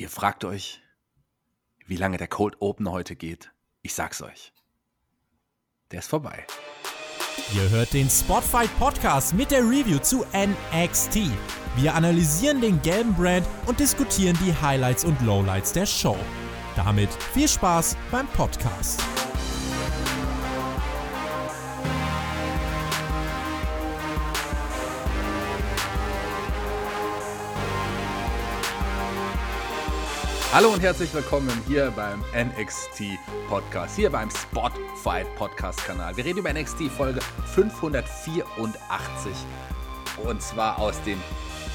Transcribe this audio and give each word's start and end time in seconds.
Ihr 0.00 0.08
fragt 0.08 0.44
euch, 0.44 0.80
wie 1.86 1.96
lange 1.96 2.18
der 2.18 2.28
Cold 2.28 2.54
Open 2.60 2.88
heute 2.88 3.16
geht. 3.16 3.50
Ich 3.82 3.94
sag's 3.94 4.22
euch. 4.22 4.52
Der 5.90 5.98
ist 5.98 6.08
vorbei. 6.08 6.46
Ihr 7.52 7.68
hört 7.70 7.92
den 7.92 8.08
Spotfight 8.08 8.70
Podcast 8.78 9.34
mit 9.34 9.50
der 9.50 9.62
Review 9.62 9.98
zu 9.98 10.24
NXT. 10.32 11.32
Wir 11.74 11.96
analysieren 11.96 12.60
den 12.60 12.80
gelben 12.82 13.12
Brand 13.12 13.44
und 13.66 13.80
diskutieren 13.80 14.38
die 14.46 14.54
Highlights 14.54 15.04
und 15.04 15.20
Lowlights 15.20 15.72
der 15.72 15.86
Show. 15.86 16.16
Damit 16.76 17.12
viel 17.12 17.48
Spaß 17.48 17.96
beim 18.12 18.28
Podcast. 18.28 19.02
Hallo 30.50 30.70
und 30.70 30.80
herzlich 30.80 31.12
willkommen 31.12 31.52
hier 31.66 31.92
beim 31.94 32.24
NXT 32.34 33.18
Podcast, 33.50 33.96
hier 33.96 34.08
beim 34.08 34.30
Spotfight 34.30 35.26
Podcast 35.36 35.84
Kanal. 35.84 36.16
Wir 36.16 36.24
reden 36.24 36.38
über 36.38 36.50
NXT 36.50 36.84
Folge 36.84 37.20
584 37.54 39.32
und 40.24 40.40
zwar 40.40 40.78
aus 40.78 41.02
dem 41.02 41.20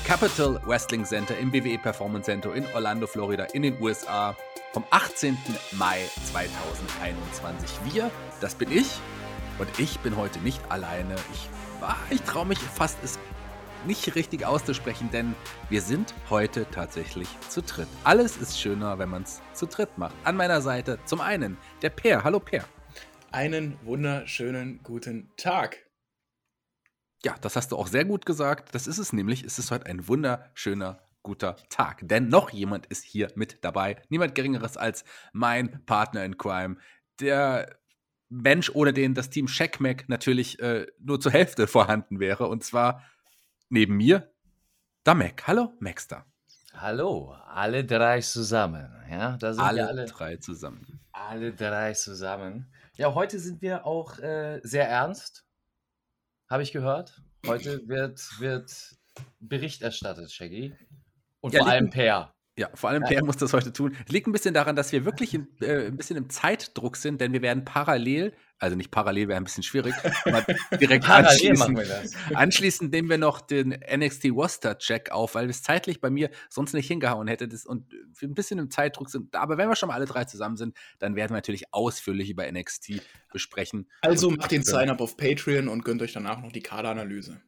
Capital 0.05 0.59
Wrestling 0.65 1.05
Center 1.05 1.37
im 1.37 1.53
WWE 1.53 1.77
Performance 1.77 2.25
Center 2.25 2.55
in 2.55 2.65
Orlando, 2.73 3.05
Florida 3.05 3.43
in 3.53 3.61
den 3.61 3.79
USA 3.79 4.35
vom 4.73 4.83
18. 4.89 5.37
Mai 5.73 6.09
2021. 6.31 7.69
Wir, 7.93 8.09
das 8.41 8.55
bin 8.55 8.71
ich 8.71 8.87
und 9.59 9.69
ich 9.77 9.99
bin 9.99 10.17
heute 10.17 10.39
nicht 10.39 10.59
alleine. 10.69 11.13
Ich, 11.31 11.47
ich 12.09 12.23
traue 12.23 12.47
mich 12.47 12.57
fast 12.57 12.97
es 13.03 13.19
nicht 13.85 14.15
richtig 14.15 14.45
auszusprechen, 14.45 15.09
denn 15.11 15.35
wir 15.69 15.81
sind 15.81 16.13
heute 16.29 16.65
tatsächlich 16.71 17.27
zu 17.49 17.61
dritt. 17.61 17.87
Alles 18.03 18.37
ist 18.37 18.59
schöner, 18.59 18.99
wenn 18.99 19.09
man 19.09 19.23
es 19.23 19.41
zu 19.53 19.65
dritt 19.65 19.97
macht. 19.97 20.15
An 20.23 20.35
meiner 20.35 20.61
Seite 20.61 20.99
zum 21.05 21.21
einen 21.21 21.57
der 21.81 21.89
Per. 21.89 22.23
Hallo 22.23 22.39
Per. 22.39 22.65
Einen 23.31 23.77
wunderschönen 23.83 24.81
guten 24.83 25.31
Tag. 25.37 25.77
Ja, 27.23 27.35
das 27.41 27.55
hast 27.55 27.71
du 27.71 27.77
auch 27.77 27.87
sehr 27.87 28.05
gut 28.05 28.25
gesagt. 28.25 28.75
Das 28.75 28.87
ist 28.87 28.97
es 28.97 29.13
nämlich. 29.13 29.43
Es 29.43 29.59
ist 29.59 29.71
heute 29.71 29.85
ein 29.85 30.07
wunderschöner 30.07 31.01
guter 31.21 31.55
Tag. 31.69 32.01
Denn 32.03 32.27
noch 32.27 32.51
jemand 32.51 32.85
ist 32.87 33.03
hier 33.03 33.31
mit 33.35 33.63
dabei. 33.63 34.01
Niemand 34.09 34.35
Geringeres 34.35 34.77
als 34.77 35.03
mein 35.31 35.83
Partner 35.85 36.23
in 36.25 36.37
Crime. 36.37 36.77
Der 37.19 37.79
Mensch, 38.29 38.71
ohne 38.73 38.93
den 38.93 39.13
das 39.13 39.29
Team 39.29 39.47
Checkmack 39.47 40.09
natürlich 40.09 40.59
äh, 40.59 40.87
nur 40.99 41.19
zur 41.19 41.31
Hälfte 41.31 41.67
vorhanden 41.67 42.19
wäre. 42.19 42.47
Und 42.47 42.63
zwar 42.63 43.03
neben 43.69 43.97
mir 43.97 44.33
der 45.05 45.15
Mac. 45.15 45.47
Hallo, 45.47 45.73
Maxter. 45.79 46.25
Hallo, 46.73 47.33
alle 47.47 47.85
drei 47.85 48.21
zusammen. 48.21 48.89
Ja, 49.09 49.37
da 49.37 49.53
sind 49.53 49.63
alle, 49.63 49.77
wir 49.77 49.87
alle 49.87 50.05
drei 50.05 50.37
zusammen. 50.37 50.99
Alle 51.11 51.53
drei 51.53 51.93
zusammen. 51.93 52.73
Ja, 52.95 53.13
heute 53.13 53.39
sind 53.39 53.61
wir 53.61 53.85
auch 53.85 54.19
äh, 54.19 54.59
sehr 54.63 54.87
ernst, 54.87 55.45
habe 56.49 56.63
ich 56.63 56.71
gehört. 56.71 57.21
Heute 57.45 57.87
wird, 57.87 58.21
wird 58.39 58.95
Bericht 59.39 59.81
erstattet, 59.81 60.31
Shaggy. 60.31 60.75
Und 61.41 61.53
ja, 61.53 61.59
vor 61.61 61.69
allem 61.69 61.89
Per. 61.89 62.33
Ja, 62.55 62.69
vor 62.75 62.91
allem 62.91 63.01
Per 63.01 63.23
muss 63.23 63.37
das 63.37 63.51
heute 63.53 63.73
tun. 63.73 63.95
Liegt 64.07 64.27
ein 64.27 64.31
bisschen 64.31 64.53
daran, 64.53 64.75
dass 64.75 64.91
wir 64.91 65.05
wirklich 65.05 65.33
in, 65.33 65.47
äh, 65.59 65.87
ein 65.87 65.97
bisschen 65.97 66.17
im 66.17 66.29
Zeitdruck 66.29 66.97
sind, 66.97 67.19
denn 67.19 67.33
wir 67.33 67.41
werden 67.41 67.65
parallel, 67.65 68.31
also 68.59 68.75
nicht 68.75 68.91
parallel 68.91 69.27
wäre 69.27 69.37
ein 69.37 69.43
bisschen 69.43 69.63
schwierig, 69.63 69.95
aber 70.25 70.45
direkt 70.79 71.03
anschließen, 71.09 71.79
anschließend 72.35 72.91
nehmen 72.91 73.09
wir 73.09 73.17
noch 73.17 73.41
den 73.41 73.69
NXT 73.69 74.25
Roster 74.25 74.77
Check 74.77 75.11
auf, 75.11 75.33
weil 75.33 75.49
es 75.49 75.63
zeitlich 75.63 75.99
bei 75.99 76.11
mir 76.11 76.29
sonst 76.47 76.73
nicht 76.73 76.87
hingehauen 76.87 77.27
hätte 77.27 77.47
das, 77.47 77.65
und 77.65 77.91
wir 77.91 78.29
ein 78.29 78.35
bisschen 78.35 78.59
im 78.59 78.69
Zeitdruck 78.69 79.09
sind. 79.09 79.35
Aber 79.35 79.57
wenn 79.57 79.67
wir 79.67 79.75
schon 79.75 79.87
mal 79.87 79.95
alle 79.95 80.05
drei 80.05 80.25
zusammen 80.25 80.55
sind, 80.55 80.77
dann 80.99 81.15
werden 81.15 81.31
wir 81.31 81.37
natürlich 81.37 81.73
ausführlich 81.73 82.29
über 82.29 82.49
NXT 82.51 83.01
besprechen. 83.31 83.89
Also 84.01 84.29
macht 84.29 84.51
den 84.51 84.63
Sign-up 84.63 85.01
auf 85.01 85.17
Patreon 85.17 85.67
und 85.67 85.83
gönnt 85.83 86.03
euch 86.03 86.13
danach 86.13 86.39
noch 86.39 86.51
die 86.51 86.61
Kaderanalyse. 86.61 87.41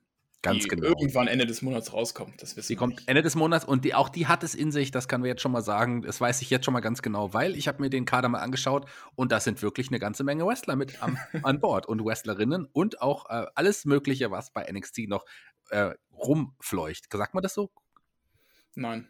Ganz 0.45 0.63
die 0.63 0.69
genau. 0.69 0.87
irgendwann 0.87 1.27
Ende 1.27 1.45
des 1.45 1.61
Monats 1.61 1.91
rauskommt. 1.93 2.41
Das 2.41 2.55
wissen 2.55 2.67
die 2.67 2.75
kommt 2.75 2.97
nicht. 2.97 3.09
Ende 3.09 3.21
des 3.21 3.35
Monats 3.35 3.65
und 3.65 3.83
die, 3.83 3.93
auch 3.93 4.09
die 4.09 4.27
hat 4.27 4.43
es 4.43 4.55
in 4.55 4.71
sich, 4.71 4.91
das 4.91 5.07
können 5.07 5.23
wir 5.23 5.29
jetzt 5.29 5.41
schon 5.41 5.51
mal 5.51 5.61
sagen. 5.61 6.01
Das 6.01 6.21
weiß 6.21 6.41
ich 6.41 6.49
jetzt 6.49 6.65
schon 6.65 6.73
mal 6.73 6.81
ganz 6.81 7.01
genau, 7.01 7.33
weil 7.33 7.55
ich 7.55 7.67
habe 7.67 7.81
mir 7.81 7.89
den 7.89 8.05
Kader 8.05 8.29
mal 8.29 8.39
angeschaut 8.39 8.87
und 9.15 9.31
da 9.31 9.39
sind 9.39 9.61
wirklich 9.61 9.89
eine 9.89 9.99
ganze 9.99 10.23
Menge 10.23 10.45
Wrestler 10.45 10.75
mit 10.75 11.01
am, 11.01 11.17
an 11.43 11.59
Bord 11.59 11.87
und 11.87 12.03
Wrestlerinnen 12.05 12.67
und 12.71 13.01
auch 13.01 13.29
äh, 13.29 13.45
alles 13.55 13.85
Mögliche, 13.85 14.31
was 14.31 14.51
bei 14.51 14.71
NXT 14.71 15.07
noch 15.07 15.25
äh, 15.69 15.91
rumfleucht. 16.11 17.05
Sagt 17.11 17.33
man 17.33 17.43
das 17.43 17.53
so? 17.53 17.71
Nein. 18.75 19.07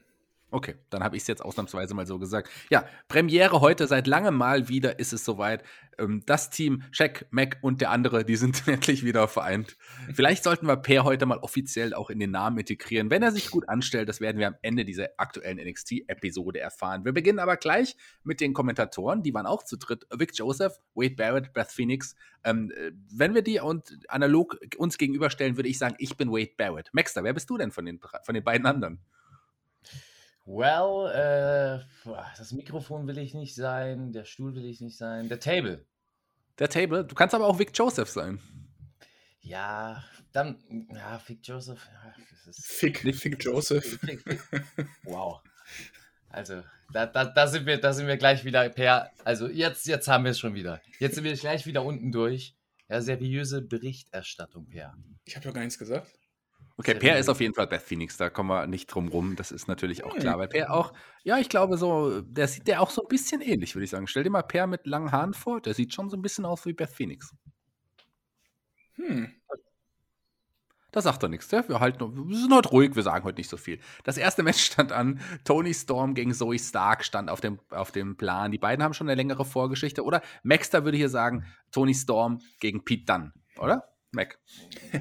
Okay, 0.51 0.75
dann 0.89 1.03
habe 1.03 1.17
ich 1.17 1.23
es 1.23 1.27
jetzt 1.27 1.43
ausnahmsweise 1.43 1.95
mal 1.95 2.05
so 2.05 2.19
gesagt. 2.19 2.49
Ja, 2.69 2.85
Premiere 3.07 3.61
heute, 3.61 3.87
seit 3.87 4.05
langem 4.05 4.35
Mal 4.35 4.69
wieder 4.69 4.99
ist 4.99 5.11
es 5.11 5.25
soweit. 5.25 5.63
Ähm, 5.97 6.21
das 6.25 6.49
Team, 6.49 6.83
Shaq, 6.91 7.25
Mac 7.31 7.57
und 7.61 7.81
der 7.81 7.89
andere, 7.89 8.23
die 8.23 8.35
sind 8.35 8.63
endlich 8.67 9.03
wieder 9.03 9.27
vereint. 9.27 9.75
Vielleicht 10.13 10.43
sollten 10.43 10.67
wir 10.67 10.77
Per 10.77 11.03
heute 11.03 11.25
mal 11.25 11.39
offiziell 11.39 11.93
auch 11.93 12.09
in 12.09 12.19
den 12.19 12.31
Namen 12.31 12.59
integrieren. 12.59 13.09
Wenn 13.09 13.23
er 13.23 13.31
sich 13.31 13.49
gut 13.49 13.67
anstellt, 13.67 14.07
das 14.07 14.21
werden 14.21 14.37
wir 14.37 14.47
am 14.47 14.55
Ende 14.61 14.85
dieser 14.85 15.09
aktuellen 15.17 15.57
NXT-Episode 15.57 16.59
erfahren. 16.59 17.05
Wir 17.05 17.13
beginnen 17.13 17.39
aber 17.39 17.57
gleich 17.57 17.97
mit 18.23 18.39
den 18.39 18.53
Kommentatoren, 18.53 19.23
die 19.23 19.33
waren 19.33 19.47
auch 19.47 19.63
zu 19.63 19.77
dritt. 19.77 20.05
Vic 20.15 20.37
Joseph, 20.37 20.79
Wade 20.93 21.15
Barrett, 21.15 21.53
Beth 21.53 21.71
Phoenix. 21.71 22.15
Ähm, 22.43 22.71
äh, 22.71 22.91
wenn 23.11 23.33
wir 23.33 23.41
die 23.41 23.59
und 23.59 23.97
analog 24.09 24.57
uns 24.77 24.97
gegenüberstellen, 24.97 25.57
würde 25.57 25.69
ich 25.69 25.79
sagen, 25.79 25.95
ich 25.97 26.15
bin 26.17 26.31
Wade 26.31 26.51
Barrett. 26.55 26.89
Maxter, 26.93 27.23
wer 27.23 27.33
bist 27.33 27.49
du 27.49 27.57
denn 27.57 27.71
von 27.71 27.85
den, 27.85 27.99
von 28.23 28.35
den 28.35 28.43
beiden 28.43 28.67
anderen? 28.67 28.99
Well, 30.45 31.11
äh, 31.11 32.11
das 32.37 32.51
Mikrofon 32.51 33.07
will 33.07 33.17
ich 33.17 33.33
nicht 33.33 33.55
sein, 33.55 34.11
der 34.11 34.25
Stuhl 34.25 34.53
will 34.53 34.65
ich 34.65 34.79
nicht 34.79 34.97
sein, 34.97 35.27
der 35.27 35.39
Table. 35.39 35.85
Der 36.59 36.69
Table? 36.69 37.03
Du 37.03 37.15
kannst 37.15 37.33
aber 37.33 37.47
auch 37.47 37.57
Vic 37.57 37.71
Joseph 37.73 38.09
sein. 38.09 38.39
Ja, 39.41 40.03
dann, 40.31 40.57
ja, 40.93 41.21
Vic 41.25 41.39
Joseph. 41.43 41.87
Ja, 41.91 42.13
das 42.29 42.47
ist 42.47 42.65
Fick, 42.65 43.03
nicht 43.03 43.19
Fick 43.19 43.43
Joseph. 43.43 43.99
Fick, 43.99 44.21
Fick, 44.21 44.41
wow. 45.03 45.41
Also, 46.29 46.63
da, 46.91 47.05
da, 47.05 47.25
da, 47.25 47.47
sind 47.47 47.65
wir, 47.65 47.79
da 47.79 47.93
sind 47.93 48.07
wir 48.07 48.17
gleich 48.17 48.45
wieder 48.45 48.69
per. 48.69 49.11
Also, 49.23 49.47
jetzt, 49.47 49.87
jetzt 49.87 50.07
haben 50.07 50.25
wir 50.25 50.31
es 50.31 50.39
schon 50.39 50.53
wieder. 50.53 50.81
Jetzt 50.99 51.15
sind 51.15 51.23
wir 51.23 51.33
gleich 51.35 51.65
wieder 51.65 51.83
unten 51.83 52.11
durch. 52.11 52.55
Ja, 52.87 53.01
seriöse 53.01 53.63
Berichterstattung, 53.63 54.67
Per. 54.67 54.95
Ich 55.25 55.35
habe 55.35 55.45
ja 55.45 55.51
gar 55.51 55.61
nichts 55.61 55.79
gesagt. 55.79 56.07
Okay, 56.77 56.95
Per 56.95 57.17
ist 57.17 57.29
auf 57.29 57.39
jeden 57.39 57.53
Fall 57.53 57.67
Beth 57.67 57.81
Phoenix, 57.81 58.17
da 58.17 58.29
kommen 58.29 58.49
wir 58.49 58.67
nicht 58.67 58.87
drum 58.87 59.07
rum, 59.07 59.37
das 59.37 59.51
ist 59.51 59.67
natürlich 59.67 60.03
auch 60.03 60.13
klar. 60.15 60.37
Weil 60.37 60.49
Per 60.49 60.73
auch, 60.73 60.91
ja, 61.23 61.37
ich 61.37 61.47
glaube 61.47 61.77
so, 61.77 62.19
der 62.21 62.49
sieht 62.49 62.67
der 62.67 62.81
auch 62.81 62.89
so 62.89 63.01
ein 63.01 63.07
bisschen 63.07 63.39
ähnlich, 63.39 63.75
würde 63.75 63.85
ich 63.85 63.91
sagen. 63.91 64.07
Stell 64.07 64.23
dir 64.23 64.29
mal 64.29 64.41
Per 64.41 64.67
mit 64.67 64.85
langen 64.85 65.11
Haaren 65.11 65.33
vor, 65.33 65.61
der 65.61 65.73
sieht 65.73 65.93
schon 65.93 66.09
so 66.09 66.17
ein 66.17 66.21
bisschen 66.21 66.45
aus 66.45 66.65
wie 66.65 66.73
Beth 66.73 66.89
Phoenix. 66.89 67.33
Hm. 68.95 69.33
Da 70.91 71.01
sagt 71.01 71.23
er 71.23 71.29
nichts. 71.29 71.51
Wir, 71.51 71.79
halten, 71.81 72.29
wir 72.29 72.37
sind 72.37 72.53
heute 72.53 72.69
ruhig, 72.69 72.95
wir 72.95 73.03
sagen 73.03 73.25
heute 73.25 73.37
nicht 73.37 73.49
so 73.49 73.57
viel. 73.57 73.79
Das 74.03 74.17
erste 74.17 74.43
Match 74.43 74.63
stand 74.63 74.93
an. 74.93 75.19
Tony 75.43 75.73
Storm 75.73 76.13
gegen 76.13 76.33
Zoe 76.33 76.57
Stark 76.57 77.03
stand 77.03 77.29
auf 77.29 77.41
dem, 77.41 77.59
auf 77.69 77.91
dem 77.91 78.15
Plan. 78.15 78.51
Die 78.51 78.57
beiden 78.57 78.81
haben 78.83 78.93
schon 78.93 79.07
eine 79.07 79.15
längere 79.15 79.43
Vorgeschichte. 79.43 80.03
Oder 80.03 80.21
Maxter 80.43 80.85
würde 80.85 80.97
hier 80.97 81.09
sagen, 81.09 81.45
Tony 81.71 81.93
Storm 81.93 82.39
gegen 82.61 82.85
Pete 82.85 83.05
Dunn, 83.05 83.33
oder? 83.57 83.94
Mac. 84.15 84.39
Äh, 84.91 84.99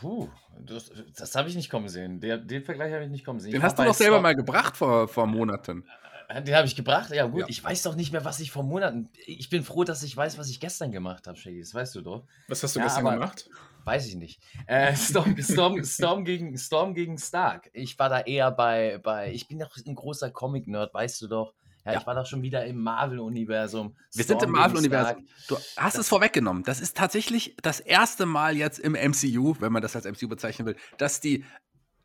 puh, 0.00 0.28
das, 0.60 0.92
das 1.16 1.34
habe 1.34 1.48
ich 1.48 1.54
nicht 1.54 1.70
kommen 1.70 1.88
sehen. 1.88 2.20
Der, 2.20 2.36
den 2.36 2.62
Vergleich 2.62 2.92
habe 2.92 3.04
ich 3.04 3.10
nicht 3.10 3.24
kommen 3.24 3.40
sehen. 3.40 3.52
Den 3.52 3.62
hast 3.62 3.78
du 3.78 3.84
doch 3.84 3.94
selber 3.94 4.20
mal 4.20 4.34
gebracht 4.34 4.76
vor, 4.76 5.08
vor 5.08 5.26
Monaten. 5.26 5.84
Äh, 6.28 6.42
den 6.42 6.54
habe 6.54 6.66
ich 6.66 6.76
gebracht? 6.76 7.10
Ja, 7.10 7.26
gut. 7.26 7.40
Ja. 7.40 7.46
Ich 7.48 7.62
weiß 7.62 7.82
doch 7.82 7.96
nicht 7.96 8.12
mehr, 8.12 8.24
was 8.24 8.40
ich 8.40 8.50
vor 8.50 8.62
Monaten. 8.62 9.08
Ich 9.26 9.50
bin 9.50 9.62
froh, 9.64 9.84
dass 9.84 10.02
ich 10.02 10.16
weiß, 10.16 10.38
was 10.38 10.48
ich 10.48 10.60
gestern 10.60 10.92
gemacht 10.92 11.26
habe, 11.26 11.36
Shaggy. 11.36 11.60
Das 11.60 11.74
weißt 11.74 11.94
du 11.96 12.02
doch. 12.02 12.26
Was 12.48 12.62
hast 12.62 12.76
du 12.76 12.80
ja, 12.80 12.86
gestern 12.86 13.04
gemacht? 13.04 13.48
Weiß 13.84 14.06
ich 14.06 14.14
nicht. 14.14 14.40
Äh, 14.66 14.94
Storm, 14.94 15.36
Storm, 15.40 15.82
Storm, 15.84 16.24
gegen, 16.24 16.56
Storm 16.56 16.94
gegen 16.94 17.18
Stark. 17.18 17.70
Ich 17.72 17.98
war 17.98 18.08
da 18.08 18.20
eher 18.20 18.50
bei. 18.50 18.98
bei 18.98 19.32
ich 19.32 19.48
bin 19.48 19.58
doch 19.58 19.76
ein 19.76 19.94
großer 19.94 20.30
Comic-Nerd, 20.30 20.92
weißt 20.92 21.22
du 21.22 21.28
doch. 21.28 21.54
Ja, 21.84 21.92
ja, 21.92 22.00
ich 22.00 22.06
war 22.06 22.14
doch 22.14 22.26
schon 22.26 22.42
wieder 22.42 22.64
im 22.66 22.82
Marvel-Universum. 22.82 23.96
Wir 24.12 24.24
sind 24.24 24.42
im 24.42 24.50
Marvel-Universum. 24.50 25.26
Du 25.48 25.56
hast 25.56 25.76
das 25.76 25.96
es 25.96 26.08
vorweggenommen. 26.08 26.62
Das 26.62 26.80
ist 26.80 26.96
tatsächlich 26.96 27.56
das 27.62 27.80
erste 27.80 28.26
Mal 28.26 28.56
jetzt 28.56 28.78
im 28.78 28.92
MCU, 28.92 29.56
wenn 29.60 29.72
man 29.72 29.80
das 29.80 29.96
als 29.96 30.04
MCU 30.04 30.28
bezeichnen 30.28 30.66
will, 30.66 30.76
dass 30.98 31.20
die, 31.20 31.44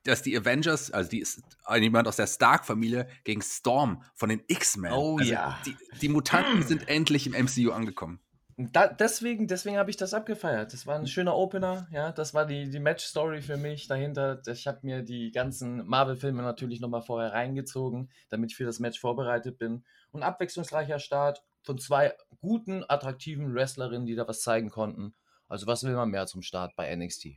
dass 0.03 0.21
die 0.21 0.37
Avengers, 0.37 0.91
also 0.91 1.09
die 1.09 1.19
ist 1.19 1.41
jemand 1.77 2.07
aus 2.07 2.15
der 2.15 2.27
Stark-Familie, 2.27 3.07
gegen 3.23 3.41
Storm 3.41 4.03
von 4.13 4.29
den 4.29 4.41
X-Men. 4.47 4.93
Oh 4.93 5.17
also 5.17 5.31
ja. 5.31 5.59
Die, 5.65 5.75
die 6.01 6.09
Mutanten 6.09 6.63
sind 6.63 6.87
endlich 6.87 7.27
im 7.27 7.33
MCU 7.33 7.71
angekommen. 7.71 8.19
Da, 8.57 8.87
deswegen 8.87 9.47
deswegen 9.47 9.77
habe 9.77 9.89
ich 9.89 9.97
das 9.97 10.13
abgefeiert. 10.13 10.71
Das 10.71 10.87
war 10.87 10.95
ein 10.97 11.07
schöner 11.07 11.35
Opener, 11.35 11.87
ja. 11.91 12.13
Das 12.13 12.33
war 12.33 12.45
die, 12.45 12.69
die 12.69 12.79
Match-Story 12.79 13.41
für 13.41 13.57
mich 13.57 13.87
dahinter. 13.87 14.41
Ich 14.47 14.65
habe 14.65 14.79
mir 14.83 15.01
die 15.01 15.31
ganzen 15.31 15.85
Marvel-Filme 15.85 16.41
natürlich 16.41 16.79
nochmal 16.79 17.01
vorher 17.01 17.33
reingezogen, 17.33 18.09
damit 18.29 18.51
ich 18.51 18.57
für 18.57 18.63
das 18.63 18.79
Match 18.79 18.99
vorbereitet 18.99 19.57
bin. 19.57 19.83
Und 20.11 20.23
abwechslungsreicher 20.23 20.99
Start 20.99 21.43
von 21.63 21.77
zwei 21.79 22.13
guten, 22.39 22.85
attraktiven 22.87 23.53
Wrestlerinnen, 23.53 24.05
die 24.05 24.15
da 24.15 24.25
was 24.25 24.41
zeigen 24.41 24.69
konnten. 24.69 25.15
Also 25.49 25.67
was 25.67 25.83
will 25.83 25.93
man 25.93 26.09
mehr 26.09 26.25
zum 26.25 26.41
Start 26.41 26.77
bei 26.77 26.95
NXT? 26.95 27.27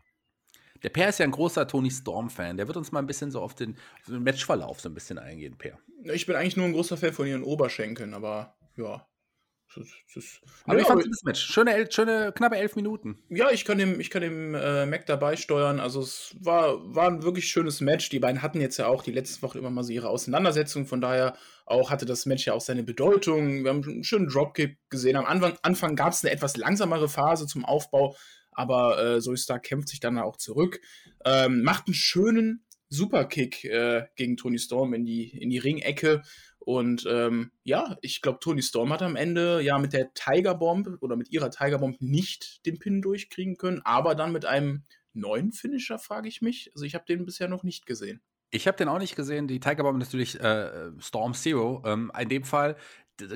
Der 0.85 0.91
Per 0.91 1.09
ist 1.09 1.19
ja 1.19 1.25
ein 1.25 1.32
großer 1.32 1.67
Tony 1.67 1.91
Storm-Fan. 1.91 2.56
Der 2.56 2.69
wird 2.69 2.76
uns 2.76 2.93
mal 2.93 3.00
ein 3.00 3.06
bisschen 3.06 3.32
so 3.32 3.41
auf 3.41 3.56
den, 3.56 3.76
auf 4.03 4.06
den 4.06 4.23
Matchverlauf 4.23 4.81
so 4.81 4.88
ein 4.88 4.94
bisschen 4.94 5.19
eingehen, 5.19 5.59
Per. 5.59 5.79
Ich 6.05 6.26
bin 6.26 6.37
eigentlich 6.37 6.56
nur 6.56 6.67
ein 6.67 6.73
großer 6.73 6.97
Fan 6.97 7.12
von 7.12 7.26
ihren 7.26 7.43
Oberschenkeln, 7.43 8.14
aber 8.14 8.56
ja. 8.76 9.05
Das, 9.75 10.41
aber 10.65 10.79
ja, 10.79 10.85
fandest 10.85 11.06
du 11.06 11.11
das 11.11 11.23
Match? 11.25 11.41
Schöne, 11.41 11.87
schöne, 11.91 12.32
knappe 12.32 12.56
elf 12.56 12.75
Minuten. 12.75 13.19
Ja, 13.29 13.50
ich 13.50 13.65
kann 13.65 13.76
dem, 13.79 14.00
ich 14.00 14.09
kann 14.09 14.23
dem 14.23 14.55
äh, 14.55 14.87
Mac 14.87 15.05
dabei 15.06 15.37
steuern. 15.37 15.79
Also 15.79 16.00
es 16.00 16.35
war, 16.41 16.94
war 16.94 17.09
ein 17.09 17.23
wirklich 17.23 17.49
schönes 17.49 17.81
Match. 17.81 18.09
Die 18.09 18.19
beiden 18.19 18.41
hatten 18.41 18.61
jetzt 18.61 18.79
ja 18.79 18.87
auch 18.87 19.03
die 19.03 19.12
letzte 19.12 19.43
Woche 19.43 19.59
immer 19.59 19.70
mal 19.70 19.85
so 19.85 19.93
ihre 19.93 20.09
Auseinandersetzung. 20.09 20.87
Von 20.87 21.00
daher 21.00 21.37
auch 21.67 21.91
hatte 21.91 22.06
das 22.06 22.25
Match 22.25 22.47
ja 22.47 22.55
auch 22.55 22.62
seine 22.62 22.82
Bedeutung. 22.82 23.62
Wir 23.65 23.70
haben 23.70 23.85
einen 23.85 24.05
schönen 24.05 24.29
Dropkick 24.29 24.79
gesehen. 24.88 25.17
Am 25.17 25.26
Anfang, 25.26 25.59
Anfang 25.62 25.97
gab 25.97 26.12
es 26.12 26.25
eine 26.25 26.32
etwas 26.32 26.56
langsamere 26.56 27.09
Phase 27.09 27.47
zum 27.47 27.64
Aufbau, 27.67 28.17
aber 28.53 28.99
äh, 28.99 29.21
Soystar 29.21 29.61
kämpft 29.61 29.88
sich 29.88 30.00
dann 30.00 30.19
auch 30.19 30.38
zurück. 30.38 30.81
Ähm, 31.26 31.62
macht 31.62 31.87
einen 31.87 31.94
schönen 31.94 32.64
Superkick 32.88 33.64
äh, 33.64 34.06
gegen 34.17 34.37
Tony 34.37 34.58
Storm 34.58 34.94
in 34.94 35.05
die, 35.05 35.29
in 35.29 35.50
die 35.50 35.58
Ringecke. 35.58 36.23
Und 36.58 37.06
ähm, 37.08 37.52
ja, 37.64 37.96
ich 38.02 38.20
glaube, 38.20 38.40
Tony 38.40 38.62
Storm 38.62 38.93
hat 38.93 39.02
am 39.02 39.17
Ende 39.17 39.61
ja 39.62 39.79
mit 39.79 39.93
der 39.93 40.12
Tiger 40.12 40.55
Bomb 40.55 40.99
oder 41.00 41.17
mit 41.17 41.31
ihrer 41.31 41.50
Tiger 41.50 41.79
Bomb 41.79 42.00
nicht 42.00 42.64
den 42.67 42.79
Pin 42.79 43.00
durchkriegen 43.00 43.56
können, 43.56 43.81
aber 43.85 44.14
dann 44.14 44.32
mit 44.32 44.44
einem 44.44 44.85
neuen 45.14 45.52
Finisher, 45.52 45.99
frage 45.99 46.29
ich 46.29 46.43
mich. 46.43 46.70
Also 46.75 46.85
ich 46.85 46.94
habe 46.94 47.05
den 47.06 47.25
bisher 47.25 47.49
noch 47.49 47.62
nicht 47.62 47.87
gesehen. 47.87 48.20
Ich 48.50 48.67
habe 48.67 48.76
den 48.76 48.88
auch 48.88 48.99
nicht 48.99 49.17
gesehen. 49.17 49.49
Die 49.49 49.61
Tiger 49.61 49.82
Bomb 49.82 49.99
natürlich 49.99 50.40
äh, 50.40 50.90
Storm 50.99 51.35
Zero. 51.35 51.82
Ähm, 51.87 52.12
in 52.19 52.29
dem 52.29 52.44
Fall 52.44 52.76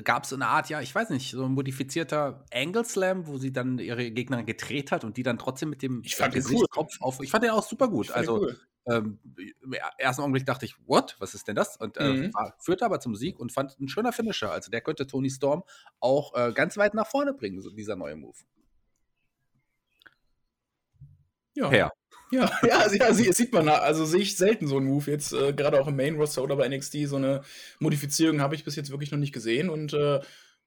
gab 0.03 0.23
es 0.23 0.29
so 0.29 0.35
eine 0.35 0.47
Art, 0.47 0.69
ja, 0.69 0.79
ich 0.81 0.93
weiß 0.93 1.09
nicht, 1.09 1.31
so 1.31 1.43
ein 1.43 1.51
modifizierter 1.51 2.45
Angle 2.53 2.85
Slam, 2.85 3.27
wo 3.27 3.37
sie 3.37 3.51
dann 3.51 3.79
ihre 3.79 4.11
Gegner 4.11 4.43
gedreht 4.43 4.91
hat 4.91 5.03
und 5.03 5.17
die 5.17 5.23
dann 5.23 5.37
trotzdem 5.37 5.69
mit 5.71 5.81
dem 5.81 6.01
ich 6.05 6.15
fand 6.15 6.35
cool. 6.51 6.65
Kopf 6.69 7.01
auf. 7.01 7.19
Ich 7.21 7.31
fand 7.31 7.43
den 7.43 7.51
auch 7.51 7.67
super 7.67 7.89
gut. 7.89 8.11
Also 8.11 8.39
cool 8.39 8.59
ähm, 8.85 9.19
im 9.61 9.73
ersten 9.97 10.21
Augenblick 10.21 10.45
dachte 10.45 10.65
ich, 10.65 10.75
what? 10.87 11.15
Was 11.19 11.33
ist 11.33 11.47
denn 11.47 11.55
das? 11.55 11.77
Und 11.77 11.97
äh, 11.97 12.13
mhm. 12.13 12.33
war, 12.33 12.55
führte 12.59 12.85
aber 12.85 12.99
zum 12.99 13.15
Sieg 13.15 13.39
und 13.39 13.51
fand 13.51 13.79
ein 13.79 13.87
schöner 13.87 14.11
Finisher. 14.11 14.51
Also 14.51 14.71
der 14.71 14.81
könnte 14.81 15.07
Tony 15.07 15.29
Storm 15.29 15.63
auch 15.99 16.35
äh, 16.35 16.51
ganz 16.53 16.77
weit 16.77 16.93
nach 16.93 17.07
vorne 17.07 17.33
bringen, 17.33 17.61
so 17.61 17.69
dieser 17.69 17.95
neue 17.95 18.15
Move. 18.15 18.37
Ja. 21.55 21.69
Per. 21.69 21.91
Ja, 22.31 22.51
ja, 22.63 22.91
ja, 22.91 23.13
sieht 23.13 23.53
man, 23.53 23.69
also 23.69 24.05
sehe 24.05 24.21
ich 24.21 24.35
selten 24.35 24.67
so 24.67 24.77
einen 24.77 24.87
Move. 24.87 25.09
Jetzt 25.09 25.33
äh, 25.33 25.53
gerade 25.53 25.79
auch 25.79 25.87
im 25.87 25.95
Main 25.95 26.15
Roster 26.15 26.43
oder 26.43 26.55
bei 26.55 26.67
NXT, 26.67 27.05
so 27.05 27.17
eine 27.17 27.43
Modifizierung 27.79 28.41
habe 28.41 28.55
ich 28.55 28.63
bis 28.63 28.75
jetzt 28.75 28.89
wirklich 28.89 29.11
noch 29.11 29.19
nicht 29.19 29.33
gesehen 29.33 29.69
und 29.69 29.93
äh, 29.93 30.19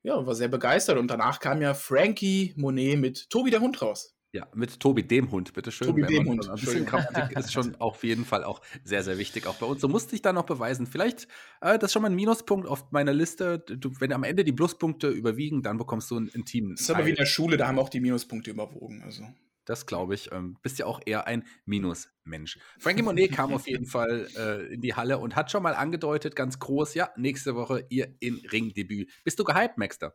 ja, 0.03 0.25
war 0.25 0.35
sehr 0.37 0.49
begeistert. 0.49 0.97
Und 0.99 1.11
danach 1.11 1.41
kam 1.41 1.61
ja 1.61 1.75
Frankie 1.75 2.55
Monet 2.57 2.99
mit 2.99 3.31
Tobi 3.31 3.51
der 3.51 3.61
Hund 3.61 3.83
raus. 3.83 4.16
Ja, 4.37 4.47
mit 4.55 4.79
Tobi 4.81 5.03
dem 5.03 5.31
Hund, 5.31 5.55
bitteschön. 5.55 5.87
Tobi 5.87 6.03
dem 6.03 6.29
Hund. 6.29 6.47
Ein 6.47 6.57
bisschen 6.57 6.85
Grammatik 6.85 7.39
ist 7.39 7.55
schon 7.55 7.75
auf 7.81 8.05
jeden 8.05 8.27
Fall 8.27 8.45
auch 8.45 8.61
sehr, 8.85 9.03
sehr 9.03 9.17
wichtig, 9.17 9.47
auch 9.47 9.55
bei 9.55 9.65
uns. 9.65 9.81
So 9.81 9.89
musste 9.89 10.15
ich 10.15 10.21
da 10.21 10.35
noch 10.35 10.45
beweisen. 10.45 10.87
Vielleicht, 10.87 11.27
äh, 11.63 11.79
das 11.79 11.85
ist 11.85 11.93
schon 11.95 12.03
mal 12.03 12.11
ein 12.11 12.15
Minuspunkt 12.15 12.69
auf 12.69 12.93
meiner 12.93 13.15
Liste. 13.15 13.61
Du, 13.61 13.91
wenn 13.99 14.13
am 14.13 14.25
Ende 14.25 14.45
die 14.45 14.53
Pluspunkte 14.53 15.09
überwiegen, 15.09 15.63
dann 15.63 15.79
bekommst 15.79 16.11
du 16.11 16.19
ein, 16.19 16.31
ein 16.35 16.45
Team. 16.45 16.73
Das 16.73 16.83
ist 16.83 16.91
aber 16.91 17.07
wie 17.07 17.11
in 17.11 17.17
der 17.17 17.25
Schule, 17.25 17.57
da 17.57 17.67
haben 17.67 17.79
auch 17.79 17.89
die 17.89 18.01
Minuspunkte 18.01 18.51
überwogen. 18.51 19.01
Also. 19.03 19.27
Das 19.65 19.87
glaube 19.87 20.15
ich. 20.15 20.31
Ähm, 20.33 20.59
bist 20.61 20.79
ja 20.79 20.85
auch 20.85 21.01
eher 21.07 21.27
ein 21.27 21.45
Minusmensch. 21.65 22.59
Frankie 22.79 23.03
Monet 23.03 23.33
kam 23.33 23.55
auf 23.55 23.67
jeden 23.67 23.87
Fall 23.87 24.29
äh, 24.37 24.75
in 24.75 24.83
die 24.83 24.95
Halle 24.95 25.17
und 25.17 25.35
hat 25.35 25.51
schon 25.51 25.63
mal 25.63 25.75
angedeutet, 25.75 26.37
ganz 26.37 26.59
groß, 26.59 26.93
ja, 26.93 27.09
nächste 27.17 27.55
Woche 27.55 27.87
ihr 27.89 28.15
in 28.21 28.37
Ringdebüt. 28.53 29.11
Bist 29.25 29.39
du 29.39 29.45
gehypt, 29.45 29.79
Maxter? 29.79 30.15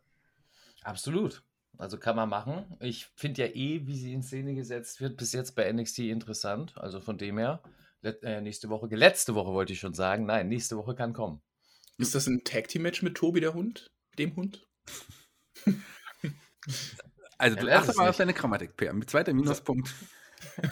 Absolut. 0.83 1.44
Also 1.81 1.98
kann 1.98 2.16
man 2.16 2.30
machen. 2.30 2.78
Ich 2.80 3.07
finde 3.16 3.42
ja 3.42 3.48
eh, 3.56 3.88
wie 3.88 3.98
sie 3.98 4.13
in 4.13 4.22
Szene 4.22 4.54
gesetzt 4.54 5.01
wird, 5.01 5.18
bis 5.18 5.33
jetzt 5.33 5.56
bei 5.56 5.72
NXT 5.72 6.00
interessant. 6.00 6.78
Also 6.78 7.01
von 7.01 7.18
dem 7.18 7.39
her, 7.39 7.63
äh, 8.04 8.39
nächste 8.39 8.69
Woche, 8.69 8.86
letzte 8.95 9.33
Woche 9.33 9.51
wollte 9.51 9.74
ich 9.74 9.80
schon 9.80 9.95
sagen. 9.95 10.28
Nein, 10.28 10.48
nächste 10.48 10.78
Woche 10.78 10.94
kann 10.94 11.13
kommen. 11.13 11.42
Ist 11.98 12.13
das 12.13 12.28
ein 12.28 12.44
Tag 12.44 12.68
Team 12.68 12.83
Match 12.83 13.01
mit 13.01 13.18
Tobi 13.18 13.39
der 13.39 13.56
Hund? 13.56 13.92
Dem 14.19 14.36
Hund? 14.36 14.68
also 17.39 17.57
du 17.57 17.75
achte 17.75 17.95
mal 17.95 18.10
auf 18.10 18.18
deine 18.18 18.36
Grammatik, 18.36 18.78
Per. 18.78 18.94
Mit 18.94 19.10
zweiter 19.10 19.33
Minuspunkt. 19.33 19.92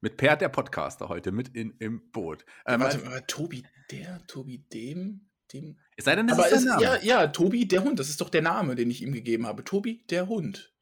mit 0.00 0.16
Per 0.16 0.34
der 0.34 0.48
Podcaster 0.48 1.08
heute 1.08 1.30
mit 1.30 1.54
in, 1.54 1.76
im 1.78 2.10
Boot. 2.10 2.44
Ähm, 2.66 2.80
warte 2.80 2.98
mal, 2.98 3.22
Tobi 3.28 3.62
der, 3.92 4.26
Tobi 4.26 4.58
dem? 4.58 5.28
Dem 5.52 5.78
es 5.98 6.04
sei 6.04 6.14
denn, 6.14 6.28
das 6.28 6.38
aber 6.38 6.48
ist, 6.48 6.62
ist 6.62 6.80
Ja, 6.80 6.96
ja, 7.02 7.26
Tobi 7.26 7.66
der 7.66 7.82
Hund, 7.82 7.98
das 7.98 8.08
ist 8.08 8.20
doch 8.20 8.30
der 8.30 8.40
Name, 8.40 8.76
den 8.76 8.88
ich 8.88 9.02
ihm 9.02 9.12
gegeben 9.12 9.46
habe. 9.48 9.64
Tobi 9.64 10.04
der 10.10 10.28
Hund. 10.28 10.72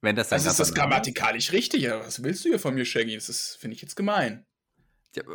Wenn 0.00 0.16
das 0.16 0.32
Also 0.32 0.50
ist 0.50 0.58
das 0.58 0.74
grammatikalisch 0.74 1.52
richtig. 1.52 1.88
was 1.88 2.22
willst 2.24 2.44
du 2.44 2.48
hier 2.48 2.58
von 2.58 2.74
mir, 2.74 2.84
Shaggy? 2.84 3.14
Das 3.14 3.56
finde 3.60 3.76
ich 3.76 3.82
jetzt 3.82 3.94
gemein. 3.94 4.44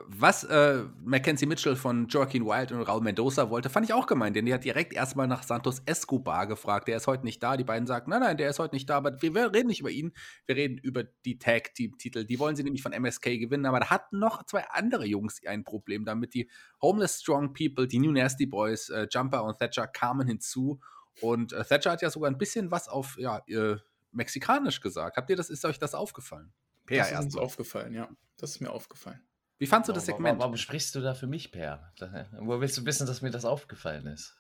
Was 0.08 0.44
äh, 0.44 0.84
Mackenzie 1.04 1.48
Mitchell 1.48 1.76
von 1.76 2.08
Joaquin 2.08 2.46
Wild 2.46 2.72
und 2.72 2.84
Raul 2.84 3.02
Mendoza 3.02 3.50
wollte, 3.50 3.72
fand 3.72 3.88
ich 3.88 3.94
auch 3.94 4.06
gemein, 4.06 4.34
denn 4.34 4.46
die 4.46 4.54
hat 4.54 4.64
direkt 4.64 4.94
erstmal 4.94 5.28
nach 5.28 5.42
Santos 5.42 5.82
Escobar 5.86 6.46
gefragt. 6.46 6.88
Der 6.88 6.98
ist 6.98 7.08
heute 7.08 7.24
nicht 7.24 7.42
da. 7.42 7.58
Die 7.58 7.64
beiden 7.64 7.88
sagen, 7.88 8.12
nein, 8.12 8.22
nein, 8.22 8.38
der 8.38 8.52
ist 8.52 8.60
heute 8.60 8.76
nicht 8.76 8.88
da, 8.88 8.98
aber 8.98 9.20
wir, 9.22 9.52
reden 9.52 9.68
nicht 9.68 9.80
über 9.80 9.90
ihn. 9.90 10.14
Wir 10.46 10.56
reden 10.56 10.78
über 10.78 11.04
die 11.04 11.40
Tag-Team-Titel. 11.40 12.24
Die 12.24 12.38
wollen 12.38 12.56
sie 12.56 12.64
nämlich 12.64 12.84
von 12.84 12.94
MSK 12.94 13.40
gewinnen, 13.40 13.66
aber 13.66 13.80
da 13.80 13.90
hatten 13.90 14.20
noch 14.20 14.46
zwei 14.46 14.64
andere 14.70 15.06
Jungs 15.06 15.42
ein 15.46 15.64
Problem 15.64 16.06
damit. 16.06 16.36
Die 16.36 16.50
Homeless 16.80 17.22
Strong 17.22 17.54
People, 17.54 17.88
die 17.88 18.00
New 18.00 18.12
Nasty 18.12 18.46
Boys, 18.46 18.90
äh, 18.90 19.08
Jumper 19.10 19.44
und 19.44 19.58
Thatcher 19.58 19.88
kamen 19.88 20.28
hinzu. 20.28 20.80
Und 21.20 21.52
äh, 21.52 21.64
Thatcher 21.66 21.92
hat 21.92 22.02
ja 22.04 22.12
sogar 22.12 22.30
ein 22.30 22.38
bisschen 22.38 22.70
was 22.70 22.88
auf 22.88 23.18
ja, 23.18 23.42
äh, 23.48 23.78
Mexikanisch 24.12 24.82
gesagt. 24.82 25.18
Habt 25.18 25.32
ihr 25.32 25.36
das, 25.36 25.50
ist 25.50 25.66
euch 25.66 25.80
das 25.80 25.96
aufgefallen? 25.96 26.54
Per 26.86 26.98
das 26.98 27.12
ist 27.12 27.20
uns 27.20 27.38
aufgefallen, 27.38 27.94
ja. 27.94 28.10
Das 28.38 28.52
ist 28.52 28.62
mir 28.62 28.72
aufgefallen. 28.72 29.22
Wie 29.64 29.68
fandst 29.68 29.88
du 29.88 29.94
das 29.94 30.08
Segment? 30.08 30.40
Warum, 30.40 30.40
warum 30.40 30.58
sprichst 30.58 30.94
du 30.94 31.00
da 31.00 31.14
für 31.14 31.26
mich, 31.26 31.54
Per? 31.54 31.94
Wo 32.42 32.60
willst 32.60 32.78
du 32.78 32.86
wissen, 32.86 33.08
dass 33.08 33.22
mir 33.22 33.32
das 33.32 33.46
aufgefallen 33.46 34.08
ist? 34.08 34.36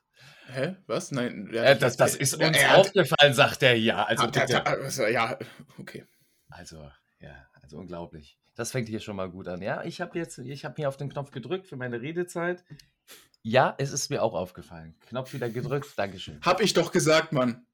Hä? 0.47 0.75
Was? 0.85 1.11
Nein. 1.11 1.49
Ja, 1.53 1.63
äh, 1.63 1.77
das, 1.77 1.95
das 1.95 2.17
ist 2.17 2.35
uns 2.35 2.61
ja, 2.61 2.75
aufgefallen, 2.75 3.33
sagt 3.33 3.63
er 3.63 3.73
ja. 3.77 4.03
Also, 4.03 4.23
hat, 4.23 4.37
hat, 4.37 4.67
also, 4.67 5.07
ja, 5.07 5.39
okay. 5.79 6.05
Also, 6.49 6.91
ja, 7.21 7.47
also 7.61 7.77
unglaublich. 7.77 8.37
Das 8.55 8.71
fängt 8.71 8.89
hier 8.89 8.99
schon 8.99 9.15
mal 9.15 9.29
gut 9.29 9.47
an. 9.47 9.61
Ja, 9.61 9.85
ich 9.85 10.01
habe 10.01 10.19
jetzt, 10.19 10.39
ich 10.39 10.65
habe 10.65 10.81
mir 10.81 10.89
auf 10.89 10.97
den 10.97 11.07
Knopf 11.07 11.31
gedrückt 11.31 11.67
für 11.67 11.77
meine 11.77 12.01
Redezeit. 12.01 12.65
Ja, 13.43 13.75
es 13.77 13.93
ist 13.93 14.09
mir 14.09 14.23
auch 14.23 14.33
aufgefallen. 14.33 14.93
Knopf 15.07 15.31
wieder 15.31 15.49
gedrückt, 15.49 15.87
Dankeschön. 15.95 16.41
Hab 16.41 16.59
ich 16.59 16.73
doch 16.73 16.91
gesagt, 16.91 17.31
Mann. 17.31 17.65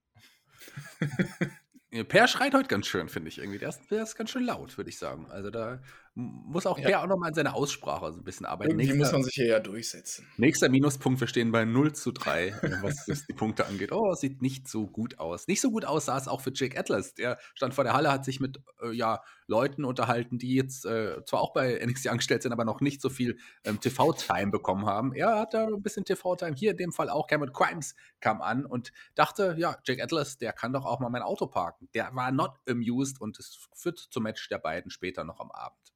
Per 2.08 2.28
schreit 2.28 2.54
heute 2.54 2.68
ganz 2.68 2.86
schön, 2.86 3.10
finde 3.10 3.30
ich 3.30 3.40
irgendwie. 3.40 3.58
Der 3.58 3.70
ist, 3.70 3.90
der 3.90 4.04
ist 4.04 4.16
ganz 4.16 4.30
schön 4.30 4.46
laut, 4.46 4.78
würde 4.78 4.92
ich 4.92 5.00
sagen. 5.00 5.26
Also 5.32 5.50
da 5.50 5.82
muss 6.20 6.66
auch 6.66 6.78
ja. 6.78 7.02
Auch 7.02 7.08
nochmal 7.08 7.30
an 7.30 7.34
seiner 7.34 7.56
Aussprache 7.56 8.12
so 8.12 8.20
ein 8.20 8.24
bisschen 8.24 8.46
arbeiten. 8.46 8.72
Irgendwie 8.72 8.88
nächster, 8.88 9.04
muss 9.04 9.12
man 9.14 9.24
sich 9.24 9.34
hier 9.36 9.48
ja 9.48 9.60
durchsetzen. 9.60 10.28
Nächster 10.38 10.70
Minuspunkt, 10.70 11.20
wir 11.20 11.28
stehen 11.28 11.52
bei 11.52 11.66
0 11.66 11.94
zu 11.94 12.12
3, 12.12 12.82
was 12.82 13.06
die 13.28 13.34
Punkte 13.34 13.66
angeht. 13.66 13.92
Oh, 13.92 14.14
sieht 14.14 14.42
nicht 14.42 14.68
so 14.68 14.88
gut 14.88 15.20
aus. 15.20 15.48
Nicht 15.48 15.62
so 15.62 15.72
gut 15.72 15.86
aus 15.86 16.06
sah 16.06 16.18
es 16.18 16.28
auch 16.28 16.42
für 16.42 16.52
Jake 16.54 16.78
Atlas. 16.78 17.14
Der 17.14 17.38
stand 17.54 17.74
vor 17.74 17.84
der 17.84 17.94
Halle, 17.94 18.12
hat 18.12 18.26
sich 18.26 18.40
mit 18.40 18.60
äh, 18.82 18.92
ja, 18.92 19.22
Leuten 19.48 19.86
unterhalten, 19.86 20.38
die 20.38 20.56
jetzt 20.56 20.86
äh, 20.86 21.24
zwar 21.26 21.42
auch 21.42 21.54
bei 21.54 21.80
NXT 21.86 22.08
angestellt 22.08 22.44
sind, 22.44 22.52
aber 22.52 22.66
noch 22.66 22.82
nicht 22.82 23.02
so 23.02 23.10
viel 23.10 23.38
ähm, 23.64 23.80
TV-Time 23.80 24.52
bekommen 24.52 24.86
haben. 24.86 25.14
Er 25.14 25.40
hat 25.40 25.54
da 25.54 25.68
ein 25.68 25.82
bisschen 25.82 26.06
TV-Time. 26.06 26.56
Hier 26.56 26.72
in 26.72 26.78
dem 26.78 26.92
Fall 26.92 27.10
auch 27.10 27.28
Cameron 27.28 27.54
Crimes 27.54 27.96
kam 28.20 28.42
an 28.42 28.66
und 28.66 28.92
dachte, 29.16 29.56
ja, 29.58 29.78
Jake 29.84 30.04
Atlas, 30.04 30.38
der 30.38 30.54
kann 30.54 30.74
doch 30.74 30.86
auch 30.86 31.00
mal 31.00 31.10
mein 31.10 31.22
Auto 31.22 31.48
parken. 31.48 31.90
Der 31.94 32.14
war 32.14 32.32
not 32.32 32.52
amused 32.68 33.22
und 33.22 33.40
es 33.40 33.68
führt 33.74 34.00
zum 34.00 34.24
Match 34.24 34.48
der 34.50 34.60
beiden 34.60 34.92
später 34.92 35.24
noch 35.24 35.40
am 35.40 35.52
Abend. 35.52 35.89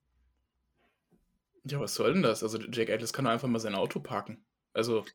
Ja, 1.66 1.80
was 1.80 1.96
soll 1.96 2.14
denn 2.14 2.24
das? 2.24 2.44
Also 2.44 2.60
Jake 2.60 2.94
Atlas 2.94 3.14
kann 3.14 3.26
doch 3.26 3.32
einfach 3.32 3.48
mal 3.48 3.60
sein 3.60 3.76
Auto 3.76 4.00
parken. 4.00 4.46
Also 4.74 5.06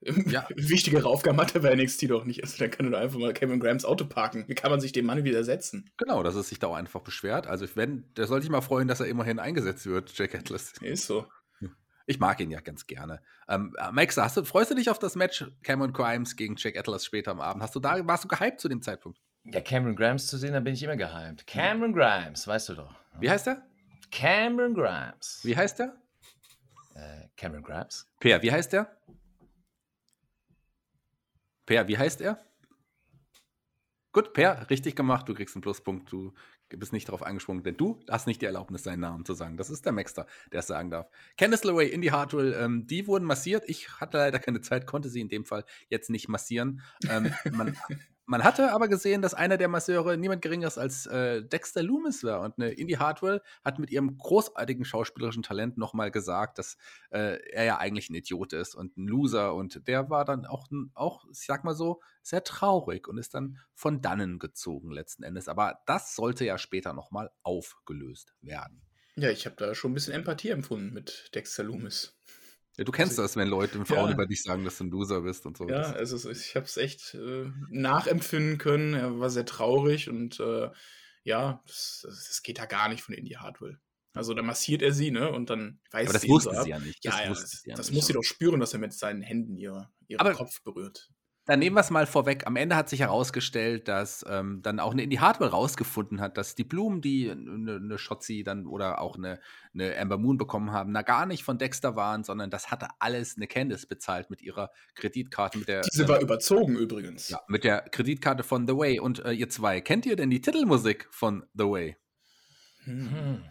ja. 0.26 0.46
wichtigere 0.54 1.06
Aufgaben 1.06 1.38
hat 1.38 1.54
er 1.54 1.62
bei 1.62 1.74
NXT 1.74 2.10
doch 2.10 2.24
nicht. 2.24 2.42
Also 2.42 2.58
dann 2.58 2.70
kann 2.70 2.86
er 2.86 2.92
doch 2.92 2.98
einfach 2.98 3.18
mal 3.18 3.32
Kevin 3.32 3.60
Grahams 3.60 3.84
Auto 3.84 4.06
parken. 4.06 4.44
Wie 4.46 4.54
kann 4.54 4.70
man 4.70 4.80
sich 4.80 4.92
dem 4.92 5.06
Mann 5.06 5.24
widersetzen? 5.24 5.90
Genau, 5.96 6.22
dass 6.22 6.36
er 6.36 6.42
sich 6.42 6.58
da 6.58 6.68
auch 6.68 6.76
einfach 6.76 7.00
beschwert. 7.00 7.46
Also 7.46 7.66
wenn, 7.74 8.04
der 8.16 8.26
soll 8.26 8.40
sich 8.40 8.50
mal 8.50 8.60
freuen, 8.60 8.88
dass 8.88 9.00
er 9.00 9.06
immerhin 9.06 9.38
eingesetzt 9.38 9.86
wird, 9.86 10.16
Jake 10.16 10.38
Atlas. 10.38 10.72
Ist 10.80 11.06
so. 11.06 11.26
Ich 12.06 12.18
mag 12.18 12.40
ihn 12.40 12.50
ja 12.50 12.60
ganz 12.60 12.86
gerne. 12.86 13.20
Ähm, 13.48 13.76
Max, 13.92 14.16
hast 14.16 14.38
du, 14.38 14.44
freust 14.44 14.70
du 14.70 14.74
dich 14.74 14.88
auf 14.88 14.98
das 14.98 15.14
Match 15.14 15.44
Cameron 15.62 15.92
Grimes 15.92 16.36
gegen 16.36 16.54
Jake 16.56 16.78
Atlas 16.78 17.04
später 17.04 17.32
am 17.32 17.40
Abend? 17.40 17.62
Hast 17.62 17.74
du 17.74 17.80
da, 17.80 18.06
warst 18.06 18.24
du 18.24 18.28
gehypt 18.28 18.60
zu 18.60 18.68
dem 18.70 18.80
Zeitpunkt? 18.80 19.20
Ja, 19.44 19.60
Cameron 19.60 19.94
Grimes 19.94 20.26
zu 20.26 20.38
sehen, 20.38 20.54
da 20.54 20.60
bin 20.60 20.72
ich 20.72 20.82
immer 20.82 20.96
gehypt. 20.96 21.46
Cameron 21.46 21.92
Grimes, 21.92 22.46
weißt 22.46 22.70
du 22.70 22.74
doch. 22.76 22.94
Wie 23.20 23.28
heißt 23.28 23.48
er? 23.48 23.62
Cameron 24.10 24.74
Grimes. 24.74 25.40
Wie 25.42 25.56
heißt 25.56 25.78
der? 25.78 25.96
Äh, 26.94 27.28
Cameron 27.36 27.62
Grimes. 27.62 28.06
Per, 28.20 28.42
wie 28.42 28.52
heißt 28.52 28.72
der? 28.72 28.98
Per, 31.66 31.86
wie 31.86 31.98
heißt 31.98 32.20
er? 32.20 32.38
Gut, 34.12 34.32
Per, 34.32 34.68
richtig 34.70 34.96
gemacht. 34.96 35.28
Du 35.28 35.34
kriegst 35.34 35.54
einen 35.54 35.62
Pluspunkt. 35.62 36.10
Du 36.10 36.32
bist 36.68 36.92
nicht 36.92 37.08
darauf 37.08 37.22
angesprungen, 37.22 37.62
denn 37.62 37.76
du 37.76 38.00
hast 38.08 38.26
nicht 38.26 38.42
die 38.42 38.46
Erlaubnis, 38.46 38.82
seinen 38.82 39.00
Namen 39.00 39.24
zu 39.24 39.34
sagen. 39.34 39.56
Das 39.56 39.70
ist 39.70 39.84
der 39.84 39.92
Maxter, 39.92 40.26
der 40.52 40.60
es 40.60 40.66
sagen 40.66 40.90
darf. 40.90 41.10
Candice 41.36 41.64
LeRae, 41.64 41.88
Indy 41.88 42.08
Hartwell, 42.08 42.54
ähm, 42.58 42.86
die 42.86 43.06
wurden 43.06 43.24
massiert. 43.24 43.64
Ich 43.68 44.00
hatte 44.00 44.18
leider 44.18 44.38
keine 44.38 44.60
Zeit, 44.60 44.86
konnte 44.86 45.08
sie 45.08 45.20
in 45.20 45.28
dem 45.28 45.44
Fall 45.44 45.64
jetzt 45.88 46.10
nicht 46.10 46.28
massieren. 46.28 46.82
Ähm, 47.08 47.32
man 47.52 47.76
Man 48.30 48.44
hatte 48.44 48.72
aber 48.72 48.88
gesehen, 48.88 49.22
dass 49.22 49.32
einer 49.32 49.56
der 49.56 49.68
Masseure 49.68 50.18
niemand 50.18 50.42
geringeres 50.42 50.76
als 50.76 51.06
äh, 51.06 51.42
Dexter 51.42 51.82
Loomis 51.82 52.22
war. 52.24 52.42
Und 52.42 52.58
eine 52.58 52.72
Indie 52.72 52.98
Hardwell 52.98 53.40
hat 53.64 53.78
mit 53.78 53.90
ihrem 53.90 54.18
großartigen 54.18 54.84
schauspielerischen 54.84 55.42
Talent 55.42 55.78
nochmal 55.78 56.10
gesagt, 56.10 56.58
dass 56.58 56.76
äh, 57.08 57.38
er 57.50 57.64
ja 57.64 57.78
eigentlich 57.78 58.10
ein 58.10 58.14
Idiot 58.14 58.52
ist 58.52 58.74
und 58.74 58.98
ein 58.98 59.08
Loser. 59.08 59.54
Und 59.54 59.88
der 59.88 60.10
war 60.10 60.26
dann 60.26 60.44
auch, 60.44 60.66
auch, 60.92 61.24
ich 61.32 61.46
sag 61.46 61.64
mal 61.64 61.74
so, 61.74 62.02
sehr 62.22 62.44
traurig 62.44 63.08
und 63.08 63.16
ist 63.16 63.32
dann 63.32 63.56
von 63.72 64.02
dannen 64.02 64.38
gezogen 64.38 64.90
letzten 64.90 65.22
Endes. 65.22 65.48
Aber 65.48 65.80
das 65.86 66.14
sollte 66.14 66.44
ja 66.44 66.58
später 66.58 66.92
nochmal 66.92 67.30
aufgelöst 67.42 68.34
werden. 68.42 68.82
Ja, 69.16 69.30
ich 69.30 69.46
habe 69.46 69.56
da 69.56 69.74
schon 69.74 69.92
ein 69.92 69.94
bisschen 69.94 70.12
Empathie 70.12 70.50
empfunden 70.50 70.92
mit 70.92 71.30
Dexter 71.34 71.62
Loomis. 71.64 72.14
Ja, 72.78 72.84
du 72.84 72.92
kennst 72.92 73.12
also, 73.12 73.22
das, 73.22 73.36
wenn 73.36 73.48
Leute 73.48 73.76
und 73.76 73.86
Frauen 73.86 74.08
ja. 74.08 74.14
über 74.14 74.26
dich 74.26 74.42
sagen, 74.42 74.64
dass 74.64 74.78
du 74.78 74.84
ein 74.84 74.90
Loser 74.90 75.22
bist 75.22 75.44
und 75.46 75.56
so. 75.56 75.68
Ja, 75.68 75.92
also 75.92 76.30
ich 76.30 76.54
habe 76.54 76.64
es 76.64 76.76
echt 76.76 77.14
äh, 77.14 77.50
nachempfinden 77.70 78.58
können. 78.58 78.94
Er 78.94 79.18
war 79.18 79.30
sehr 79.30 79.44
traurig 79.44 80.08
und 80.08 80.38
äh, 80.38 80.70
ja, 81.24 81.60
das, 81.66 82.02
das, 82.04 82.42
geht 82.42 82.58
da 82.58 82.66
gar 82.66 82.88
nicht 82.88 83.02
von 83.02 83.14
Indie 83.14 83.36
Hardwell. 83.36 83.80
Also 84.14 84.32
da 84.32 84.42
massiert 84.42 84.82
er 84.82 84.92
sie, 84.92 85.10
ne? 85.10 85.30
Und 85.30 85.50
dann 85.50 85.80
weiß 85.90 86.06
Aber 86.06 86.12
das 86.12 86.22
sie 86.22 86.28
wusste 86.28 86.62
sie 86.62 86.70
ja 86.70 86.78
nicht. 86.78 87.04
Das 87.04 87.14
ja, 87.16 87.22
ja, 87.24 87.28
das, 87.28 87.62
ja 87.66 87.74
das 87.74 87.90
muss 87.90 88.06
sie 88.06 88.12
doch 88.12 88.22
spüren, 88.22 88.60
dass 88.60 88.72
er 88.72 88.78
mit 88.78 88.92
seinen 88.92 89.22
Händen 89.22 89.56
ihr, 89.56 89.90
ihren 90.06 90.32
Kopf 90.34 90.62
berührt. 90.62 91.10
Dann 91.48 91.60
nehmen 91.60 91.76
wir 91.76 91.80
es 91.80 91.88
mal 91.88 92.06
vorweg. 92.06 92.46
Am 92.46 92.56
Ende 92.56 92.76
hat 92.76 92.90
sich 92.90 93.00
herausgestellt, 93.00 93.88
dass 93.88 94.22
ähm, 94.28 94.60
dann 94.60 94.78
auch 94.78 94.92
eine 94.92 95.02
Indie 95.02 95.18
Hardware 95.18 95.50
rausgefunden 95.50 96.20
hat, 96.20 96.36
dass 96.36 96.54
die 96.54 96.62
Blumen, 96.62 97.00
die 97.00 97.30
eine, 97.30 97.76
eine 97.76 97.96
Shotzi 97.96 98.44
dann 98.44 98.66
oder 98.66 99.00
auch 99.00 99.16
eine, 99.16 99.40
eine 99.72 99.98
Amber 99.98 100.18
Moon 100.18 100.36
bekommen 100.36 100.72
haben, 100.72 100.92
na 100.92 101.00
gar 101.00 101.24
nicht 101.24 101.44
von 101.44 101.56
Dexter 101.56 101.96
waren, 101.96 102.22
sondern 102.22 102.50
das 102.50 102.70
hatte 102.70 102.88
alles 102.98 103.38
eine 103.38 103.46
Candice 103.46 103.86
bezahlt 103.86 104.28
mit 104.28 104.42
ihrer 104.42 104.70
Kreditkarte. 104.94 105.56
Mit 105.56 105.68
der, 105.68 105.80
Diese 105.80 106.04
äh, 106.04 106.08
war 106.08 106.20
überzogen 106.20 106.76
übrigens. 106.76 107.30
Ja, 107.30 107.40
mit 107.48 107.64
der 107.64 107.80
Kreditkarte 107.80 108.42
von 108.42 108.68
The 108.68 108.76
Way. 108.76 109.00
Und 109.00 109.24
äh, 109.24 109.32
ihr 109.32 109.48
zwei, 109.48 109.80
kennt 109.80 110.04
ihr 110.04 110.16
denn 110.16 110.28
die 110.28 110.42
Titelmusik 110.42 111.08
von 111.10 111.46
The 111.54 111.64
Way? 111.64 111.96
Hm. 112.84 113.42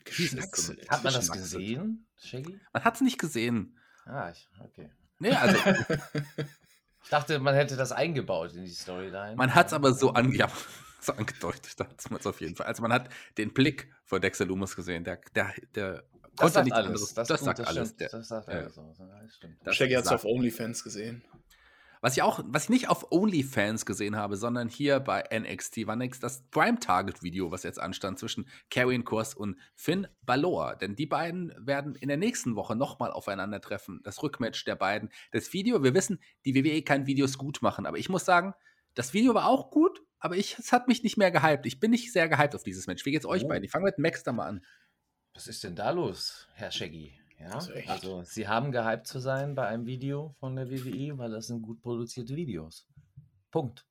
geschnackselt. 0.04 0.88
Hat 0.88 1.02
man 1.02 1.12
das 1.12 1.30
gesehen, 1.30 2.06
Shaggy? 2.16 2.60
Man 2.72 2.84
hat 2.84 2.94
es 2.96 3.00
nicht 3.00 3.18
gesehen. 3.18 3.78
Ah, 4.04 4.30
ich, 4.30 4.48
okay. 4.60 4.90
Nee, 5.18 5.32
also 5.32 5.56
ich 7.02 7.08
dachte, 7.10 7.38
man 7.38 7.54
hätte 7.54 7.76
das 7.76 7.92
eingebaut 7.92 8.54
in 8.54 8.64
die 8.64 8.70
Storyline. 8.70 9.36
Man 9.36 9.54
hat 9.54 9.68
es 9.68 9.72
aber 9.72 9.94
so 9.94 10.12
ange 10.12 10.36
ja, 10.36 10.48
so 11.04 11.12
angedeutet, 11.12 11.72
da 11.78 11.84
hat 11.84 12.10
man 12.10 12.20
es 12.20 12.26
auf 12.26 12.40
jeden 12.40 12.56
Fall. 12.56 12.66
Also 12.66 12.82
man 12.82 12.92
hat 12.92 13.08
den 13.38 13.52
Blick 13.52 13.92
von 14.04 14.20
Dexter 14.20 14.44
Loomis 14.44 14.76
gesehen, 14.76 15.04
der, 15.04 15.20
der, 15.34 15.52
der 15.74 16.04
das 16.36 16.52
sagt 16.52 16.72
alles. 16.72 16.86
Anderes. 16.86 17.14
Das, 17.14 17.28
das 17.28 17.40
sagt 17.40 17.58
das 17.60 17.66
alles. 17.66 17.96
Der, 17.96 18.08
das 18.08 18.28
sagt 18.28 18.48
alles. 18.48 18.76
Ja. 19.64 19.72
Shaggy 19.72 19.94
hat 19.94 20.04
es 20.04 20.10
auf 20.10 20.24
OnlyFans 20.24 20.82
gesehen. 20.82 21.22
Was 22.00 22.18
ich 22.18 22.22
auch, 22.22 22.40
was 22.46 22.64
ich 22.64 22.68
nicht 22.68 22.90
auf 22.90 23.12
OnlyFans 23.12 23.86
gesehen 23.86 24.14
habe, 24.14 24.36
sondern 24.36 24.68
hier 24.68 25.00
bei 25.00 25.24
NXT 25.32 25.86
war 25.86 25.96
next 25.96 26.22
das 26.22 26.42
Prime 26.50 26.78
Target 26.78 27.22
Video, 27.22 27.50
was 27.50 27.62
jetzt 27.62 27.80
anstand 27.80 28.18
zwischen 28.18 28.46
Karrion 28.68 29.04
Kurs 29.04 29.32
und 29.32 29.56
Finn 29.74 30.06
Balor. 30.20 30.76
Denn 30.76 30.96
die 30.96 31.06
beiden 31.06 31.54
werden 31.56 31.94
in 31.94 32.08
der 32.08 32.18
nächsten 32.18 32.56
Woche 32.56 32.76
nochmal 32.76 33.10
aufeinandertreffen. 33.10 34.00
Das 34.04 34.22
Rückmatch 34.22 34.66
der 34.66 34.76
beiden. 34.76 35.08
Das 35.32 35.54
Video, 35.54 35.82
wir 35.82 35.94
wissen, 35.94 36.20
die 36.44 36.54
WWE 36.54 36.82
kann 36.82 37.06
Videos 37.06 37.38
gut 37.38 37.62
machen, 37.62 37.86
aber 37.86 37.96
ich 37.96 38.10
muss 38.10 38.26
sagen, 38.26 38.52
das 38.94 39.14
Video 39.14 39.32
war 39.32 39.46
auch 39.46 39.70
gut, 39.70 40.02
aber 40.24 40.38
ich, 40.38 40.58
es 40.58 40.72
hat 40.72 40.88
mich 40.88 41.02
nicht 41.02 41.18
mehr 41.18 41.30
gehypt. 41.30 41.66
Ich 41.66 41.78
bin 41.78 41.90
nicht 41.90 42.10
sehr 42.10 42.30
gehypt 42.30 42.54
auf 42.54 42.62
dieses 42.62 42.86
Match. 42.86 43.04
Wie 43.04 43.10
geht's 43.10 43.26
euch 43.26 43.44
oh. 43.44 43.48
beiden? 43.48 43.62
Ich 43.62 43.70
fange 43.70 43.84
mit 43.84 43.98
Max 43.98 44.22
da 44.22 44.32
mal 44.32 44.46
an. 44.46 44.64
Was 45.34 45.48
ist 45.48 45.62
denn 45.64 45.76
da 45.76 45.90
los, 45.90 46.48
Herr 46.54 46.70
Shaggy? 46.70 47.12
Ja, 47.38 47.58
also 47.88 48.22
Sie 48.22 48.48
haben 48.48 48.72
gehypt 48.72 49.06
zu 49.06 49.18
sein 49.18 49.54
bei 49.54 49.66
einem 49.66 49.84
Video 49.84 50.34
von 50.40 50.56
der 50.56 50.70
WWE, 50.70 51.18
weil 51.18 51.30
das 51.30 51.48
sind 51.48 51.60
gut 51.60 51.82
produzierte 51.82 52.36
Videos. 52.36 52.86
Punkt. 53.50 53.84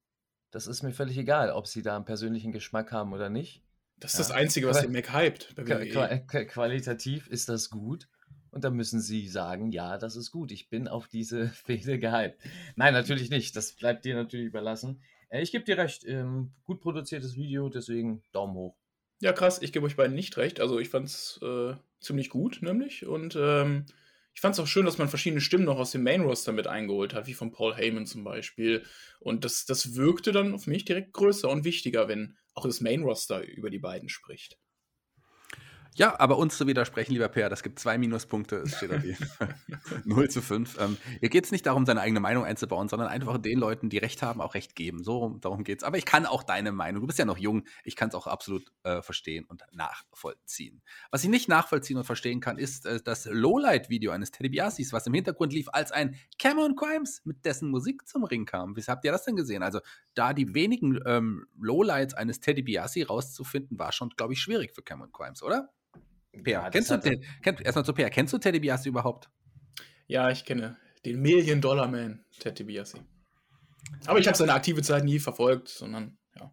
Das 0.50 0.66
ist 0.66 0.82
mir 0.82 0.92
völlig 0.92 1.20
egal, 1.20 1.52
ob 1.52 1.68
Sie 1.68 1.84
da 1.84 1.96
einen 1.96 2.06
persönlichen 2.06 2.52
Geschmack 2.52 2.92
haben 2.92 3.14
oder 3.14 3.30
nicht. 3.30 3.62
Das 3.98 4.14
ist 4.14 4.18
ja. 4.18 4.26
das 4.26 4.32
Einzige, 4.32 4.68
was 4.68 4.82
den 4.82 4.92
Mac 4.92 5.14
hypt 5.14 5.54
bei 5.54 5.68
WWE. 5.68 6.26
Qualitativ 6.48 7.28
ist 7.28 7.48
das 7.48 7.70
gut. 7.70 8.08
Und 8.50 8.64
da 8.64 8.72
müssen 8.72 9.02
Sie 9.02 9.28
sagen, 9.28 9.72
ja, 9.72 10.00
das 10.00 10.16
ist 10.16 10.32
gut. 10.32 10.52
Ich 10.52 10.70
bin 10.70 10.88
auf 10.88 11.08
diese 11.08 11.48
Fehde 11.66 12.00
gehypt. 12.00 12.40
Nein, 12.76 12.94
natürlich 12.94 13.30
nicht. 13.30 13.56
Das 13.56 13.74
bleibt 13.74 14.04
dir 14.04 14.16
natürlich 14.16 14.48
überlassen. 14.48 15.04
Äh, 15.34 15.42
ich 15.42 15.52
gebe 15.52 15.66
dir 15.66 15.78
recht, 15.78 16.06
ähm, 16.06 16.52
gut 16.64 16.80
produziertes 16.80 17.36
Video, 17.36 17.68
deswegen 17.68 18.24
Daumen 18.32 18.54
hoch. 18.56 18.78
Ja, 19.20 19.34
krass, 19.34 19.62
ich 19.62 19.74
gebe 19.74 19.86
euch 19.86 19.96
beiden 19.96 20.16
nicht 20.16 20.38
recht. 20.38 20.60
Also 20.60 20.80
ich 20.80 20.90
fand 20.90 21.08
es 21.08 21.40
äh, 21.42 21.74
ziemlich 22.00 22.30
gut, 22.30 22.60
nämlich. 22.62 23.06
Und 23.06 23.36
ähm, 23.40 23.86
ich 24.34 24.42
fand 24.42 24.54
es 24.54 24.60
auch 24.60 24.68
schön, 24.68 24.86
dass 24.86 24.98
man 24.98 25.10
verschiedene 25.10 25.42
Stimmen 25.42 25.66
noch 25.66 25.78
aus 25.78 25.92
dem 25.92 26.04
Main-Roster 26.04 26.52
mit 26.52 26.68
eingeholt 26.68 27.14
hat, 27.14 27.28
wie 27.28 27.34
von 27.34 27.52
Paul 27.52 27.76
Heyman 27.76 28.06
zum 28.06 28.24
Beispiel. 28.24 28.84
Und 29.20 29.46
das, 29.46 29.66
das 29.66 29.96
wirkte 29.96 30.32
dann 30.32 30.54
auf 30.54 30.68
mich 30.68 30.86
direkt 30.86 31.14
größer 31.14 31.50
und 31.50 31.64
wichtiger, 31.64 32.08
wenn 32.08 32.38
auch 32.54 32.66
das 32.66 32.82
Main-Roster 32.82 33.44
über 33.48 33.70
die 33.70 33.80
beiden 33.80 34.10
spricht. 34.10 34.58
Ja, 35.96 36.20
aber 36.20 36.38
uns 36.38 36.58
zu 36.58 36.66
widersprechen, 36.66 37.14
lieber 37.14 37.28
Per, 37.28 37.50
das 37.50 37.62
gibt 37.62 37.78
zwei 37.78 37.98
Minuspunkte. 37.98 38.58
Es 38.58 38.78
steht 38.78 38.92
auf 38.92 39.04
jeden 39.04 39.26
Fall 39.26 39.56
0 40.06 40.30
zu 40.30 40.42
5. 40.42 40.80
Ähm, 40.80 40.98
hier 41.20 41.30
geht 41.30 41.46
es 41.46 41.52
nicht 41.52 41.66
darum, 41.68 41.86
seine 41.86 42.02
eigene 42.02 42.20
Meinung 42.20 42.46
einzubauen, 42.46 42.90
sondern 42.90 43.10
einfach 43.10 43.38
den 43.38 43.60
Leuten, 43.60 43.90
die 43.90 44.00
Recht 44.00 44.24
haben, 44.24 44.42
auch 44.42 44.56
Recht 44.56 44.76
geben. 44.76 45.04
So, 45.04 45.38
darum 45.42 45.64
geht 45.64 45.80
es. 45.80 45.84
Aber 45.84 45.98
ich 45.98 46.06
kann 46.06 46.26
auch 46.26 46.42
deine 46.42 46.72
Meinung, 46.72 47.02
du 47.02 47.08
bist 47.08 47.20
ja 47.20 47.26
noch 47.26 47.38
jung, 47.38 47.64
ich 47.84 47.96
kann 47.96 48.10
es 48.10 48.16
auch 48.16 48.26
absolut 48.26 48.72
äh, 48.84 49.02
verstehen 49.04 49.46
und 49.46 49.64
nachvollziehen. 49.72 50.82
Was 51.12 51.24
ich 51.24 51.30
nicht 51.30 51.48
nachvollziehen 51.48 51.98
und 51.98 52.06
verstehen 52.06 52.40
kann, 52.40 52.58
ist 52.58 52.88
äh, 52.88 53.00
das 53.04 53.26
Lowlight-Video 53.26 54.12
eines 54.12 54.32
Teddy 54.32 54.50
Biasis, 54.50 54.94
was 54.94 55.06
im 55.06 55.14
Hintergrund 55.14 55.54
lief, 55.54 55.70
als 55.72 55.92
ein 55.92 56.16
Cameron 56.40 56.76
Crimes 56.76 57.22
mit 57.24 57.46
dessen 57.46 57.70
Musik 57.70 58.08
zum 58.08 58.24
Ring 58.24 58.46
kam. 58.46 58.76
Wie 58.76 58.82
habt 58.82 59.06
ihr 59.06 59.12
das 59.12 59.26
denn 59.26 59.36
gesehen? 59.36 59.62
Also, 59.62 59.80
da 60.16 60.34
die 60.34 60.54
wenigen 60.56 61.00
ähm, 61.06 61.46
Lowlights 61.60 62.16
eines 62.16 62.40
Teddy 62.40 62.64
Biasi 62.64 63.04
rauszufinden, 63.04 63.78
war 63.78 63.92
schon, 63.92 64.10
glaube 64.10 64.34
ich, 64.34 64.40
schwierig 64.40 64.74
für 64.74 64.82
Cameron 64.82 65.12
Crimes, 65.12 65.44
oder? 65.44 65.70
Per, 66.42 66.52
ja, 66.52 66.70
kennst 66.70 66.90
du 66.90 66.98
den, 66.98 67.24
kenn, 67.42 67.58
erstmal 67.58 67.86
zu 67.86 67.94
Per, 67.94 68.10
kennst 68.10 68.34
du 68.34 68.38
Teddy 68.38 68.60
Biasi 68.60 68.90
überhaupt? 68.90 69.30
Ja, 70.08 70.30
ich 70.30 70.46
kenne 70.46 70.78
den 71.06 71.22
Million 71.22 71.62
Dollar 71.62 71.88
Man, 71.88 72.26
Teddy 72.40 72.64
Biasi. 72.64 73.00
Aber 74.06 74.20
ich 74.20 74.28
habe 74.28 74.38
seine 74.38 74.54
aktive 74.54 74.82
Zeit 74.82 75.04
nie 75.04 75.20
verfolgt, 75.20 75.70
sondern 75.70 76.18
ja, 76.36 76.52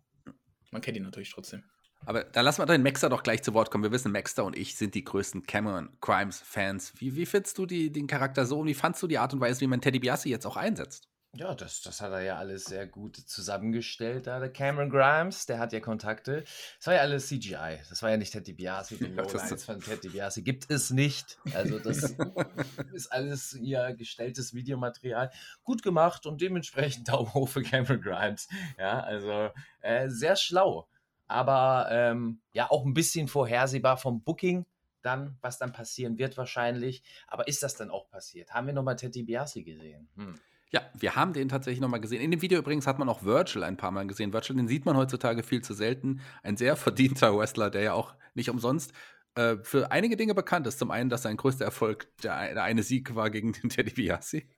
man 0.71 0.83
kennt 0.83 0.97
ihn 0.97 1.05
natürlich 1.05 1.31
trotzdem. 1.33 1.65
Aber 2.07 2.25
da 2.25 2.41
lassen 2.41 2.63
wir 2.63 2.67
den 2.67 2.83
Maxter 2.83 3.11
doch 3.11 3.23
gleich 3.23 3.43
zu 3.43 3.53
Wort 3.53 3.71
kommen. 3.71 3.85
Wir 3.85 3.93
wissen, 3.93 4.11
Maxter 4.11 4.45
und 4.45 4.57
ich 4.57 4.77
sind 4.77 4.95
die 4.95 5.05
größten 5.05 5.43
Cameron 5.43 5.91
Crimes 6.01 6.41
Fans. 6.41 6.95
Wie, 6.97 7.15
wie 7.15 7.27
findest 7.27 7.59
du 7.59 7.67
die, 7.67 7.93
den 7.93 8.07
Charakter 8.07 8.47
so 8.47 8.61
und 8.61 8.67
wie 8.67 8.75
fandst 8.75 9.03
du 9.03 9.07
die 9.07 9.19
Art 9.19 9.35
und 9.35 9.41
Weise, 9.41 9.61
wie 9.61 9.67
man 9.67 9.81
Teddy 9.81 9.99
Biasi 9.99 10.31
jetzt 10.31 10.47
auch 10.47 10.57
einsetzt? 10.57 11.10
Ja, 11.37 11.55
das, 11.55 11.81
das 11.83 12.01
hat 12.01 12.11
er 12.11 12.23
ja 12.23 12.39
alles 12.39 12.65
sehr 12.65 12.89
gut 12.89 13.17
zusammengestellt, 13.17 14.27
da 14.27 14.41
der 14.41 14.53
Cameron 14.53 14.91
Grimes, 14.91 15.47
der 15.47 15.61
hat 15.61 15.73
ja 15.73 15.79
Kontakte. 15.79 16.43
Das 16.79 16.89
war 16.89 16.95
ja 16.95 17.01
alles 17.03 17.29
CGI. 17.29 17.79
Das 17.89 18.03
war 18.03 18.11
ja 18.11 18.17
nicht 18.17 18.33
Ted 18.33 18.49
DiBiase. 18.49 18.97
Den 18.97 19.15
ja, 19.17 19.23
Lowlines 19.23 19.65
von 19.65 19.81
Ted 19.81 20.03
DiBiase 20.03 20.43
gibt 20.43 20.69
es 20.71 20.91
nicht. 20.91 21.39
Also 21.55 21.79
das 21.79 22.17
ist 22.93 23.13
alles 23.13 23.53
ihr 23.55 23.95
gestelltes 23.95 24.55
Videomaterial. 24.55 25.31
Gut 25.63 25.85
gemacht 25.85 26.27
und 26.27 26.41
dementsprechend 26.41 27.09
Daumen 27.09 27.33
hoch 27.33 27.49
für 27.49 27.63
Cameron 27.63 28.01
Grimes. 28.01 28.49
Ja, 28.77 28.99
also 28.99 29.51
äh, 29.83 30.09
sehr 30.09 30.35
schlau. 30.35 30.89
Aber 31.29 31.87
ähm, 31.93 32.41
ja, 32.53 32.69
auch 32.73 32.85
ein 32.85 32.93
bisschen 32.93 33.29
vorhersehbar 33.29 33.99
vom 33.99 34.25
Booking 34.25 34.67
dann, 35.03 35.39
was 35.41 35.59
dann 35.59 35.73
passieren 35.73 36.19
wird 36.19 36.37
wahrscheinlich. 36.37 37.05
Aber 37.29 37.47
ist 37.47 37.63
das 37.63 37.77
dann 37.77 37.91
auch 37.91 38.09
passiert? 38.09 38.53
Haben 38.53 38.67
wir 38.67 38.75
nochmal 38.75 38.97
Ted 38.97 39.15
DiBiase 39.15 39.63
gesehen? 39.63 40.09
Hm. 40.17 40.41
Ja, 40.73 40.83
wir 40.95 41.17
haben 41.17 41.33
den 41.33 41.49
tatsächlich 41.49 41.81
nochmal 41.81 42.01
gesehen. 42.01 42.23
In 42.23 42.31
dem 42.31 42.43
Video 42.43 42.59
übrigens 42.59 42.87
hat 42.87 42.99
man 42.99 43.09
auch 43.09 43.25
Virgil 43.25 43.65
ein 43.65 43.77
paar 43.77 43.91
Mal 43.91 44.07
gesehen. 44.07 44.33
Virgil, 44.33 44.57
den 44.57 44.69
sieht 44.69 44.85
man 44.85 44.97
heutzutage 44.97 45.43
viel 45.43 45.63
zu 45.63 45.75
selten. 45.75 46.21
Ein 46.43 46.57
sehr 46.57 46.77
verdienter 46.77 47.37
Wrestler, 47.39 47.71
der 47.71 47.83
ja 47.83 47.93
auch 47.93 48.15
nicht 48.35 48.51
umsonst 48.51 48.93
äh, 49.35 49.57
für 49.63 49.91
einige 49.91 50.17
Dinge 50.17 50.35
bekannt 50.35 50.69
ist. 50.69 50.79
Zum 50.79 50.93
einen, 50.93 51.11
dass 51.11 51.23
sein 51.23 51.37
größter 51.37 51.65
Erfolg 51.65 52.09
der, 52.23 52.55
der 52.55 52.63
eine 52.63 52.85
Sieg 52.85 53.17
war 53.17 53.31
gegen 53.31 53.53
den 53.53 53.69
Teddy 53.69 53.95
Biassi. 53.95 54.49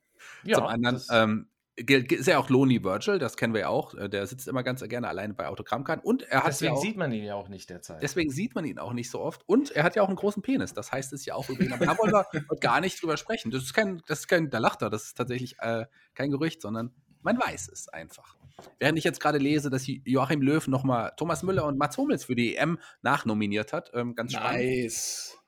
Ja, 0.44 0.56
Zum 0.58 0.66
anderen 0.66 1.00
ähm, 1.10 1.48
ist 1.76 2.26
ja 2.26 2.38
auch 2.38 2.50
Lonely 2.50 2.84
Virgil, 2.84 3.18
das 3.18 3.36
kennen 3.36 3.54
wir 3.54 3.62
ja 3.62 3.68
auch. 3.68 3.94
Äh, 3.94 4.08
der 4.08 4.26
sitzt 4.26 4.46
immer 4.46 4.62
ganz 4.62 4.82
gerne 4.82 5.08
alleine 5.08 5.32
bei 5.34 5.48
Autogrammkarten. 5.48 6.04
Und 6.04 6.22
er 6.22 6.40
hat 6.40 6.48
deswegen 6.48 6.74
ja 6.74 6.78
auch, 6.78 6.82
sieht 6.82 6.96
man 6.96 7.12
ihn 7.12 7.24
ja 7.24 7.34
auch 7.34 7.48
nicht 7.48 7.70
derzeit. 7.70 8.02
Deswegen 8.02 8.30
sieht 8.30 8.54
man 8.54 8.64
ihn 8.64 8.78
auch 8.78 8.92
nicht 8.92 9.10
so 9.10 9.20
oft. 9.20 9.42
Und 9.46 9.70
er 9.70 9.82
hat 9.84 9.96
ja 9.96 10.02
auch 10.02 10.08
einen 10.08 10.16
großen 10.16 10.42
Penis. 10.42 10.74
Das 10.74 10.92
heißt 10.92 11.12
es 11.12 11.24
ja 11.24 11.34
auch 11.34 11.48
übrigens. 11.48 11.72
Aber 11.72 11.86
da 11.86 11.98
wollen 11.98 12.12
wir 12.12 12.26
gar 12.60 12.80
nicht 12.80 13.02
drüber 13.02 13.16
sprechen. 13.16 13.50
Das 13.50 13.62
ist 13.62 13.72
kein, 13.72 14.02
das 14.06 14.20
ist 14.20 14.28
kein, 14.28 14.50
da 14.50 14.58
lacht 14.58 14.82
er. 14.82 14.90
Das 14.90 15.04
ist 15.04 15.16
tatsächlich 15.16 15.56
äh, 15.60 15.86
kein 16.14 16.30
Gerücht, 16.30 16.60
sondern 16.60 16.92
man 17.22 17.38
weiß 17.38 17.68
es 17.68 17.88
einfach. 17.88 18.36
Während 18.78 18.98
ich 18.98 19.04
jetzt 19.04 19.20
gerade 19.20 19.38
lese, 19.38 19.70
dass 19.70 19.84
Joachim 19.86 20.42
Löw 20.42 20.66
nochmal 20.68 21.12
Thomas 21.16 21.42
Müller 21.42 21.64
und 21.64 21.78
Mats 21.78 21.96
Hummels 21.96 22.24
für 22.24 22.34
die 22.34 22.56
EM 22.56 22.78
nachnominiert 23.00 23.72
hat. 23.72 23.90
Ähm, 23.94 24.14
ganz 24.14 24.32
spannend. 24.32 24.60
Nice. 24.60 25.38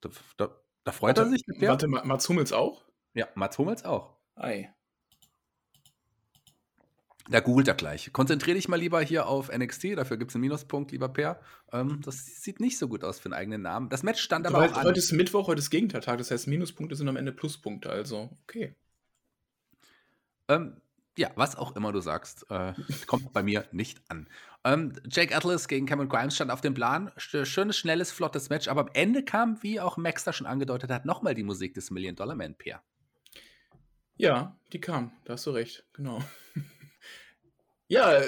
Da, 0.00 0.10
da, 0.36 0.48
da 0.82 0.92
freut 0.92 1.16
warte, 1.16 1.30
er 1.30 1.30
sich. 1.30 1.44
Warte, 1.60 1.86
Mats 1.86 2.28
Hummels 2.28 2.52
auch? 2.52 2.84
Ja, 3.14 3.28
Mats 3.34 3.56
Hummels 3.58 3.84
auch. 3.84 4.13
Ei. 4.36 4.74
Da 7.30 7.40
googelt 7.40 7.68
er 7.68 7.74
gleich. 7.74 8.12
Konzentriere 8.12 8.56
dich 8.56 8.68
mal 8.68 8.78
lieber 8.78 9.00
hier 9.00 9.26
auf 9.26 9.50
NXT, 9.50 9.96
dafür 9.96 10.18
gibt 10.18 10.30
es 10.30 10.34
einen 10.34 10.42
Minuspunkt, 10.42 10.92
lieber 10.92 11.08
Per. 11.08 11.40
Ähm, 11.72 12.00
das 12.04 12.42
sieht 12.42 12.60
nicht 12.60 12.78
so 12.78 12.86
gut 12.86 13.02
aus 13.02 13.18
für 13.18 13.26
einen 13.26 13.34
eigenen 13.34 13.62
Namen. 13.62 13.88
Das 13.88 14.02
Match 14.02 14.20
stand 14.20 14.46
aber 14.46 14.58
heute, 14.58 14.74
auch 14.74 14.78
an. 14.78 14.84
Heute 14.84 14.98
ist 14.98 15.12
Mittwoch, 15.12 15.46
heute 15.46 15.60
ist 15.60 15.70
Gegenteiltag, 15.70 16.18
das 16.18 16.30
heißt 16.30 16.48
Minuspunkte 16.48 16.96
sind 16.96 17.08
am 17.08 17.16
Ende 17.16 17.32
Pluspunkte, 17.32 17.88
also 17.88 18.30
okay. 18.42 18.74
Ähm, 20.48 20.76
ja, 21.16 21.30
was 21.36 21.56
auch 21.56 21.76
immer 21.76 21.92
du 21.92 22.00
sagst, 22.00 22.44
äh, 22.50 22.74
kommt 23.06 23.32
bei 23.32 23.42
mir 23.42 23.64
nicht 23.72 24.02
an. 24.08 24.28
Ähm, 24.62 24.92
Jake 25.10 25.34
Atlas 25.34 25.68
gegen 25.68 25.86
Cameron 25.86 26.10
Grimes 26.10 26.34
stand 26.34 26.50
auf 26.50 26.60
dem 26.60 26.74
Plan. 26.74 27.10
Schönes, 27.16 27.76
schnelles, 27.76 28.12
flottes 28.12 28.50
Match, 28.50 28.68
aber 28.68 28.82
am 28.82 28.90
Ende 28.92 29.24
kam, 29.24 29.62
wie 29.62 29.80
auch 29.80 29.96
Max 29.96 30.24
da 30.24 30.34
schon 30.34 30.46
angedeutet 30.46 30.90
hat, 30.90 31.06
nochmal 31.06 31.34
die 31.34 31.42
Musik 31.42 31.72
des 31.72 31.90
Million 31.90 32.16
Dollar 32.16 32.34
Man 32.34 32.54
Pair. 32.54 32.82
Ja, 34.16 34.56
die 34.72 34.80
kam, 34.80 35.12
da 35.24 35.32
hast 35.32 35.46
du 35.46 35.50
recht, 35.50 35.84
genau. 35.92 36.22
ja, 37.88 38.20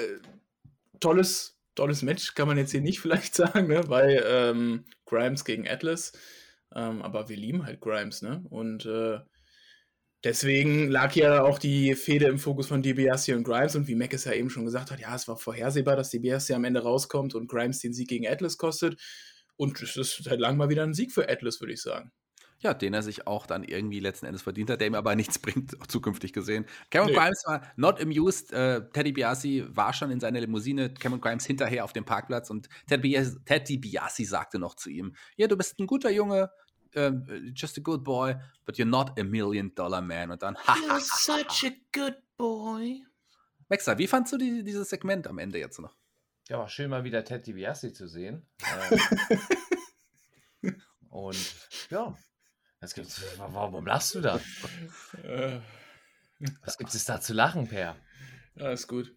tolles, 0.99 1.59
tolles 1.75 2.01
Match 2.01 2.35
kann 2.35 2.47
man 2.47 2.57
jetzt 2.57 2.71
hier 2.71 2.81
nicht 2.81 2.99
vielleicht 3.01 3.35
sagen, 3.35 3.67
ne? 3.67 3.81
bei 3.81 4.21
ähm, 4.25 4.85
Grimes 5.05 5.45
gegen 5.45 5.67
Atlas. 5.67 6.11
Ähm, 6.75 7.01
aber 7.01 7.29
wir 7.29 7.37
lieben 7.37 7.65
halt 7.65 7.79
Grimes, 7.79 8.21
ne? 8.21 8.43
Und 8.49 8.85
äh, 8.85 9.19
deswegen 10.23 10.89
lag 10.89 11.15
ja 11.15 11.43
auch 11.43 11.59
die 11.59 11.95
Fehde 11.95 12.25
im 12.25 12.39
Fokus 12.39 12.67
von 12.67 12.81
DiBiase 12.81 13.35
und 13.35 13.43
Grimes. 13.43 13.75
Und 13.75 13.87
wie 13.87 13.95
Mac 13.95 14.13
es 14.13 14.25
ja 14.25 14.33
eben 14.33 14.49
schon 14.49 14.65
gesagt 14.65 14.91
hat, 14.91 14.99
ja, 14.99 15.15
es 15.15 15.27
war 15.29 15.37
vorhersehbar, 15.37 15.95
dass 15.95 16.09
DiBiase 16.09 16.55
am 16.55 16.65
Ende 16.65 16.83
rauskommt 16.83 17.35
und 17.35 17.47
Grimes 17.47 17.79
den 17.79 17.93
Sieg 17.93 18.09
gegen 18.09 18.27
Atlas 18.27 18.57
kostet. 18.57 18.99
Und 19.55 19.81
es 19.81 19.95
ist 19.95 20.23
seit 20.23 20.39
langem 20.39 20.57
mal 20.57 20.69
wieder 20.69 20.83
ein 20.83 20.93
Sieg 20.93 21.13
für 21.13 21.29
Atlas, 21.29 21.61
würde 21.61 21.73
ich 21.73 21.81
sagen. 21.81 22.11
Ja, 22.59 22.73
den 22.73 22.93
er 22.93 23.03
sich 23.03 23.27
auch 23.27 23.45
dann 23.45 23.63
irgendwie 23.63 23.99
letzten 23.99 24.25
Endes 24.25 24.41
verdient 24.41 24.71
hat, 24.71 24.81
der 24.81 24.87
ihm 24.87 24.95
aber 24.95 25.15
nichts 25.15 25.37
bringt, 25.39 25.77
zukünftig 25.89 26.33
gesehen. 26.33 26.65
Cameron 26.89 27.11
nee. 27.11 27.17
Grimes 27.17 27.43
war 27.45 27.61
not 27.75 28.01
amused. 28.01 28.51
Äh, 28.51 28.89
Teddy 28.89 29.11
Biasi 29.11 29.65
war 29.69 29.93
schon 29.93 30.09
in 30.09 30.19
seiner 30.19 30.39
Limousine, 30.39 30.93
Cameron 30.93 31.21
Grimes 31.21 31.45
hinterher 31.45 31.83
auf 31.83 31.93
dem 31.93 32.05
Parkplatz 32.05 32.49
und 32.49 32.67
Teddy 32.87 33.01
Biasi, 33.01 33.37
Teddy 33.45 33.77
Biasi 33.77 34.25
sagte 34.25 34.57
noch 34.57 34.75
zu 34.75 34.89
ihm: 34.89 35.15
Ja, 35.35 35.47
du 35.47 35.55
bist 35.55 35.79
ein 35.79 35.85
guter 35.85 36.09
Junge, 36.09 36.49
uh, 36.95 37.11
just 37.53 37.77
a 37.77 37.81
good 37.81 38.03
boy, 38.03 38.35
but 38.65 38.77
you're 38.77 38.85
not 38.85 39.19
a 39.19 39.23
million 39.23 39.73
dollar 39.75 40.01
man. 40.01 40.31
Und 40.31 40.41
dann, 40.41 40.55
You're 40.55 40.99
such 40.99 41.69
a 41.69 41.73
good 41.93 42.15
boy. 42.37 43.03
Maxa, 43.69 43.97
wie 43.97 44.07
fandst 44.07 44.33
du 44.33 44.37
die, 44.37 44.63
dieses 44.63 44.89
Segment 44.89 45.27
am 45.27 45.37
Ende 45.37 45.59
jetzt 45.59 45.79
noch? 45.79 45.95
Ja, 46.49 46.59
war 46.59 46.69
schön 46.69 46.89
mal 46.89 47.03
wieder 47.03 47.23
Teddy 47.23 47.53
Biasi 47.53 47.93
zu 47.93 48.07
sehen. 48.07 48.45
Ähm, 50.63 50.81
und 51.09 51.55
ja, 51.89 52.17
was 52.79 52.93
gibt's, 52.93 53.21
warum 53.37 53.85
lachst 53.85 54.15
du 54.15 54.21
da? 54.21 54.39
Äh. 55.23 55.59
Was 56.63 56.77
gibt 56.77 56.93
es 56.93 57.05
da 57.05 57.19
zu 57.19 57.33
lachen, 57.33 57.67
Per? 57.67 57.95
Ja, 58.55 58.71
ist 58.71 58.87
gut. 58.87 59.15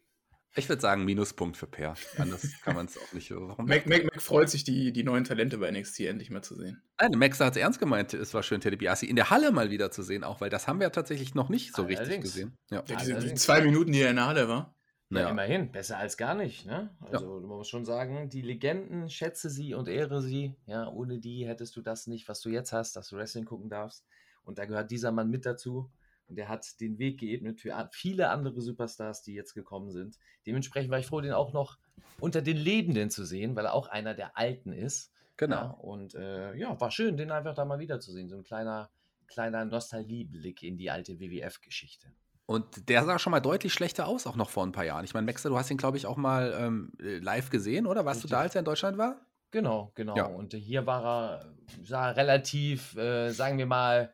Ich 0.57 0.69
würde 0.69 0.83
sagen, 0.83 1.05
Minuspunkt 1.05 1.57
für 1.57 1.69
Per. 1.69 1.95
Anders 2.17 2.45
kann 2.65 2.75
man 2.75 2.87
es 2.87 2.99
auch 2.99 3.13
nicht. 3.13 3.31
Warum 3.31 3.67
Mac, 3.67 3.87
Mac, 3.87 4.05
Mac, 4.05 4.21
freut 4.21 4.51
sich, 4.51 4.65
die, 4.65 4.93
die 4.93 5.05
neuen 5.05 5.23
Talente 5.23 5.59
bei 5.59 5.71
NXT 5.71 6.01
endlich 6.01 6.31
mal 6.31 6.43
zu 6.43 6.57
sehen. 6.57 6.83
Nein, 6.99 7.13
Max 7.17 7.39
hat 7.39 7.55
es 7.55 7.63
ernst 7.63 7.79
gemeint. 7.79 8.15
Es 8.15 8.35
war 8.35 8.43
schön, 8.43 8.61
Teddy 8.61 8.77
Biasi 8.77 9.07
in 9.07 9.15
der 9.15 9.31
Halle 9.31 9.53
mal 9.53 9.71
wieder 9.71 9.93
zu 9.93 10.03
sehen, 10.03 10.25
auch 10.25 10.41
weil 10.41 10.51
das 10.51 10.67
haben 10.67 10.81
wir 10.81 10.87
ja 10.87 10.91
tatsächlich 10.91 11.35
noch 11.37 11.51
nicht 11.51 11.75
so 11.75 11.83
Allerdings. 11.83 12.01
richtig 12.01 12.21
gesehen. 12.23 12.59
Ja. 12.71 12.83
ja 12.89 12.97
diese, 12.97 13.15
die 13.21 13.35
zwei 13.35 13.61
Minuten, 13.61 13.93
die 13.93 14.01
er 14.01 14.11
in 14.11 14.17
der 14.17 14.27
Halle 14.27 14.49
war. 14.49 14.75
Ja, 15.11 15.23
ja, 15.23 15.31
immerhin, 15.31 15.73
besser 15.73 15.99
als 15.99 16.17
gar 16.17 16.35
nicht. 16.35 16.67
Ne? 16.67 16.89
Also 17.01 17.41
ja. 17.41 17.47
man 17.47 17.59
muss 17.59 17.69
schon 17.69 17.85
sagen, 17.85 18.31
die 18.31 18.43
Legenden, 18.43 19.11
schätze 19.11 19.51
sie 19.51 19.75
und 19.75 19.89
ehre 19.89 20.23
sie. 20.23 20.55
Ja, 20.67 20.89
ohne 20.89 21.19
die 21.19 21.49
hättest 21.49 21.75
du 21.75 21.83
das 21.83 22.07
nicht, 22.07 22.29
was 22.29 22.41
du 22.41 22.49
jetzt 22.49 22.73
hast, 22.73 22.95
dass 22.95 23.09
du 23.09 23.17
Wrestling 23.17 23.45
gucken 23.45 23.69
darfst. 23.69 24.07
Und 24.45 24.59
da 24.59 24.67
gehört 24.67 24.91
dieser 24.93 25.11
Mann 25.11 25.29
mit 25.29 25.47
dazu. 25.47 25.91
Und 26.29 26.37
der 26.37 26.49
hat 26.49 26.81
den 26.81 27.01
Weg 27.01 27.19
geebnet 27.19 27.61
für 27.61 27.89
viele 27.91 28.31
andere 28.31 28.61
Superstars, 28.61 29.23
die 29.23 29.35
jetzt 29.35 29.55
gekommen 29.55 29.91
sind. 29.91 30.17
Dementsprechend 30.47 30.93
war 30.93 31.01
ich 31.01 31.07
froh, 31.07 31.21
den 31.21 31.33
auch 31.33 31.53
noch 31.53 31.77
unter 32.21 32.41
den 32.41 32.57
Lebenden 32.57 33.11
zu 33.11 33.25
sehen, 33.25 33.57
weil 33.57 33.65
er 33.65 33.75
auch 33.75 33.89
einer 33.89 34.15
der 34.15 34.39
Alten 34.39 34.73
ist. 34.73 35.13
Genau. 35.37 35.57
Ja, 35.57 35.71
und 35.71 36.15
äh, 36.15 36.55
ja, 36.55 36.81
war 36.81 36.93
schön, 36.93 37.17
den 37.17 37.33
einfach 37.33 37.55
da 37.55 37.65
mal 37.65 37.81
wiederzusehen. 37.81 38.29
So 38.29 38.37
ein 38.37 38.45
kleiner, 38.45 38.91
kleiner 39.27 39.65
Nostalgieblick 39.65 40.63
in 40.63 40.77
die 40.77 40.91
alte 40.91 41.19
WWF-Geschichte. 41.19 42.13
Und 42.51 42.89
der 42.89 43.05
sah 43.05 43.21
schon 43.21 43.31
mal 43.31 43.39
deutlich 43.39 43.73
schlechter 43.73 44.09
aus, 44.09 44.27
auch 44.27 44.35
noch 44.35 44.51
vor 44.51 44.67
ein 44.67 44.73
paar 44.73 44.85
Jahren. 44.85 45.05
Ich 45.05 45.15
meine, 45.15 45.25
Maxer, 45.25 45.51
du 45.51 45.57
hast 45.57 45.71
ihn, 45.71 45.77
glaube 45.77 45.99
ich, 45.99 46.07
auch 46.07 46.17
mal 46.17 46.53
ähm, 46.59 46.91
live 46.99 47.49
gesehen, 47.49 47.87
oder? 47.87 48.05
Warst 48.05 48.25
Richtig. 48.25 48.31
du 48.31 48.35
da, 48.35 48.41
als 48.41 48.57
er 48.57 48.59
in 48.59 48.65
Deutschland 48.65 48.99
war? 48.99 49.21
Genau, 49.53 49.93
genau. 49.95 50.17
Ja. 50.17 50.25
Und 50.25 50.53
hier 50.55 50.85
war 50.85 51.05
er, 51.05 51.55
sah 51.85 52.11
relativ, 52.11 52.97
äh, 52.97 53.31
sagen 53.31 53.57
wir 53.57 53.67
mal, 53.67 54.13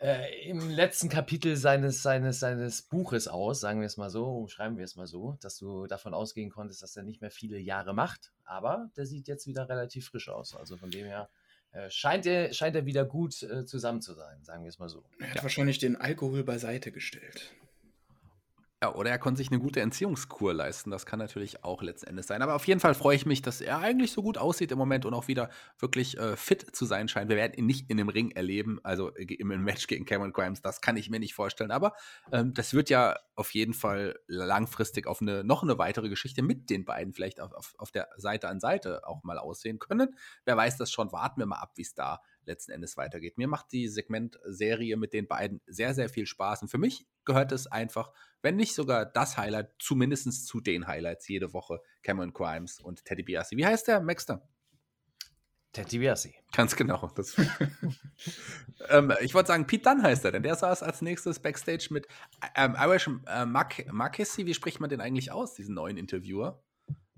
äh, 0.00 0.48
im 0.48 0.70
letzten 0.70 1.10
Kapitel 1.10 1.54
seines, 1.56 2.02
seines, 2.02 2.40
seines 2.40 2.80
Buches 2.80 3.28
aus, 3.28 3.60
sagen 3.60 3.80
wir 3.80 3.86
es 3.88 3.98
mal 3.98 4.08
so, 4.08 4.46
schreiben 4.48 4.78
wir 4.78 4.84
es 4.86 4.96
mal 4.96 5.06
so, 5.06 5.36
dass 5.42 5.58
du 5.58 5.86
davon 5.86 6.14
ausgehen 6.14 6.48
konntest, 6.48 6.82
dass 6.82 6.96
er 6.96 7.02
nicht 7.02 7.20
mehr 7.20 7.30
viele 7.30 7.58
Jahre 7.58 7.92
macht. 7.92 8.32
Aber 8.44 8.88
der 8.96 9.04
sieht 9.04 9.28
jetzt 9.28 9.46
wieder 9.46 9.68
relativ 9.68 10.06
frisch 10.06 10.30
aus. 10.30 10.56
Also 10.56 10.78
von 10.78 10.90
dem 10.90 11.04
her 11.04 11.28
äh, 11.28 11.43
scheint, 11.90 12.26
er, 12.26 12.52
scheint 12.52 12.76
er 12.76 12.86
wieder 12.86 13.04
gut 13.04 13.42
äh, 13.42 13.64
zusammen 13.64 14.00
zu 14.00 14.14
sein, 14.14 14.42
sagen 14.42 14.62
wir 14.62 14.68
es 14.68 14.78
mal 14.78 14.88
so. 14.88 15.04
Er 15.18 15.30
hat 15.30 15.36
ja. 15.36 15.42
wahrscheinlich 15.42 15.78
den 15.78 15.96
Alkohol 15.96 16.44
beiseite 16.44 16.92
gestellt. 16.92 17.52
Ja, 18.82 18.94
oder 18.94 19.10
er 19.10 19.18
konnte 19.18 19.38
sich 19.38 19.50
eine 19.50 19.60
gute 19.60 19.80
Entziehungskur 19.80 20.52
leisten. 20.52 20.90
Das 20.90 21.06
kann 21.06 21.18
natürlich 21.18 21.64
auch 21.64 21.82
letzten 21.82 22.08
Endes 22.08 22.26
sein. 22.26 22.42
Aber 22.42 22.54
auf 22.54 22.66
jeden 22.66 22.80
Fall 22.80 22.94
freue 22.94 23.16
ich 23.16 23.24
mich, 23.24 23.40
dass 23.40 23.60
er 23.60 23.78
eigentlich 23.78 24.12
so 24.12 24.22
gut 24.22 24.36
aussieht 24.36 24.72
im 24.72 24.78
Moment 24.78 25.06
und 25.06 25.14
auch 25.14 25.26
wieder 25.26 25.48
wirklich 25.78 26.18
äh, 26.18 26.36
fit 26.36 26.76
zu 26.76 26.84
sein 26.84 27.08
scheint. 27.08 27.30
Wir 27.30 27.36
werden 27.36 27.54
ihn 27.54 27.66
nicht 27.66 27.88
in 27.88 27.96
dem 27.96 28.10
Ring 28.10 28.32
erleben, 28.32 28.80
also 28.82 29.14
äh, 29.14 29.24
im 29.34 29.48
Match 29.64 29.86
gegen 29.86 30.04
Cameron 30.04 30.32
Grimes. 30.32 30.60
Das 30.60 30.80
kann 30.82 30.96
ich 30.96 31.08
mir 31.08 31.18
nicht 31.18 31.34
vorstellen. 31.34 31.70
Aber 31.70 31.94
ähm, 32.30 32.52
das 32.52 32.74
wird 32.74 32.90
ja 32.90 33.16
auf 33.36 33.54
jeden 33.54 33.74
Fall 33.74 34.18
langfristig 34.26 35.06
auf 35.06 35.22
eine 35.22 35.44
noch 35.44 35.62
eine 35.62 35.78
weitere 35.78 36.08
Geschichte 36.08 36.42
mit 36.42 36.68
den 36.68 36.84
beiden 36.84 37.14
vielleicht 37.14 37.40
auf, 37.40 37.52
auf, 37.52 37.74
auf 37.78 37.90
der 37.90 38.08
Seite 38.16 38.48
an 38.48 38.60
Seite 38.60 39.06
auch 39.06 39.22
mal 39.22 39.38
aussehen 39.38 39.78
können. 39.78 40.14
Wer 40.44 40.56
weiß 40.56 40.76
das 40.76 40.92
schon? 40.92 41.10
Warten 41.12 41.40
wir 41.40 41.46
mal 41.46 41.56
ab, 41.58 41.72
wie 41.76 41.82
es 41.82 41.94
da 41.94 42.20
letzten 42.44 42.72
Endes 42.72 42.96
weitergeht. 42.96 43.38
Mir 43.38 43.48
macht 43.48 43.72
die 43.72 43.88
Segmentserie 43.88 44.96
mit 44.96 45.12
den 45.12 45.26
beiden 45.26 45.62
sehr, 45.66 45.94
sehr 45.94 46.08
viel 46.08 46.26
Spaß. 46.26 46.62
Und 46.62 46.68
für 46.68 46.78
mich 46.78 47.06
gehört 47.24 47.52
es 47.52 47.66
einfach, 47.66 48.12
wenn 48.44 48.56
nicht 48.56 48.74
sogar 48.74 49.06
das 49.06 49.38
Highlight, 49.38 49.70
zumindest 49.78 50.46
zu 50.46 50.60
den 50.60 50.86
Highlights 50.86 51.26
jede 51.28 51.54
Woche 51.54 51.80
Cameron 52.02 52.34
Crimes 52.34 52.78
und 52.78 53.04
Teddy 53.04 53.22
Biasi. 53.22 53.56
Wie 53.56 53.64
heißt 53.64 53.88
der, 53.88 54.00
Maxter? 54.00 54.46
Teddy 55.72 55.98
Biasi. 55.98 56.34
Ganz 56.52 56.76
genau. 56.76 57.10
ähm, 58.90 59.12
ich 59.22 59.34
wollte 59.34 59.48
sagen, 59.48 59.66
Pete 59.66 59.82
Dunn 59.82 60.02
heißt 60.02 60.26
er, 60.26 60.32
denn 60.32 60.42
der 60.42 60.54
saß 60.56 60.82
als 60.82 61.00
nächstes 61.00 61.40
Backstage 61.40 61.88
mit 61.90 62.06
ähm, 62.54 62.76
Irish 62.78 63.08
äh, 63.26 63.46
Marquesi. 63.46 64.44
Wie 64.44 64.54
spricht 64.54 64.78
man 64.78 64.90
den 64.90 65.00
eigentlich 65.00 65.32
aus, 65.32 65.54
diesen 65.54 65.74
neuen 65.74 65.96
Interviewer? 65.96 66.62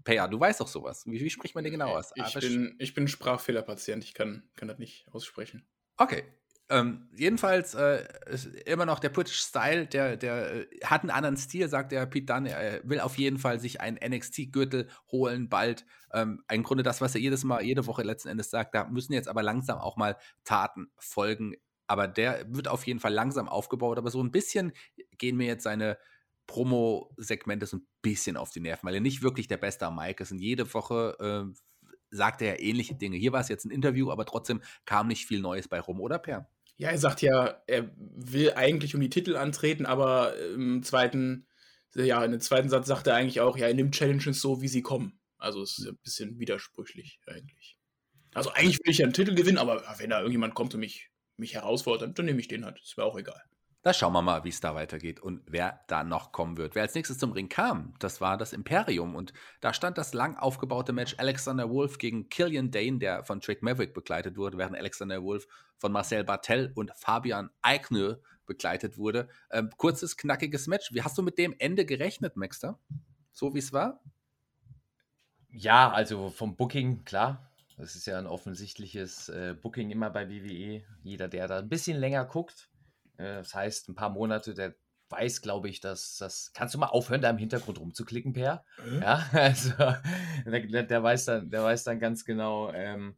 Peja, 0.05 0.29
du 0.29 0.39
weißt 0.39 0.61
doch 0.61 0.69
sowas. 0.69 1.05
Wie, 1.07 1.21
wie 1.21 1.31
spricht 1.31 1.57
man 1.57 1.65
den 1.65 1.73
genau 1.73 1.97
aus? 1.97 2.13
Ich, 2.15 2.35
bin, 2.35 2.77
ich 2.79 2.95
bin 2.95 3.09
Sprachfehlerpatient, 3.09 4.05
ich 4.05 4.15
kann, 4.15 4.49
kann 4.55 4.69
das 4.69 4.79
nicht 4.79 5.09
aussprechen. 5.13 5.67
Okay. 5.97 6.23
Ähm, 6.69 7.09
jedenfalls 7.15 7.75
äh, 7.75 8.05
ist 8.27 8.47
immer 8.47 8.87
noch 8.87 8.99
der 8.99 9.11
British 9.11 9.39
Style, 9.39 9.87
der, 9.87 10.17
der 10.17 10.53
äh, 10.53 10.67
hat 10.85 11.03
einen 11.03 11.11
anderen 11.11 11.37
Stil, 11.37 11.69
sagt 11.69 11.93
der 11.93 12.07
Pete 12.07 12.27
Dunne. 12.27 12.51
Er 12.51 12.81
will 12.83 12.99
auf 12.99 13.19
jeden 13.19 13.39
Fall 13.39 13.61
sich 13.61 13.81
einen 13.81 13.99
NXT-Gürtel 14.05 14.89
holen, 15.13 15.49
bald. 15.49 15.87
Ähm, 16.13 16.43
Im 16.51 16.65
Grunde 16.65 16.83
das, 16.83 17.01
was 17.01 17.15
er 17.15 17.21
jedes 17.21 17.45
Mal, 17.45 17.63
jede 17.63 17.87
Woche 17.87 18.03
letzten 18.03 18.31
Endes 18.31 18.51
sagt. 18.51 18.75
Da 18.75 18.85
müssen 18.89 19.13
jetzt 19.13 19.29
aber 19.29 19.45
langsam 19.45 19.79
auch 19.79 19.97
mal 19.97 20.17
Taten 20.45 20.91
folgen. 20.99 21.55
Aber 21.87 22.09
der 22.09 22.45
wird 22.49 22.67
auf 22.67 22.85
jeden 22.85 22.99
Fall 22.99 23.13
langsam 23.13 23.49
aufgebaut. 23.49 23.99
Aber 23.99 24.11
so 24.11 24.21
ein 24.21 24.33
bisschen 24.33 24.73
gehen 25.19 25.37
mir 25.37 25.47
jetzt 25.47 25.63
seine 25.63 25.99
Promo-Segment 26.49 27.63
ist 27.63 27.75
ein 27.75 27.87
bisschen 28.03 28.37
auf 28.37 28.51
die 28.51 28.61
Nerven, 28.61 28.87
weil 28.87 28.95
er 28.95 29.01
nicht 29.01 29.23
wirklich 29.23 29.47
der 29.49 29.57
Beste 29.57 29.87
am 29.87 29.97
Mike 29.97 30.23
ist. 30.23 30.33
Und 30.33 30.39
jede 30.39 30.73
Woche 30.75 31.17
äh, 31.21 31.55
sagt 32.11 32.43
er 32.43 32.61
ähnliche 32.61 32.95
Dinge. 32.95 33.17
Hier 33.17 33.33
war 33.33 33.41
es 33.41 33.49
jetzt 33.49 33.65
ein 33.65 33.71
Interview, 33.71 34.11
aber 34.11 34.25
trotzdem 34.25 34.63
kam 34.85 35.09
nicht 35.09 35.27
viel 35.27 35.41
Neues 35.41 35.69
bei 35.69 35.81
rum, 35.81 36.01
oder 36.01 36.19
Per? 36.19 36.49
Ja, 36.77 36.91
er 36.91 36.99
sagt 36.99 37.23
ja, 37.23 37.63
er 37.67 37.91
will 37.97 38.53
eigentlich 38.53 38.95
um 38.95 39.01
die 39.01 39.11
Titel 39.11 39.37
antreten, 39.37 39.87
aber 39.87 40.39
im 40.39 40.83
zweiten, 40.83 41.47
ja, 41.95 42.23
in 42.25 42.33
dem 42.33 42.41
zweiten 42.41 42.69
Satz 42.69 42.87
sagt 42.87 43.07
er 43.07 43.15
eigentlich 43.15 43.41
auch, 43.41 43.57
ja, 43.57 43.67
er 43.67 43.75
nimmt 43.75 43.95
Challenges 43.95 44.41
so, 44.41 44.61
wie 44.61 44.69
sie 44.69 44.83
kommen. 44.83 45.19
Also 45.39 45.63
es 45.63 45.79
ist 45.79 45.87
ein 45.87 45.99
bisschen 46.03 46.39
widersprüchlich 46.39 47.21
eigentlich. 47.27 47.79
Also 48.35 48.51
eigentlich 48.51 48.79
will 48.85 48.91
ich 48.91 48.99
ja 48.99 49.05
einen 49.05 49.15
Titel 49.15 49.35
gewinnen, 49.35 49.59
aber 49.59 49.83
wenn 49.99 50.11
da 50.11 50.19
irgendjemand 50.19 50.55
kommt 50.55 50.75
und 50.75 50.81
mich, 50.81 51.11
mich 51.39 51.55
herausfordert, 51.55 52.19
dann 52.19 52.27
nehme 52.27 52.41
ich 52.41 52.49
den 52.49 52.67
halt. 52.67 52.79
Das 52.83 52.97
wäre 52.97 53.07
auch 53.07 53.19
egal. 53.19 53.43
Da 53.87 53.93
schauen 53.93 54.15
wir 54.15 54.21
mal, 54.23 54.43
wie 54.43 54.49
es 54.49 54.59
da 54.59 54.75
weitergeht 54.75 55.21
und 55.21 55.43
wer 55.47 55.79
da 55.87 56.03
noch 56.03 56.33
kommen 56.33 56.57
wird. 56.57 56.75
Wer 56.75 56.83
als 56.83 56.97
nächstes 56.97 57.19
zum 57.19 57.31
Ring 57.31 57.49
kam, 57.49 57.95
das 58.01 58.21
war 58.21 58.37
das 58.37 58.53
Imperium. 58.53 59.15
Und 59.15 59.33
da 59.61 59.73
stand 59.73 59.97
das 59.97 60.13
lang 60.13 60.37
aufgebaute 60.37 60.93
Match 60.93 61.15
Alexander 61.19 61.71
Wolf 61.71 61.99
gegen 61.99 62.29
Killian 62.29 62.73
Dane, 62.73 62.99
der 62.99 63.23
von 63.23 63.41
Trick 63.41 63.63
Maverick 63.63 63.95
begleitet 63.95 64.39
wurde, 64.39 64.59
während 64.59 64.75
Alexander 64.75 65.23
Wolf 65.23 65.47
von 65.79 65.93
Marcel 65.93 66.25
Bartel 66.25 66.73
und 66.75 66.91
Fabian 66.97 67.51
Eichner 67.63 68.19
begleitet 68.45 68.99
wurde. 68.99 69.29
Ähm, 69.53 69.71
kurzes, 69.77 70.17
knackiges 70.17 70.67
Match. 70.67 70.93
Wie 70.93 71.03
hast 71.03 71.17
du 71.17 71.23
mit 71.23 71.39
dem 71.39 71.55
Ende 71.57 71.87
gerechnet, 71.87 72.37
Maxter? 72.37 72.81
So 73.31 73.55
wie 73.55 73.61
es 73.61 73.73
war? 73.73 74.03
Ja, 75.49 75.93
also 75.93 76.31
vom 76.31 76.57
Booking, 76.57 77.05
klar. 77.05 77.53
Das 77.77 77.95
ist 77.95 78.07
ja 78.07 78.19
ein 78.19 78.27
offensichtliches 78.27 79.29
äh, 79.29 79.55
Booking 79.55 79.93
immer 79.93 80.11
bei 80.11 80.29
WWE. 80.29 80.83
Jeder, 81.05 81.29
der 81.29 81.47
da 81.47 81.59
ein 81.59 81.69
bisschen 81.69 81.99
länger 81.99 82.25
guckt, 82.25 82.69
das 83.25 83.55
heißt, 83.55 83.89
ein 83.89 83.95
paar 83.95 84.11
Monate, 84.11 84.55
der 84.55 84.75
weiß, 85.09 85.41
glaube 85.43 85.69
ich, 85.69 85.81
dass 85.81 86.17
das. 86.17 86.53
Kannst 86.53 86.75
du 86.75 86.79
mal 86.79 86.87
aufhören, 86.87 87.21
da 87.21 87.31
im 87.31 87.39
Hintergrund 87.39 87.79
rumzuklicken, 87.79 88.33
Per? 88.33 88.65
Mhm. 88.85 89.03
Ja, 89.03 89.27
also 89.33 89.73
der, 90.45 90.83
der, 90.83 91.03
weiß 91.03 91.27
dann, 91.27 91.51
der 91.51 91.63
weiß 91.63 91.85
dann 91.85 92.01
ganz 92.01 92.25
genau, 92.25 92.73
ähm, 92.73 93.17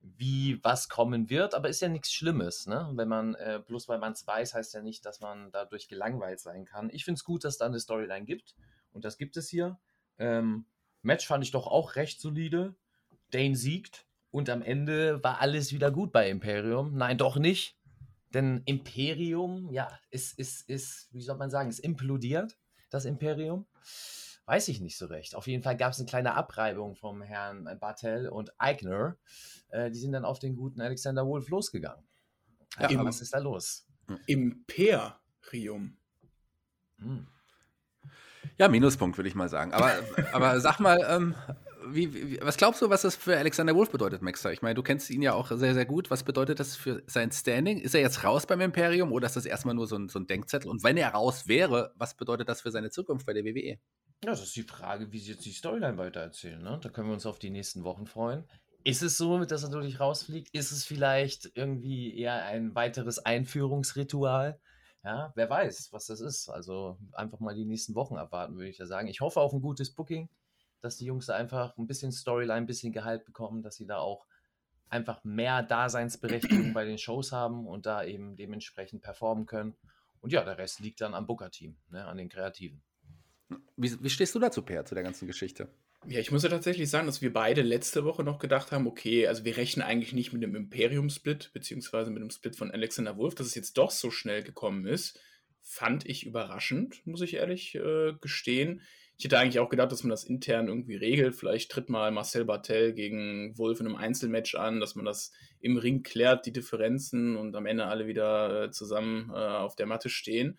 wie 0.00 0.62
was 0.62 0.88
kommen 0.88 1.30
wird, 1.30 1.54
aber 1.54 1.68
ist 1.68 1.80
ja 1.80 1.88
nichts 1.88 2.12
Schlimmes, 2.12 2.66
ne? 2.66 2.90
Wenn 2.94 3.08
man, 3.08 3.34
äh, 3.34 3.60
bloß 3.64 3.88
weil 3.88 3.98
man 3.98 4.12
es 4.12 4.26
weiß, 4.26 4.54
heißt 4.54 4.74
ja 4.74 4.82
nicht, 4.82 5.04
dass 5.04 5.20
man 5.20 5.50
dadurch 5.52 5.88
gelangweilt 5.88 6.40
sein 6.40 6.64
kann. 6.64 6.90
Ich 6.90 7.04
finde 7.04 7.18
es 7.18 7.24
gut, 7.24 7.44
dass 7.44 7.54
es 7.54 7.58
da 7.58 7.66
eine 7.66 7.80
Storyline 7.80 8.24
gibt. 8.24 8.54
Und 8.92 9.04
das 9.04 9.18
gibt 9.18 9.36
es 9.36 9.48
hier. 9.48 9.78
Ähm, 10.18 10.66
Match 11.02 11.26
fand 11.26 11.44
ich 11.44 11.50
doch 11.50 11.66
auch 11.66 11.96
recht 11.96 12.20
solide. 12.20 12.74
Dane 13.30 13.56
siegt 13.56 14.06
und 14.30 14.50
am 14.50 14.62
Ende 14.62 15.22
war 15.22 15.40
alles 15.40 15.72
wieder 15.72 15.90
gut 15.90 16.12
bei 16.12 16.30
Imperium. 16.30 16.96
Nein, 16.96 17.18
doch 17.18 17.36
nicht. 17.36 17.77
Denn 18.34 18.62
Imperium, 18.66 19.70
ja, 19.70 19.88
ist, 20.10 20.38
ist, 20.38 20.68
ist, 20.68 21.08
wie 21.12 21.22
soll 21.22 21.36
man 21.36 21.50
sagen, 21.50 21.70
ist 21.70 21.78
implodiert, 21.78 22.58
das 22.90 23.04
Imperium. 23.04 23.66
Weiß 24.46 24.68
ich 24.68 24.80
nicht 24.80 24.96
so 24.96 25.06
recht. 25.06 25.34
Auf 25.34 25.46
jeden 25.46 25.62
Fall 25.62 25.76
gab 25.76 25.92
es 25.92 25.98
eine 25.98 26.08
kleine 26.08 26.34
Abreibung 26.34 26.94
vom 26.94 27.20
Herrn 27.22 27.68
Bartel 27.78 28.28
und 28.28 28.58
Eigner. 28.58 29.16
Äh, 29.68 29.90
die 29.90 29.98
sind 29.98 30.12
dann 30.12 30.24
auf 30.24 30.38
den 30.38 30.56
guten 30.56 30.80
Alexander 30.80 31.26
Wolf 31.26 31.48
losgegangen. 31.48 32.02
Ja, 32.78 32.88
Im, 32.88 33.04
was 33.04 33.20
ist 33.20 33.34
da 33.34 33.38
los? 33.38 33.86
Imperium. 34.26 35.98
Hm. 36.98 37.26
Ja, 38.56 38.68
Minuspunkt, 38.68 39.18
würde 39.18 39.28
ich 39.28 39.34
mal 39.34 39.48
sagen. 39.48 39.72
Aber, 39.72 39.92
aber 40.32 40.60
sag 40.60 40.80
mal, 40.80 40.98
ähm, 41.08 41.34
wie, 41.94 42.14
wie, 42.14 42.40
was 42.40 42.56
glaubst 42.56 42.82
du, 42.82 42.90
was 42.90 43.02
das 43.02 43.16
für 43.16 43.36
Alexander 43.36 43.74
Wolf 43.74 43.90
bedeutet, 43.90 44.22
Maxer? 44.22 44.52
Ich 44.52 44.62
meine, 44.62 44.74
du 44.74 44.82
kennst 44.82 45.10
ihn 45.10 45.22
ja 45.22 45.34
auch 45.34 45.50
sehr, 45.50 45.74
sehr 45.74 45.86
gut. 45.86 46.10
Was 46.10 46.22
bedeutet 46.24 46.60
das 46.60 46.76
für 46.76 47.02
sein 47.06 47.32
Standing? 47.32 47.78
Ist 47.78 47.94
er 47.94 48.00
jetzt 48.00 48.24
raus 48.24 48.46
beim 48.46 48.60
Imperium 48.60 49.12
oder 49.12 49.26
ist 49.26 49.36
das 49.36 49.46
erstmal 49.46 49.74
nur 49.74 49.86
so 49.86 49.96
ein, 49.96 50.08
so 50.08 50.18
ein 50.18 50.26
Denkzettel? 50.26 50.70
Und 50.70 50.84
wenn 50.84 50.96
er 50.96 51.10
raus 51.10 51.48
wäre, 51.48 51.92
was 51.96 52.16
bedeutet 52.16 52.48
das 52.48 52.60
für 52.60 52.70
seine 52.70 52.90
Zukunft 52.90 53.26
bei 53.26 53.32
der 53.32 53.44
WWE? 53.44 53.78
Ja, 54.24 54.30
das 54.30 54.42
ist 54.42 54.56
die 54.56 54.62
Frage, 54.62 55.12
wie 55.12 55.18
sie 55.18 55.32
jetzt 55.32 55.44
die 55.44 55.52
Storyline 55.52 55.96
weitererzählen. 55.96 56.60
Ne? 56.60 56.78
Da 56.82 56.88
können 56.88 57.08
wir 57.08 57.14
uns 57.14 57.26
auf 57.26 57.38
die 57.38 57.50
nächsten 57.50 57.84
Wochen 57.84 58.06
freuen. 58.06 58.44
Ist 58.84 59.02
es 59.02 59.16
so, 59.16 59.44
dass 59.44 59.62
er 59.62 59.70
natürlich 59.70 60.00
rausfliegt? 60.00 60.54
Ist 60.54 60.72
es 60.72 60.84
vielleicht 60.84 61.50
irgendwie 61.54 62.16
eher 62.18 62.44
ein 62.44 62.74
weiteres 62.74 63.18
Einführungsritual? 63.18 64.60
Ja, 65.04 65.32
wer 65.36 65.48
weiß, 65.48 65.88
was 65.92 66.06
das 66.06 66.20
ist. 66.20 66.48
Also 66.48 66.98
einfach 67.12 67.40
mal 67.40 67.54
die 67.54 67.64
nächsten 67.64 67.94
Wochen 67.94 68.16
abwarten, 68.16 68.56
würde 68.56 68.68
ich 68.68 68.78
ja 68.78 68.86
sagen. 68.86 69.08
Ich 69.08 69.20
hoffe 69.20 69.40
auf 69.40 69.52
ein 69.52 69.60
gutes 69.60 69.94
Booking 69.94 70.28
dass 70.80 70.96
die 70.96 71.06
Jungs 71.06 71.26
da 71.26 71.34
einfach 71.34 71.76
ein 71.76 71.86
bisschen 71.86 72.12
Storyline, 72.12 72.54
ein 72.54 72.66
bisschen 72.66 72.92
Gehalt 72.92 73.24
bekommen, 73.24 73.62
dass 73.62 73.76
sie 73.76 73.86
da 73.86 73.98
auch 73.98 74.26
einfach 74.88 75.22
mehr 75.24 75.62
Daseinsberechtigung 75.62 76.72
bei 76.72 76.84
den 76.84 76.98
Shows 76.98 77.32
haben 77.32 77.66
und 77.66 77.86
da 77.86 78.04
eben 78.04 78.36
dementsprechend 78.36 79.02
performen 79.02 79.46
können. 79.46 79.76
Und 80.20 80.32
ja, 80.32 80.44
der 80.44 80.58
Rest 80.58 80.80
liegt 80.80 81.00
dann 81.00 81.14
am 81.14 81.26
Booker-Team, 81.26 81.76
ne, 81.90 82.04
an 82.04 82.16
den 82.16 82.28
Kreativen. 82.28 82.82
Wie, 83.76 84.02
wie 84.02 84.10
stehst 84.10 84.34
du 84.34 84.38
dazu, 84.38 84.62
Per, 84.62 84.84
zu 84.84 84.94
der 84.94 85.04
ganzen 85.04 85.26
Geschichte? 85.26 85.68
Ja, 86.06 86.20
ich 86.20 86.30
muss 86.30 86.42
ja 86.42 86.48
tatsächlich 86.48 86.88
sagen, 86.88 87.06
dass 87.06 87.22
wir 87.22 87.32
beide 87.32 87.62
letzte 87.62 88.04
Woche 88.04 88.22
noch 88.22 88.38
gedacht 88.38 88.72
haben, 88.72 88.86
okay, 88.86 89.26
also 89.26 89.44
wir 89.44 89.56
rechnen 89.56 89.84
eigentlich 89.84 90.12
nicht 90.12 90.32
mit 90.32 90.42
dem 90.42 90.54
Imperium-Split, 90.54 91.50
beziehungsweise 91.52 92.10
mit 92.10 92.22
dem 92.22 92.30
Split 92.30 92.56
von 92.56 92.70
Alexander 92.70 93.16
Wolf, 93.16 93.34
dass 93.34 93.48
es 93.48 93.54
jetzt 93.54 93.78
doch 93.78 93.90
so 93.90 94.10
schnell 94.10 94.42
gekommen 94.42 94.86
ist, 94.86 95.18
fand 95.60 96.06
ich 96.06 96.24
überraschend, 96.24 97.06
muss 97.06 97.20
ich 97.20 97.34
ehrlich 97.34 97.74
äh, 97.74 98.14
gestehen. 98.20 98.80
Ich 99.18 99.24
hätte 99.24 99.36
eigentlich 99.36 99.58
auch 99.58 99.68
gedacht, 99.68 99.90
dass 99.90 100.04
man 100.04 100.10
das 100.10 100.22
intern 100.22 100.68
irgendwie 100.68 100.94
regelt. 100.94 101.34
Vielleicht 101.34 101.72
tritt 101.72 101.88
mal 101.88 102.12
Marcel 102.12 102.44
Bartel 102.44 102.92
gegen 102.94 103.58
Wolf 103.58 103.80
in 103.80 103.86
einem 103.86 103.96
Einzelmatch 103.96 104.54
an, 104.54 104.78
dass 104.78 104.94
man 104.94 105.04
das 105.04 105.32
im 105.58 105.76
Ring 105.76 106.04
klärt, 106.04 106.46
die 106.46 106.52
Differenzen 106.52 107.36
und 107.36 107.56
am 107.56 107.66
Ende 107.66 107.86
alle 107.86 108.06
wieder 108.06 108.62
äh, 108.64 108.70
zusammen 108.70 109.30
äh, 109.30 109.34
auf 109.34 109.74
der 109.74 109.86
Matte 109.86 110.08
stehen. 110.08 110.56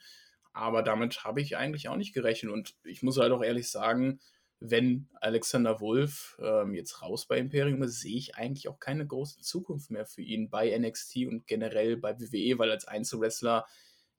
Aber 0.51 0.83
damit 0.83 1.23
habe 1.23 1.39
ich 1.39 1.55
eigentlich 1.55 1.87
auch 1.87 1.95
nicht 1.95 2.13
gerechnet. 2.13 2.51
Und 2.51 2.75
ich 2.83 3.01
muss 3.01 3.17
halt 3.17 3.31
auch 3.31 3.41
ehrlich 3.41 3.71
sagen, 3.71 4.19
wenn 4.59 5.07
Alexander 5.21 5.79
Wolf 5.79 6.37
ähm, 6.41 6.73
jetzt 6.73 7.01
raus 7.01 7.27
bei 7.27 7.37
Imperium 7.37 7.81
ist, 7.83 8.01
sehe 8.01 8.17
ich 8.17 8.35
eigentlich 8.35 8.67
auch 8.67 8.81
keine 8.81 9.07
große 9.07 9.39
Zukunft 9.39 9.89
mehr 9.89 10.05
für 10.05 10.21
ihn 10.21 10.49
bei 10.49 10.77
NXT 10.77 11.27
und 11.27 11.47
generell 11.47 11.95
bei 11.95 12.19
WWE, 12.19 12.59
weil 12.59 12.71
als 12.71 12.85
Einzelwrestler, 12.85 13.65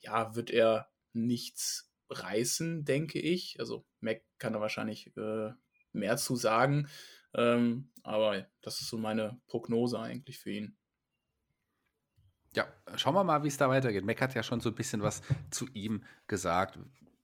ja, 0.00 0.34
wird 0.34 0.50
er 0.50 0.88
nichts 1.12 1.89
reißen, 2.10 2.84
denke 2.84 3.18
ich. 3.18 3.58
Also 3.58 3.84
Mac 4.00 4.22
kann 4.38 4.52
da 4.52 4.60
wahrscheinlich 4.60 5.16
äh, 5.16 5.50
mehr 5.92 6.16
zu 6.16 6.36
sagen. 6.36 6.88
Ähm, 7.34 7.90
aber 8.02 8.46
das 8.62 8.80
ist 8.80 8.88
so 8.88 8.98
meine 8.98 9.40
Prognose 9.46 9.98
eigentlich 9.98 10.38
für 10.38 10.50
ihn. 10.50 10.76
Ja, 12.54 12.66
schauen 12.96 13.14
wir 13.14 13.22
mal, 13.22 13.44
wie 13.44 13.48
es 13.48 13.56
da 13.56 13.68
weitergeht. 13.68 14.04
Mac 14.04 14.20
hat 14.20 14.34
ja 14.34 14.42
schon 14.42 14.60
so 14.60 14.70
ein 14.70 14.74
bisschen 14.74 15.02
was 15.02 15.22
zu 15.50 15.68
ihm 15.72 16.02
gesagt. 16.26 16.78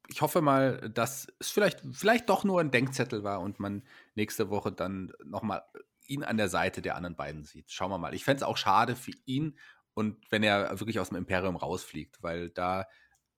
Ich 0.08 0.20
hoffe 0.22 0.40
mal, 0.40 0.88
dass 0.90 1.26
es 1.40 1.50
vielleicht, 1.50 1.82
vielleicht 1.92 2.28
doch 2.28 2.44
nur 2.44 2.60
ein 2.60 2.70
Denkzettel 2.70 3.24
war 3.24 3.40
und 3.40 3.58
man 3.58 3.82
nächste 4.14 4.50
Woche 4.50 4.70
dann 4.70 5.12
nochmal 5.24 5.64
ihn 6.06 6.22
an 6.22 6.36
der 6.36 6.48
Seite 6.48 6.80
der 6.80 6.94
anderen 6.94 7.16
beiden 7.16 7.42
sieht. 7.42 7.72
Schauen 7.72 7.90
wir 7.90 7.98
mal. 7.98 8.14
Ich 8.14 8.22
fände 8.22 8.36
es 8.36 8.42
auch 8.44 8.56
schade 8.56 8.94
für 8.94 9.10
ihn 9.24 9.58
und 9.94 10.30
wenn 10.30 10.44
er 10.44 10.78
wirklich 10.78 11.00
aus 11.00 11.08
dem 11.08 11.18
Imperium 11.18 11.56
rausfliegt, 11.56 12.22
weil 12.22 12.50
da 12.50 12.86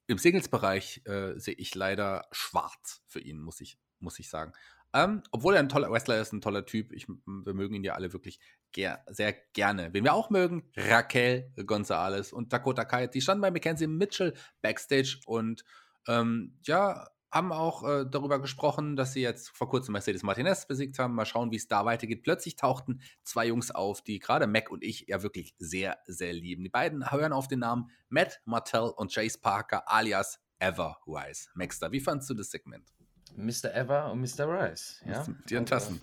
im 0.08 0.18
Singles-Bereich 0.18 1.02
äh, 1.04 1.38
sehe 1.38 1.54
ich 1.54 1.74
leider 1.74 2.26
schwarz 2.32 3.02
für 3.06 3.20
ihn, 3.20 3.40
muss 3.40 3.60
ich, 3.60 3.78
muss 4.00 4.18
ich 4.18 4.28
sagen. 4.28 4.52
Ähm, 4.94 5.22
obwohl 5.32 5.54
er 5.54 5.60
ein 5.60 5.68
toller 5.68 5.90
Wrestler 5.90 6.20
ist, 6.20 6.32
ein 6.32 6.40
toller 6.40 6.64
Typ. 6.64 6.92
Ich, 6.92 7.06
wir 7.08 7.54
mögen 7.54 7.74
ihn 7.74 7.84
ja 7.84 7.94
alle 7.94 8.12
wirklich 8.14 8.40
ger 8.72 9.04
sehr 9.06 9.34
gerne. 9.52 9.92
Wen 9.92 10.04
wir 10.04 10.14
auch 10.14 10.30
mögen, 10.30 10.70
Raquel 10.76 11.52
Gonzalez 11.66 12.32
und 12.32 12.52
Dakota 12.52 12.86
Kai. 12.86 13.06
Die 13.06 13.20
standen 13.20 13.42
bei 13.42 13.50
Mackenzie 13.50 13.86
Mitchell 13.86 14.32
backstage 14.62 15.20
und 15.26 15.62
ähm, 16.06 16.58
ja, 16.62 17.06
haben 17.30 17.52
auch 17.52 17.86
äh, 17.86 18.06
darüber 18.08 18.40
gesprochen, 18.40 18.96
dass 18.96 19.12
sie 19.12 19.20
jetzt 19.20 19.50
vor 19.50 19.68
kurzem 19.68 19.92
Mercedes 19.92 20.22
Martinez 20.22 20.66
besiegt 20.66 20.98
haben. 20.98 21.14
Mal 21.14 21.26
schauen, 21.26 21.50
wie 21.50 21.56
es 21.56 21.68
da 21.68 21.84
weitergeht. 21.84 22.22
Plötzlich 22.22 22.56
tauchten 22.56 23.00
zwei 23.22 23.46
Jungs 23.46 23.70
auf, 23.70 24.02
die 24.02 24.18
gerade 24.18 24.46
Mac 24.46 24.70
und 24.70 24.82
ich 24.82 25.06
ja 25.08 25.22
wirklich 25.22 25.54
sehr, 25.58 25.98
sehr 26.06 26.32
lieben. 26.32 26.62
Die 26.62 26.70
beiden 26.70 27.10
hören 27.10 27.32
auf 27.32 27.48
den 27.48 27.60
Namen 27.60 27.90
Matt 28.08 28.40
Martell 28.44 28.92
und 28.96 29.12
Chase 29.12 29.38
Parker 29.40 29.90
alias 29.90 30.40
Everwise. 30.58 31.48
Maxter, 31.54 31.92
wie 31.92 32.00
fandest 32.00 32.30
du 32.30 32.34
das 32.34 32.50
Segment? 32.50 32.92
Mr. 33.36 33.74
Ever 33.74 34.10
und 34.10 34.20
Mr. 34.20 34.48
Rice. 34.48 35.02
Ja? 35.06 35.24
Die 35.48 35.64
Tassen. 35.64 36.00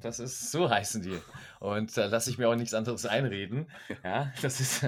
Das 0.00 0.18
ist, 0.18 0.50
so 0.50 0.68
heißen 0.70 1.02
die. 1.02 1.18
Und 1.58 1.96
da 1.96 2.04
äh, 2.04 2.08
lasse 2.08 2.30
ich 2.30 2.38
mir 2.38 2.48
auch 2.48 2.54
nichts 2.54 2.74
anderes 2.74 3.06
einreden. 3.06 3.70
Ja, 4.04 4.32
das 4.42 4.60
ist, 4.60 4.84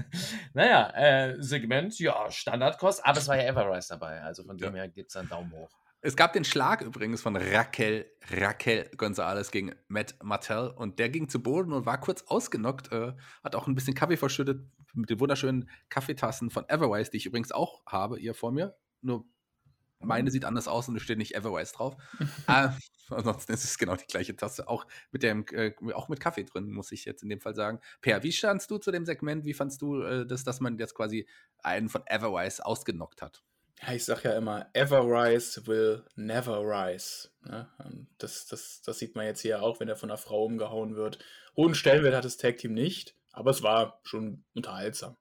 naja, 0.54 0.90
äh, 0.94 1.42
Segment, 1.42 1.98
ja, 1.98 2.30
Standardkost, 2.30 3.04
aber 3.04 3.18
es 3.18 3.28
war 3.28 3.36
ja 3.36 3.44
Everrise 3.44 3.88
dabei. 3.90 4.20
Also 4.22 4.44
von 4.44 4.56
dem 4.56 4.74
her 4.74 4.88
gibt 4.88 5.10
es 5.10 5.16
einen 5.16 5.28
Daumen 5.28 5.52
hoch. 5.52 5.70
Es 6.04 6.16
gab 6.16 6.32
den 6.32 6.44
Schlag 6.44 6.82
übrigens 6.82 7.22
von 7.22 7.36
Raquel, 7.36 8.10
Raquel 8.28 8.90
Gonzalez 8.96 9.52
gegen 9.52 9.72
Matt 9.86 10.16
Martell 10.20 10.72
und 10.74 10.98
der 10.98 11.08
ging 11.08 11.28
zu 11.28 11.40
Boden 11.40 11.72
und 11.72 11.86
war 11.86 12.00
kurz 12.00 12.22
ausgenockt, 12.22 12.90
äh, 12.90 13.12
hat 13.44 13.54
auch 13.54 13.68
ein 13.68 13.76
bisschen 13.76 13.94
Kaffee 13.94 14.16
verschüttet 14.16 14.66
mit 14.94 15.10
den 15.10 15.20
wunderschönen 15.20 15.70
Kaffeetassen 15.90 16.50
von 16.50 16.68
Everwise, 16.68 17.12
die 17.12 17.18
ich 17.18 17.26
übrigens 17.26 17.52
auch 17.52 17.86
habe, 17.86 18.16
hier 18.16 18.34
vor 18.34 18.50
mir. 18.50 18.74
Nur 19.00 19.24
meine 20.00 20.32
sieht 20.32 20.44
anders 20.44 20.66
aus 20.66 20.88
und 20.88 20.96
es 20.96 21.02
steht 21.02 21.18
nicht 21.18 21.36
Everwise 21.36 21.72
drauf. 21.72 21.96
äh, 22.48 22.70
ansonsten 23.10 23.52
ist 23.52 23.64
es 23.64 23.78
genau 23.78 23.96
die 23.96 24.06
gleiche 24.06 24.36
Tasse. 24.36 24.68
Auch 24.68 24.86
mit, 25.10 25.22
dem, 25.22 25.44
äh, 25.52 25.72
auch 25.94 26.08
mit 26.08 26.20
Kaffee 26.20 26.44
drin, 26.44 26.70
muss 26.70 26.92
ich 26.92 27.04
jetzt 27.04 27.22
in 27.22 27.28
dem 27.28 27.40
Fall 27.40 27.54
sagen. 27.54 27.80
Per, 28.00 28.22
wie 28.22 28.32
standst 28.32 28.70
du 28.70 28.78
zu 28.78 28.90
dem 28.90 29.04
Segment? 29.06 29.44
Wie 29.44 29.54
fandst 29.54 29.82
du 29.82 30.02
äh, 30.02 30.26
das, 30.26 30.44
dass 30.44 30.60
man 30.60 30.78
jetzt 30.78 30.94
quasi 30.94 31.26
einen 31.62 31.88
von 31.88 32.02
Everwise 32.06 32.64
ausgenockt 32.64 33.22
hat? 33.22 33.42
Ja, 33.84 33.94
ich 33.94 34.04
sag 34.04 34.22
ja 34.22 34.36
immer, 34.36 34.68
Everrise 34.74 35.66
will 35.66 36.04
never 36.14 36.60
rise. 36.60 37.30
Ne? 37.44 37.68
Das, 38.18 38.46
das, 38.46 38.80
das 38.82 38.98
sieht 38.98 39.16
man 39.16 39.26
jetzt 39.26 39.40
hier 39.40 39.62
auch, 39.62 39.80
wenn 39.80 39.88
er 39.88 39.96
von 39.96 40.10
einer 40.10 40.18
Frau 40.18 40.44
umgehauen 40.44 40.94
wird. 40.94 41.18
Hohen 41.56 41.74
Stellenwert 41.74 42.14
hat 42.14 42.24
das 42.24 42.36
Tag 42.36 42.58
Team 42.58 42.74
nicht, 42.74 43.16
aber 43.32 43.50
es 43.50 43.62
war 43.62 44.00
schon 44.04 44.44
unterhaltsam. 44.54 45.16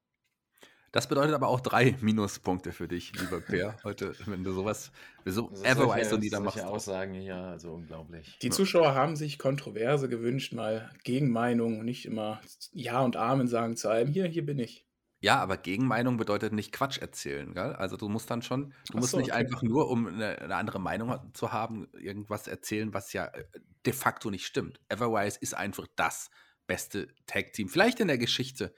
Das 0.92 1.08
bedeutet 1.08 1.34
aber 1.34 1.48
auch 1.48 1.62
drei 1.62 1.96
Minuspunkte 2.02 2.74
für 2.74 2.88
dich, 2.88 3.14
lieber 3.18 3.40
Per, 3.40 3.78
heute, 3.84 4.14
wenn 4.26 4.44
du 4.44 4.52
sowas, 4.52 4.92
so 5.26 5.50
Everwise 5.64 6.16
und 6.16 6.22
niedermachst. 6.22 6.58
solche 6.58 6.70
Aussagen 6.70 7.14
hier, 7.14 7.36
also 7.36 7.72
unglaublich. 7.74 8.38
Die 8.42 8.50
Zuschauer 8.50 8.94
haben 8.94 9.16
sich 9.16 9.40
Kontroverse 9.40 10.10
gewünscht, 10.10 10.54
mal 10.54 10.92
Gegenmeinung 11.04 11.80
und 11.80 11.86
nicht 11.86 12.06
immer 12.06 12.42
Ja 12.74 13.02
und 13.02 13.16
Amen 13.16 13.48
sagen 13.48 13.78
zu 13.78 13.88
einem. 13.88 14.12
Hier, 14.12 14.28
hier 14.28 14.46
bin 14.46 14.60
ich. 14.60 14.86
Ja, 15.24 15.40
aber 15.40 15.56
Gegenmeinung 15.56 16.18
bedeutet 16.18 16.52
nicht 16.52 16.72
Quatsch 16.72 16.98
erzählen, 16.98 17.54
gell? 17.54 17.74
Also 17.74 17.96
du 17.96 18.10
musst 18.10 18.30
dann 18.32 18.42
schon, 18.42 18.70
du 18.88 18.94
Ach 18.94 18.94
musst 18.96 19.12
so, 19.12 19.18
nicht 19.18 19.32
okay. 19.32 19.40
einfach 19.40 19.62
nur, 19.62 19.88
um 19.88 20.08
eine, 20.08 20.40
eine 20.40 20.56
andere 20.56 20.80
Meinung 20.80 21.16
zu 21.34 21.52
haben, 21.52 21.88
irgendwas 21.94 22.48
erzählen, 22.48 22.92
was 22.92 23.14
ja 23.14 23.26
äh, 23.26 23.46
de 23.86 23.94
facto 23.94 24.32
nicht 24.32 24.48
stimmt. 24.48 24.80
Everwise 24.90 25.38
ist 25.40 25.54
einfach 25.54 25.86
das 25.96 26.32
beste 26.66 27.08
Tag-Team, 27.28 27.70
vielleicht 27.70 28.00
in 28.00 28.08
der 28.08 28.18
Geschichte 28.18 28.74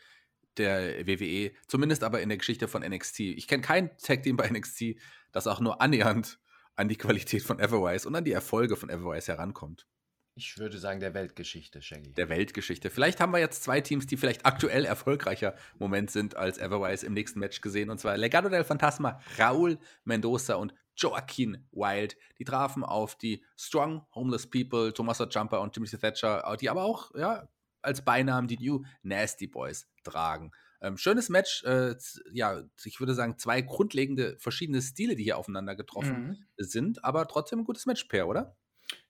der 0.58 1.08
WWE, 1.08 1.52
zumindest 1.68 2.04
aber 2.04 2.22
in 2.22 2.30
der 2.30 2.38
Geschichte 2.38 2.68
von 2.68 2.84
NXT. 2.84 3.22
Ich 3.22 3.48
kenne 3.48 3.63
kein 3.63 3.96
Tag-Team 3.98 4.38
bei 4.38 4.50
NXT, 4.50 4.96
das 5.32 5.48
auch 5.48 5.60
nur 5.60 5.82
annähernd 5.82 6.39
an 6.76 6.88
die 6.88 6.96
Qualität 6.96 7.44
von 7.44 7.60
Everwise 7.60 8.08
und 8.08 8.16
an 8.16 8.24
die 8.24 8.32
Erfolge 8.32 8.76
von 8.76 8.89
Everwise 8.89 9.32
herankommt. 9.32 9.88
Ich 10.36 10.58
würde 10.58 10.80
sagen, 10.80 11.00
der 11.00 11.13
Weltgeschichte, 11.13 11.82
Shaggy. 11.84 12.12
Der 12.13 12.28
Weltgeschichte. 12.28 12.89
Vielleicht 12.89 13.20
haben 13.20 13.32
wir 13.32 13.39
jetzt 13.39 13.63
zwei 13.63 13.82
Teams, 13.82 14.08
die 14.08 14.18
vielleicht 14.18 14.48
aktuell 14.48 14.84
erfolgreicher 14.84 15.54
im 15.74 15.80
Moment 15.80 16.10
sind 16.10 16.36
als 16.36 16.58
Everwise 16.58 17.06
im 17.06 17.13
nächsten 17.13 17.39
Match 17.39 17.62
gesehen. 17.62 17.92
Und 17.92 18.00
zwar 18.00 18.18
Legado 18.18 18.50
del 18.50 18.63
Fantasma, 18.63 19.20
Raúl 19.38 19.78
Mendoza 20.06 20.56
und 20.56 20.74
Joaquin 20.96 21.68
Wild. 21.72 22.18
Die 22.39 22.46
trafen 22.46 22.84
auf 22.84 23.16
die 23.16 23.44
Strong 23.58 24.08
Homeless 24.16 24.50
People, 24.50 24.92
Tommaso 24.92 25.26
Jumper 25.26 25.62
und 25.62 25.74
Timothy 25.74 26.00
Thatcher, 26.00 26.58
die 26.60 26.70
aber 26.70 26.84
auch 26.84 27.13
ja, 27.16 27.48
als 27.84 28.04
Beinamen 28.04 28.48
die 28.48 28.58
New 28.58 28.84
Nasty 29.02 29.48
Boys 29.48 29.88
tragen. 30.04 30.52
Ähm, 30.82 30.98
schönes 30.98 31.30
Match. 31.30 31.63
Äh, 31.63 31.96
ja, 32.34 32.63
ich 32.84 33.00
würde 33.00 33.13
sagen, 33.13 33.38
zwei 33.38 33.62
grundlegende 33.62 34.38
verschiedene 34.39 34.82
Stile, 34.82 35.15
die 35.15 35.24
hier 35.24 35.38
aufeinander 35.38 35.76
getroffen 35.76 36.24
Mhm. 36.28 36.38
sind, 36.58 37.04
aber 37.04 37.28
trotzdem 37.28 37.60
ein 37.60 37.65
gutes 37.65 37.86
Match-Pair, 37.86 38.28
oder? 38.28 38.58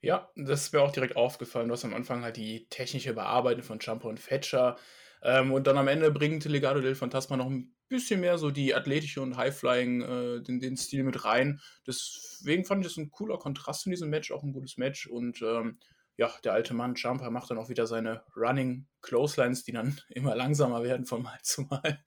Ja, 0.00 0.30
das 0.36 0.62
ist 0.62 0.72
mir 0.72 0.80
auch 0.82 0.92
direkt 0.92 1.16
aufgefallen. 1.16 1.68
Du 1.68 1.74
hast 1.74 1.84
am 1.84 1.94
Anfang 1.94 2.22
halt 2.22 2.36
die 2.36 2.68
technische 2.68 3.12
Bearbeitung 3.14 3.64
von 3.64 3.78
Jumper 3.80 4.08
und 4.08 4.20
Fetcher. 4.20 4.76
Ähm, 5.22 5.52
und 5.52 5.66
dann 5.66 5.78
am 5.78 5.88
Ende 5.88 6.10
bringt 6.10 6.44
Legado 6.44 6.80
del 6.80 6.94
Fantasma 6.94 7.36
noch 7.36 7.46
ein 7.50 7.74
bisschen 7.88 8.20
mehr 8.20 8.38
so 8.38 8.50
die 8.50 8.74
athletische 8.74 9.20
und 9.20 9.36
High-Flying, 9.36 10.02
äh, 10.02 10.42
den, 10.42 10.60
den 10.60 10.76
Stil 10.76 11.02
mit 11.04 11.24
rein. 11.24 11.60
Deswegen 11.86 12.64
fand 12.64 12.84
ich 12.84 12.92
das 12.92 12.96
ein 12.98 13.10
cooler 13.10 13.38
Kontrast 13.38 13.86
in 13.86 13.90
diesem 13.90 14.10
Match, 14.10 14.30
auch 14.30 14.42
ein 14.42 14.52
gutes 14.52 14.76
Match. 14.76 15.06
Und 15.06 15.42
ähm, 15.42 15.78
ja, 16.16 16.32
der 16.44 16.52
alte 16.52 16.74
Mann 16.74 16.94
Jumper 16.94 17.30
macht 17.30 17.50
dann 17.50 17.58
auch 17.58 17.68
wieder 17.68 17.86
seine 17.86 18.22
Running 18.36 18.86
Clotheslines, 19.02 19.64
die 19.64 19.72
dann 19.72 19.98
immer 20.08 20.34
langsamer 20.34 20.82
werden 20.82 21.06
von 21.06 21.22
Mal 21.22 21.38
zu 21.42 21.62
Mal. 21.62 22.02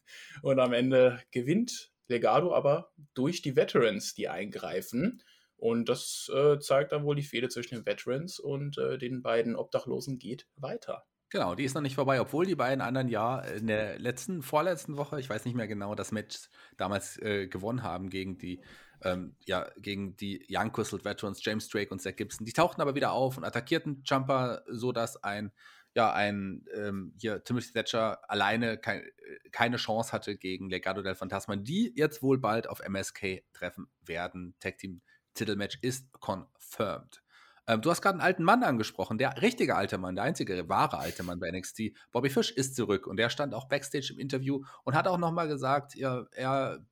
und 0.42 0.60
am 0.60 0.74
Ende 0.74 1.22
gewinnt 1.32 1.92
Legado 2.08 2.54
aber 2.54 2.92
durch 3.14 3.42
die 3.42 3.56
Veterans, 3.56 4.14
die 4.14 4.30
eingreifen. 4.30 5.24
Und 5.58 5.90
das 5.90 6.30
äh, 6.34 6.60
zeigt 6.60 6.92
dann 6.92 7.06
wohl 7.06 7.16
die 7.16 7.24
Fehde 7.24 7.50
zwischen 7.50 7.76
den 7.76 7.86
Veterans 7.86 8.40
und 8.40 8.78
äh, 8.78 8.98
den 8.98 9.22
beiden 9.24 9.56
Obdachlosen 9.56 10.20
geht 10.20 10.48
weiter. 10.56 11.06
Genau, 11.30 11.56
die 11.56 11.64
ist 11.64 11.74
noch 11.74 11.82
nicht 11.82 11.96
vorbei, 11.96 12.22
obwohl 12.22 12.46
die 12.46 12.56
beiden 12.56 12.82
anderen 12.82 13.08
ja 13.08 13.40
in 13.40 13.68
der 13.68 13.98
letzten, 13.98 14.44
vorletzten 14.44 14.96
Woche, 14.96 15.20
ich 15.20 15.30
weiß 15.30 15.46
nicht 15.46 15.56
mehr 15.56 15.68
genau, 15.68 15.96
das 15.96 16.12
Match 16.12 16.50
damals 16.78 17.18
äh, 17.22 17.48
gewonnen 17.48 17.84
haben 17.84 18.10
gegen 18.10 18.38
die, 18.38 18.62
ähm, 19.06 19.36
ja, 19.46 19.70
gegen 19.78 20.18
die 20.18 20.46
Young 20.50 20.74
Crystal 20.74 21.04
Veterans, 21.06 21.40
James 21.46 21.70
Drake 21.70 21.92
und 21.92 22.02
Zach 22.02 22.16
Gibson. 22.16 22.46
Die 22.46 22.52
tauchten 22.52 22.82
aber 22.82 22.96
wieder 22.96 23.12
auf 23.12 23.38
und 23.38 23.46
attackierten 23.46 24.02
Jumper, 24.04 24.64
sodass 24.68 25.24
ein, 25.24 25.52
ja, 25.94 26.12
ein 26.12 26.66
ähm, 26.74 27.14
hier 27.18 27.44
Timothy 27.44 27.72
Thatcher 27.72 28.20
alleine 28.30 28.78
kein, 28.78 29.04
keine 29.52 29.78
Chance 29.78 30.12
hatte 30.12 30.36
gegen 30.36 30.70
Legado 30.70 31.04
del 31.04 31.16
Fantasma, 31.16 31.56
die 31.56 31.94
jetzt 31.96 32.24
wohl 32.24 32.40
bald 32.40 32.68
auf 32.68 32.82
MSK 32.82 33.44
treffen 33.54 33.88
werden. 34.02 34.56
Tag 34.60 34.80
Team 34.80 35.02
Titelmatch 35.36 35.78
ist 35.82 36.12
confirmed. 36.20 37.22
Ähm, 37.68 37.82
du 37.82 37.90
hast 37.90 38.02
gerade 38.02 38.16
einen 38.16 38.26
alten 38.26 38.44
Mann 38.44 38.64
angesprochen, 38.64 39.18
der 39.18 39.42
richtige 39.42 39.76
alte 39.76 39.98
Mann, 39.98 40.16
der 40.16 40.24
einzige 40.24 40.68
wahre 40.70 40.98
alte 40.98 41.24
Mann 41.24 41.40
bei 41.40 41.52
NXT. 41.52 41.92
Bobby 42.12 42.30
Fish 42.30 42.52
ist 42.52 42.76
zurück 42.76 43.08
und 43.08 43.18
der 43.18 43.30
stand 43.30 43.54
auch 43.54 43.68
backstage 43.68 44.12
im 44.14 44.20
Interview 44.20 44.64
und 44.84 44.96
hat 44.96 45.08
auch 45.08 45.18
nochmal 45.18 45.48
gesagt, 45.48 45.96
ja, 45.96 46.26
er 46.32 46.86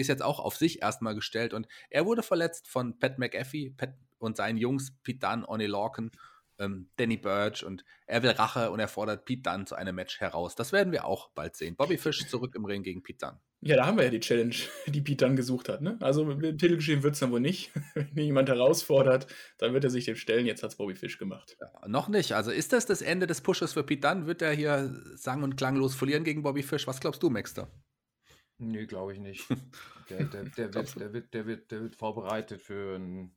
ist 0.00 0.08
jetzt 0.08 0.22
auch 0.22 0.40
auf 0.40 0.56
sich 0.56 0.82
erstmal 0.82 1.14
gestellt 1.14 1.54
und 1.54 1.66
er 1.90 2.06
wurde 2.06 2.22
verletzt 2.22 2.68
von 2.68 2.98
Pat 2.98 3.18
McAfee 3.18 3.70
Pat 3.76 3.94
und 4.18 4.36
seinen 4.36 4.56
Jungs 4.56 4.92
Pete 5.02 5.18
Dunne, 5.18 5.46
Oni 5.48 5.66
Lorcan, 5.66 6.10
ähm, 6.58 6.88
Danny 6.96 7.16
Burch 7.16 7.64
und 7.64 7.84
er 8.06 8.22
will 8.22 8.30
Rache 8.30 8.70
und 8.70 8.80
er 8.80 8.88
fordert 8.88 9.24
Pete 9.24 9.42
Dunne 9.42 9.64
zu 9.64 9.74
einem 9.74 9.94
Match 9.94 10.20
heraus. 10.20 10.54
Das 10.54 10.72
werden 10.72 10.92
wir 10.92 11.04
auch 11.04 11.30
bald 11.30 11.56
sehen. 11.56 11.76
Bobby 11.76 11.98
Fish 11.98 12.26
zurück 12.28 12.54
im 12.54 12.64
Ring 12.64 12.82
gegen 12.82 13.02
Pete 13.02 13.26
Dunne. 13.26 13.40
Ja, 13.64 13.76
da 13.76 13.86
haben 13.86 13.96
wir 13.96 14.04
ja 14.04 14.10
die 14.10 14.20
Challenge, 14.20 14.54
die 14.86 15.00
Pete 15.00 15.24
dann 15.24 15.36
gesucht 15.36 15.68
hat. 15.68 15.82
Ne? 15.82 15.96
Also 16.00 16.24
mit 16.24 16.42
dem 16.42 16.58
Titelgeschehen 16.58 17.02
wird 17.02 17.14
es 17.14 17.20
dann 17.20 17.30
wohl 17.30 17.40
nicht. 17.40 17.70
Wenn 17.94 18.24
jemand 18.24 18.48
herausfordert, 18.48 19.28
dann 19.58 19.72
wird 19.72 19.84
er 19.84 19.90
sich 19.90 20.04
dem 20.04 20.16
stellen. 20.16 20.46
Jetzt 20.46 20.62
hat 20.62 20.70
es 20.70 20.76
Bobby 20.76 20.94
Fish 20.94 21.18
gemacht. 21.18 21.56
Ja, 21.60 21.88
noch 21.88 22.08
nicht. 22.08 22.32
Also 22.32 22.50
ist 22.50 22.72
das 22.72 22.86
das 22.86 23.02
Ende 23.02 23.26
des 23.26 23.40
Pushes 23.40 23.72
für 23.72 23.84
Pete 23.84 24.08
Dunne? 24.08 24.26
Wird 24.26 24.42
er 24.42 24.52
hier 24.52 24.92
sang- 25.14 25.42
und 25.42 25.56
klanglos 25.56 25.94
verlieren 25.94 26.24
gegen 26.24 26.42
Bobby 26.42 26.62
Fish? 26.62 26.86
Was 26.86 27.00
glaubst 27.00 27.22
du, 27.22 27.30
Maxter? 27.30 27.68
Nee, 28.62 28.86
glaube 28.86 29.12
ich 29.12 29.18
nicht. 29.18 29.48
Der, 30.10 30.24
der, 30.24 30.44
der, 30.44 30.74
wird, 30.74 31.00
der, 31.00 31.12
wird, 31.14 31.32
der, 31.32 31.46
wird, 31.46 31.70
der 31.70 31.80
wird 31.80 31.96
vorbereitet 31.96 32.60
für 32.60 32.96
ein. 32.96 33.34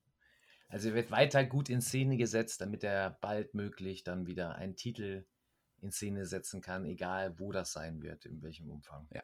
Also 0.67 0.89
er 0.89 0.95
wird 0.95 1.11
weiter 1.11 1.45
gut 1.45 1.69
in 1.69 1.79
Szene 1.79 2.17
gesetzt, 2.17 2.59
damit 2.59 2.83
er 2.83 3.11
bald 3.21 3.53
möglich 3.53 4.03
dann 4.03 4.25
wieder 4.25 4.55
einen 4.55 4.75
Titel 4.75 5.25
in 5.79 5.91
Szene 5.91 6.25
setzen 6.25 6.61
kann, 6.61 6.83
egal 6.83 7.39
wo 7.39 7.53
das 7.53 7.71
sein 7.71 8.01
wird, 8.01 8.25
in 8.25 8.41
welchem 8.41 8.69
Umfang. 8.69 9.07
Ja. 9.13 9.23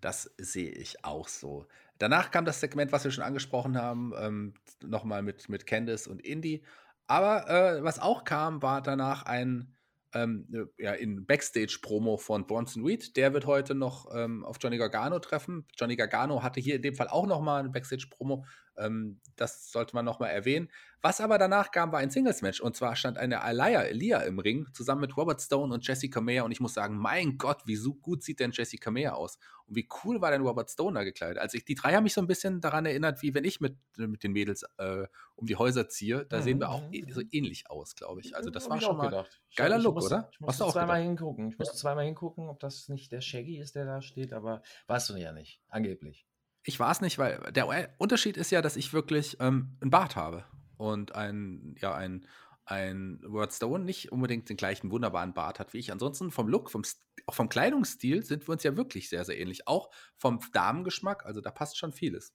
Das 0.00 0.32
sehe 0.36 0.70
ich 0.70 1.04
auch 1.04 1.26
so. 1.26 1.66
Danach 1.98 2.30
kam 2.30 2.44
das 2.44 2.60
Segment, 2.60 2.92
was 2.92 3.02
wir 3.02 3.10
schon 3.10 3.24
angesprochen 3.24 3.76
haben, 3.76 4.12
ähm, 4.16 4.54
nochmal 4.82 5.22
mit, 5.22 5.48
mit 5.48 5.66
Candice 5.66 6.06
und 6.06 6.20
Indy. 6.20 6.62
Aber 7.08 7.48
äh, 7.48 7.82
was 7.82 7.98
auch 7.98 8.22
kam, 8.22 8.62
war 8.62 8.80
danach 8.80 9.24
ein 9.24 9.74
ähm, 10.14 10.46
ja, 10.78 10.92
in 10.92 11.26
Backstage-Promo 11.26 12.16
von 12.16 12.46
Bronson 12.46 12.84
Reed. 12.84 13.16
Der 13.16 13.32
wird 13.32 13.46
heute 13.46 13.74
noch 13.74 14.06
ähm, 14.14 14.44
auf 14.44 14.56
Johnny 14.60 14.78
Gargano 14.78 15.18
treffen. 15.18 15.66
Johnny 15.76 15.96
Gargano 15.96 16.42
hatte 16.42 16.60
hier 16.60 16.76
in 16.76 16.82
dem 16.82 16.94
Fall 16.94 17.08
auch 17.08 17.26
nochmal 17.26 17.64
ein 17.64 17.72
Backstage-Promo. 17.72 18.44
Ähm, 18.80 19.20
das 19.36 19.70
sollte 19.72 19.94
man 19.94 20.04
nochmal 20.04 20.30
erwähnen. 20.30 20.70
Was 21.02 21.20
aber 21.20 21.38
danach 21.38 21.70
kam, 21.70 21.92
war 21.92 22.00
ein 22.00 22.10
Singles-Match. 22.10 22.60
Und 22.60 22.76
zwar 22.76 22.96
stand 22.96 23.16
eine 23.18 23.42
Alaya 23.42 23.82
Elia 23.82 24.18
im 24.20 24.38
Ring, 24.38 24.68
zusammen 24.74 25.00
mit 25.02 25.16
Robert 25.16 25.40
Stone 25.40 25.72
und 25.72 25.86
Jessica 25.86 26.20
Meyer. 26.20 26.44
Und 26.44 26.52
ich 26.52 26.60
muss 26.60 26.74
sagen, 26.74 26.98
mein 26.98 27.38
Gott, 27.38 27.62
wie 27.66 27.76
so 27.76 27.94
gut 27.94 28.22
sieht 28.22 28.40
denn 28.40 28.50
Jessica 28.52 28.90
Meyer 28.90 29.16
aus? 29.16 29.38
Und 29.66 29.76
wie 29.76 29.88
cool 30.04 30.20
war 30.20 30.30
denn 30.30 30.42
Robert 30.42 30.70
Stone 30.70 30.94
da 30.98 31.04
gekleidet? 31.04 31.38
Also 31.38 31.56
ich, 31.56 31.64
die 31.64 31.74
drei 31.74 31.94
haben 31.94 32.04
mich 32.04 32.14
so 32.14 32.20
ein 32.20 32.26
bisschen 32.26 32.60
daran 32.60 32.86
erinnert, 32.86 33.22
wie 33.22 33.34
wenn 33.34 33.44
ich 33.44 33.60
mit, 33.60 33.78
mit 33.96 34.22
den 34.22 34.32
Mädels 34.32 34.64
äh, 34.78 35.06
um 35.36 35.46
die 35.46 35.56
Häuser 35.56 35.88
ziehe. 35.88 36.26
Da 36.26 36.42
Mhm, 36.42 36.42
sehen 36.42 36.60
wir 36.60 36.70
auch 36.70 36.84
mhm, 36.86 36.92
eh- 36.92 37.06
so 37.10 37.22
ähnlich 37.30 37.70
aus, 37.70 37.94
glaube 37.94 38.20
ich. 38.20 38.36
Also 38.36 38.50
das 38.50 38.68
war 38.68 38.80
schon 38.80 38.96
mal 38.96 39.08
gedacht. 39.08 39.40
Geiler 39.56 39.78
ich 39.78 39.78
Look, 39.78 40.00
musste, 40.00 40.16
oder? 40.16 40.28
Ich 40.32 40.40
musste 40.40 40.66
zweimal 40.66 41.02
gedacht? 41.02 41.02
hingucken. 41.02 41.48
Ich 41.50 41.58
musste 41.58 41.76
zweimal 41.76 42.04
hingucken, 42.06 42.48
ob 42.48 42.60
das 42.60 42.88
nicht 42.88 43.12
der 43.12 43.20
Shaggy 43.20 43.58
ist, 43.58 43.74
der 43.76 43.84
da 43.86 44.02
steht, 44.02 44.32
aber 44.32 44.62
weißt 44.86 45.10
du 45.10 45.16
ja 45.16 45.32
nicht, 45.32 45.62
angeblich. 45.68 46.26
Ich 46.62 46.78
war 46.78 46.90
es 46.90 47.00
nicht, 47.00 47.18
weil 47.18 47.38
der 47.52 47.94
Unterschied 47.98 48.36
ist 48.36 48.50
ja, 48.50 48.60
dass 48.62 48.76
ich 48.76 48.92
wirklich 48.92 49.36
ähm, 49.40 49.76
einen 49.80 49.90
Bart 49.90 50.16
habe 50.16 50.44
und 50.76 51.14
ein, 51.14 51.74
ja, 51.78 51.94
ein, 51.94 52.26
ein 52.66 53.20
Robert 53.24 53.52
Stone 53.52 53.84
nicht 53.84 54.12
unbedingt 54.12 54.48
den 54.48 54.56
gleichen 54.56 54.90
wunderbaren 54.90 55.34
Bart 55.34 55.58
hat 55.58 55.72
wie 55.72 55.78
ich. 55.78 55.90
Ansonsten 55.90 56.30
vom 56.30 56.48
Look, 56.48 56.70
vom, 56.70 56.82
auch 57.26 57.34
vom 57.34 57.48
Kleidungsstil 57.48 58.24
sind 58.24 58.46
wir 58.46 58.52
uns 58.52 58.62
ja 58.62 58.76
wirklich 58.76 59.08
sehr, 59.08 59.24
sehr 59.24 59.38
ähnlich. 59.38 59.66
Auch 59.66 59.90
vom 60.16 60.40
Damengeschmack, 60.52 61.24
also 61.24 61.40
da 61.40 61.50
passt 61.50 61.78
schon 61.78 61.92
vieles. 61.92 62.34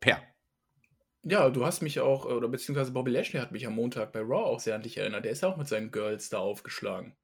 Per. 0.00 0.20
Ja, 1.22 1.48
du 1.48 1.64
hast 1.64 1.80
mich 1.80 2.00
auch, 2.00 2.26
oder 2.26 2.48
beziehungsweise 2.48 2.92
Bobby 2.92 3.10
Lashley 3.10 3.40
hat 3.40 3.52
mich 3.52 3.66
am 3.66 3.74
Montag 3.74 4.12
bei 4.12 4.20
Raw 4.20 4.44
auch 4.44 4.60
sehr 4.60 4.74
an 4.74 4.82
dich 4.82 4.98
erinnert. 4.98 5.24
Der 5.24 5.32
ist 5.32 5.42
ja 5.42 5.48
auch 5.48 5.56
mit 5.56 5.68
seinen 5.68 5.90
Girls 5.90 6.28
da 6.28 6.38
aufgeschlagen. 6.38 7.16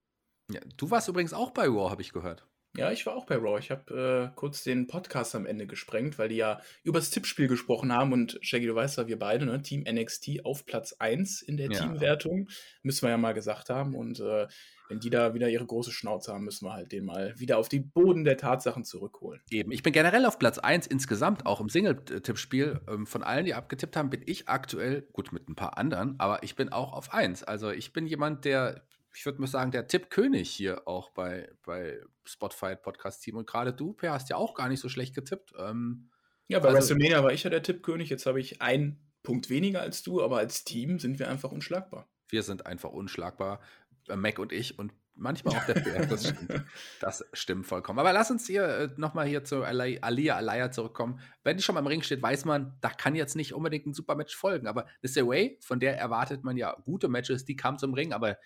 Ja, 0.51 0.61
du 0.79 0.91
warst 0.91 1.09
übrigens 1.09 1.35
auch 1.35 1.51
bei 1.51 1.67
Raw, 1.67 1.91
habe 1.91 2.01
ich 2.01 2.13
gehört. 2.13 2.47
Ja, 2.77 2.93
ich 2.93 3.05
war 3.05 3.17
auch 3.17 3.27
bei 3.27 3.37
Raw. 3.37 3.59
Ich 3.59 3.71
habe 3.71 4.31
äh, 4.33 4.37
kurz 4.37 4.63
den 4.63 4.87
Podcast 4.87 5.35
am 5.35 5.45
Ende 5.45 5.67
gesprengt, 5.67 6.19
weil 6.19 6.29
die 6.29 6.37
ja 6.37 6.61
übers 6.85 7.11
Tippspiel 7.11 7.49
gesprochen 7.49 7.93
haben. 7.93 8.13
Und 8.13 8.39
Shaggy, 8.43 8.67
du 8.67 8.75
weißt 8.75 8.99
ja, 8.99 9.09
wir 9.09 9.19
beide, 9.19 9.45
ne? 9.45 9.61
Team 9.61 9.85
NXT 9.91 10.45
auf 10.45 10.67
Platz 10.67 10.95
1 10.99 11.43
in 11.43 11.57
der 11.57 11.71
Ja. 11.71 11.81
Teamwertung. 11.81 12.49
Müssen 12.83 13.03
wir 13.03 13.11
ja 13.11 13.19
mal 13.19 13.35
gesagt 13.35 13.71
haben. 13.71 13.97
Und 13.97 14.21
äh, 14.21 14.47
wenn 14.89 15.01
die 15.01 15.11
da 15.11 15.35
wieder 15.35 15.49
ihre 15.49 15.67
große 15.67 15.91
Schnauze 15.91 16.33
haben, 16.33 16.45
müssen 16.45 16.65
wir 16.67 16.73
halt 16.73 16.93
den 16.93 17.05
mal 17.05 17.35
wieder 17.39 17.59
auf 17.59 17.69
die 17.69 17.81
Boden 17.81 18.25
der 18.25 18.37
Tatsachen 18.37 18.85
zurückholen. 18.85 19.41
Eben. 19.51 19.73
Ich 19.73 19.83
bin 19.83 19.93
generell 19.93 20.25
auf 20.25 20.39
Platz 20.39 20.59
1 20.59 20.87
insgesamt, 20.87 21.47
auch 21.47 21.61
im 21.61 21.69
Single-Tippspiel. 21.69 22.81
Ähm, 22.89 23.07
Von 23.07 23.23
allen, 23.23 23.47
die 23.47 23.55
abgetippt 23.55 23.97
haben, 23.97 24.11
bin 24.11 24.23
ich 24.27 24.49
aktuell, 24.49 25.03
gut 25.13 25.33
mit 25.33 25.49
ein 25.49 25.57
paar 25.57 25.77
anderen, 25.77 26.19
aber 26.19 26.43
ich 26.45 26.55
bin 26.55 26.71
auch 26.71 26.93
auf 26.93 27.13
1. 27.13 27.43
Also 27.45 27.71
ich 27.71 27.93
bin 27.93 28.07
jemand, 28.07 28.45
der, 28.45 28.83
ich 29.15 29.25
würde 29.27 29.41
mal 29.41 29.47
sagen, 29.47 29.71
der 29.71 29.87
Tippkönig 29.89 30.51
hier 30.51 30.87
auch 30.87 31.11
bei, 31.11 31.51
bei 31.65 32.01
Spotify 32.25 32.77
Podcast 32.77 33.23
Team. 33.23 33.37
Und 33.37 33.47
gerade 33.47 33.73
du, 33.73 33.93
Per, 33.93 34.13
hast 34.13 34.29
ja 34.31 34.37
auch 34.37 34.55
gar 34.55 34.69
nicht 34.69 34.81
so 34.81 34.89
schlecht 34.89 35.15
getippt. 35.15 35.53
Ähm, 35.59 36.11
Ja, 36.49 36.59
bei 36.59 36.69
Also- 36.69 36.79
WrestleMania 36.79 37.23
war 37.23 37.33
ich 37.33 37.43
ja 37.45 37.51
der 37.51 37.63
Tippkönig. 37.63 38.09
Jetzt 38.11 38.27
habe 38.27 38.41
ich 38.41 38.61
einen 38.63 39.11
Punkt 39.23 39.51
weniger 39.51 39.81
als 39.83 40.03
du, 40.03 40.23
aber 40.23 40.39
als 40.39 40.65
Team 40.65 40.99
sind 40.99 41.19
wir 41.19 41.29
einfach 41.29 41.53
unschlagbar. 41.53 42.09
wir 42.31 42.43
sind 42.45 42.65
einfach 42.67 42.91
unschlagbar, 42.91 43.61
äh, 44.09 44.15
Mac 44.17 44.39
und 44.39 44.53
ich. 44.53 44.79
Und 44.79 44.93
manchmal 45.17 45.57
auch 45.59 45.67
der 45.67 45.75
Bär. 45.75 46.07
Das 46.07 46.29
stimmt. 46.29 46.65
Das 47.01 47.25
stimmt 47.33 47.67
vollkommen. 47.67 47.99
Aber 47.99 48.13
lass 48.13 48.31
uns 48.31 48.47
hier 48.47 48.65
äh, 48.65 48.89
nochmal 48.97 49.27
hier 49.27 49.43
zu 49.45 49.63
Alia 49.65 50.37
Alaya 50.37 50.71
zurückkommen. 50.71 51.21
Wenn 51.43 51.57
die 51.57 51.63
schon 51.63 51.75
mal 51.75 51.81
im 51.81 51.87
Ring 51.89 52.03
steht, 52.03 52.23
weiß 52.23 52.45
man, 52.47 52.79
da 52.81 52.89
kann 52.91 53.15
jetzt 53.17 53.35
nicht 53.37 53.53
unbedingt 53.53 53.87
ein 53.87 53.95
super 53.95 54.15
Match 54.15 54.35
folgen. 54.37 54.67
Aber 54.67 54.87
das 55.03 55.17
Way, 55.17 55.59
von 55.61 55.81
der 55.81 55.99
erwartet 55.99 56.45
man 56.45 56.57
ja 56.57 56.73
gute 56.85 57.09
Matches, 57.09 57.45
die 57.45 57.57
kam 57.57 57.79
zum 57.79 57.93
Ring, 57.95 58.13
aber 58.13 58.39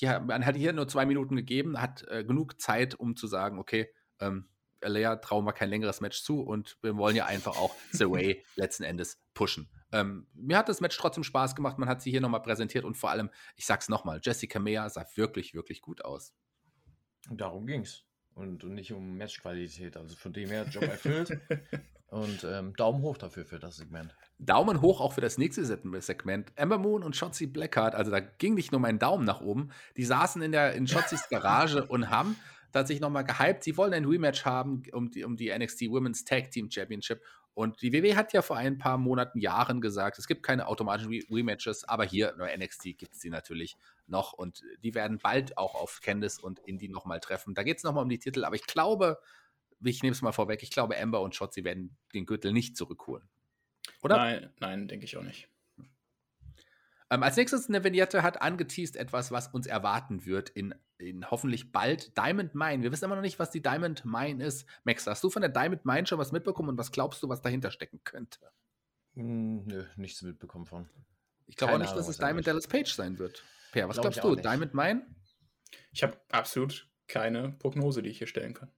ja, 0.00 0.20
man 0.20 0.44
hat 0.44 0.56
hier 0.56 0.72
nur 0.72 0.88
zwei 0.88 1.06
Minuten 1.06 1.36
gegeben, 1.36 1.80
hat 1.80 2.06
äh, 2.08 2.24
genug 2.24 2.60
Zeit, 2.60 2.94
um 2.94 3.16
zu 3.16 3.26
sagen, 3.26 3.58
okay, 3.58 3.88
ähm, 4.20 4.48
Alea 4.80 5.16
trauen 5.16 5.44
wir 5.44 5.52
kein 5.52 5.70
längeres 5.70 6.00
Match 6.00 6.22
zu 6.22 6.40
und 6.40 6.76
wir 6.82 6.96
wollen 6.96 7.16
ja 7.16 7.26
einfach 7.26 7.56
auch 7.56 7.74
The 7.92 8.10
Way 8.10 8.44
letzten 8.56 8.84
Endes 8.84 9.20
pushen. 9.32 9.70
Ähm, 9.92 10.26
mir 10.34 10.58
hat 10.58 10.68
das 10.68 10.80
Match 10.80 10.96
trotzdem 10.96 11.24
Spaß 11.24 11.54
gemacht. 11.54 11.78
Man 11.78 11.88
hat 11.88 12.02
sie 12.02 12.10
hier 12.10 12.20
nochmal 12.20 12.42
präsentiert 12.42 12.84
und 12.84 12.96
vor 12.96 13.10
allem, 13.10 13.30
ich 13.56 13.66
sag's 13.66 13.88
nochmal, 13.88 14.20
Jessica 14.22 14.58
Mea 14.58 14.88
sah 14.88 15.06
wirklich, 15.14 15.54
wirklich 15.54 15.80
gut 15.80 16.04
aus. 16.04 16.34
Und 17.30 17.40
darum 17.40 17.66
ging's. 17.66 18.04
Und, 18.34 18.64
und 18.64 18.74
nicht 18.74 18.92
um 18.92 19.16
Matchqualität. 19.16 19.96
Also 19.96 20.16
von 20.16 20.32
dem 20.32 20.48
her 20.48 20.66
Job 20.68 20.82
erfüllt. 20.82 21.38
und 22.08 22.44
ähm, 22.44 22.74
Daumen 22.76 23.02
hoch 23.02 23.16
dafür 23.16 23.44
für 23.44 23.58
das 23.58 23.76
Segment. 23.76 24.14
Daumen 24.38 24.80
hoch 24.80 25.00
auch 25.00 25.12
für 25.12 25.20
das 25.20 25.38
nächste 25.38 25.64
Segment. 25.64 26.52
Ember 26.56 26.78
Moon 26.78 27.02
und 27.02 27.16
Shotzi 27.16 27.46
Blackheart, 27.46 27.94
also 27.94 28.10
da 28.10 28.20
ging 28.20 28.54
nicht 28.54 28.72
nur 28.72 28.80
mein 28.80 28.98
Daumen 28.98 29.24
nach 29.24 29.40
oben. 29.40 29.70
Die 29.96 30.04
saßen 30.04 30.42
in 30.42 30.52
der 30.52 30.74
in 30.74 30.86
Shotzis 30.86 31.28
Garage 31.28 31.84
und 31.88 32.10
haben 32.10 32.36
tatsächlich 32.72 33.00
nochmal 33.00 33.24
gehypt. 33.24 33.62
Sie 33.64 33.76
wollen 33.76 33.94
ein 33.94 34.04
Rematch 34.04 34.44
haben 34.44 34.82
um 34.92 35.10
die, 35.10 35.24
um 35.24 35.36
die 35.36 35.56
NXT 35.56 35.82
Women's 35.90 36.24
Tag 36.24 36.50
Team 36.50 36.70
Championship. 36.70 37.22
Und 37.54 37.82
die 37.82 37.92
WWE 37.92 38.16
hat 38.16 38.32
ja 38.32 38.42
vor 38.42 38.56
ein 38.56 38.78
paar 38.78 38.98
Monaten, 38.98 39.38
Jahren 39.38 39.80
gesagt, 39.80 40.18
es 40.18 40.26
gibt 40.26 40.42
keine 40.42 40.66
automatischen 40.66 41.12
Rematches, 41.30 41.84
aber 41.84 42.04
hier 42.04 42.34
bei 42.36 42.54
NXT 42.56 42.98
gibt 42.98 43.14
es 43.14 43.20
die 43.20 43.30
natürlich 43.30 43.76
noch 44.06 44.32
und 44.32 44.62
die 44.82 44.94
werden 44.94 45.18
bald 45.18 45.56
auch 45.56 45.76
auf 45.76 46.00
Candice 46.02 46.40
und 46.40 46.58
Indy 46.60 46.88
nochmal 46.88 47.20
treffen. 47.20 47.54
Da 47.54 47.62
geht 47.62 47.78
es 47.78 47.84
nochmal 47.84 48.02
um 48.02 48.08
die 48.08 48.18
Titel, 48.18 48.44
aber 48.44 48.56
ich 48.56 48.66
glaube, 48.66 49.20
ich 49.84 50.02
nehme 50.02 50.12
es 50.12 50.22
mal 50.22 50.32
vorweg, 50.32 50.62
ich 50.64 50.70
glaube, 50.70 50.98
Amber 50.98 51.20
und 51.20 51.34
Shotzi 51.34 51.62
werden 51.62 51.96
den 52.12 52.26
Gürtel 52.26 52.52
nicht 52.52 52.76
zurückholen. 52.76 53.28
Oder? 54.02 54.16
Nein, 54.16 54.50
nein, 54.58 54.88
denke 54.88 55.04
ich 55.04 55.16
auch 55.16 55.22
nicht. 55.22 55.48
Ähm, 57.10 57.22
als 57.22 57.36
nächstes 57.36 57.68
eine 57.68 57.84
Vignette 57.84 58.22
hat 58.22 58.40
angeteased 58.40 58.96
etwas, 58.96 59.30
was 59.30 59.48
uns 59.48 59.66
erwarten 59.66 60.24
wird 60.24 60.48
in, 60.50 60.74
in 60.98 61.30
hoffentlich 61.30 61.70
bald 61.70 62.16
Diamond 62.16 62.54
Mine. 62.54 62.82
Wir 62.82 62.92
wissen 62.92 63.04
immer 63.04 63.16
noch 63.16 63.22
nicht, 63.22 63.38
was 63.38 63.50
die 63.50 63.62
Diamond 63.62 64.04
Mine 64.04 64.42
ist. 64.44 64.66
Max, 64.84 65.06
hast 65.06 65.22
du 65.22 65.30
von 65.30 65.42
der 65.42 65.50
Diamond 65.50 65.84
Mine 65.84 66.06
schon 66.06 66.18
was 66.18 66.32
mitbekommen 66.32 66.70
und 66.70 66.78
was 66.78 66.92
glaubst 66.92 67.22
du, 67.22 67.28
was 67.28 67.42
dahinter 67.42 67.70
stecken 67.70 68.00
könnte? 68.04 68.38
Hm, 69.14 69.64
nö, 69.66 69.84
nichts 69.96 70.22
mitbekommen 70.22 70.66
von. 70.66 70.88
Ich 71.46 71.56
glaube 71.56 71.74
auch 71.74 71.78
nicht, 71.78 71.94
dass 71.94 72.08
es 72.08 72.16
Diamond 72.16 72.46
Dallas 72.46 72.66
Page 72.66 72.92
sein 72.92 73.18
wird. 73.18 73.44
Per, 73.72 73.88
was 73.88 73.96
Glaub 73.96 74.12
glaubst 74.12 74.24
du? 74.24 74.34
Diamond 74.36 74.72
Mine? 74.72 75.06
Ich 75.92 76.02
habe 76.02 76.18
absolut 76.30 76.88
keine 77.06 77.50
Prognose, 77.58 78.02
die 78.02 78.10
ich 78.10 78.18
hier 78.18 78.26
stellen 78.26 78.54
kann. 78.54 78.70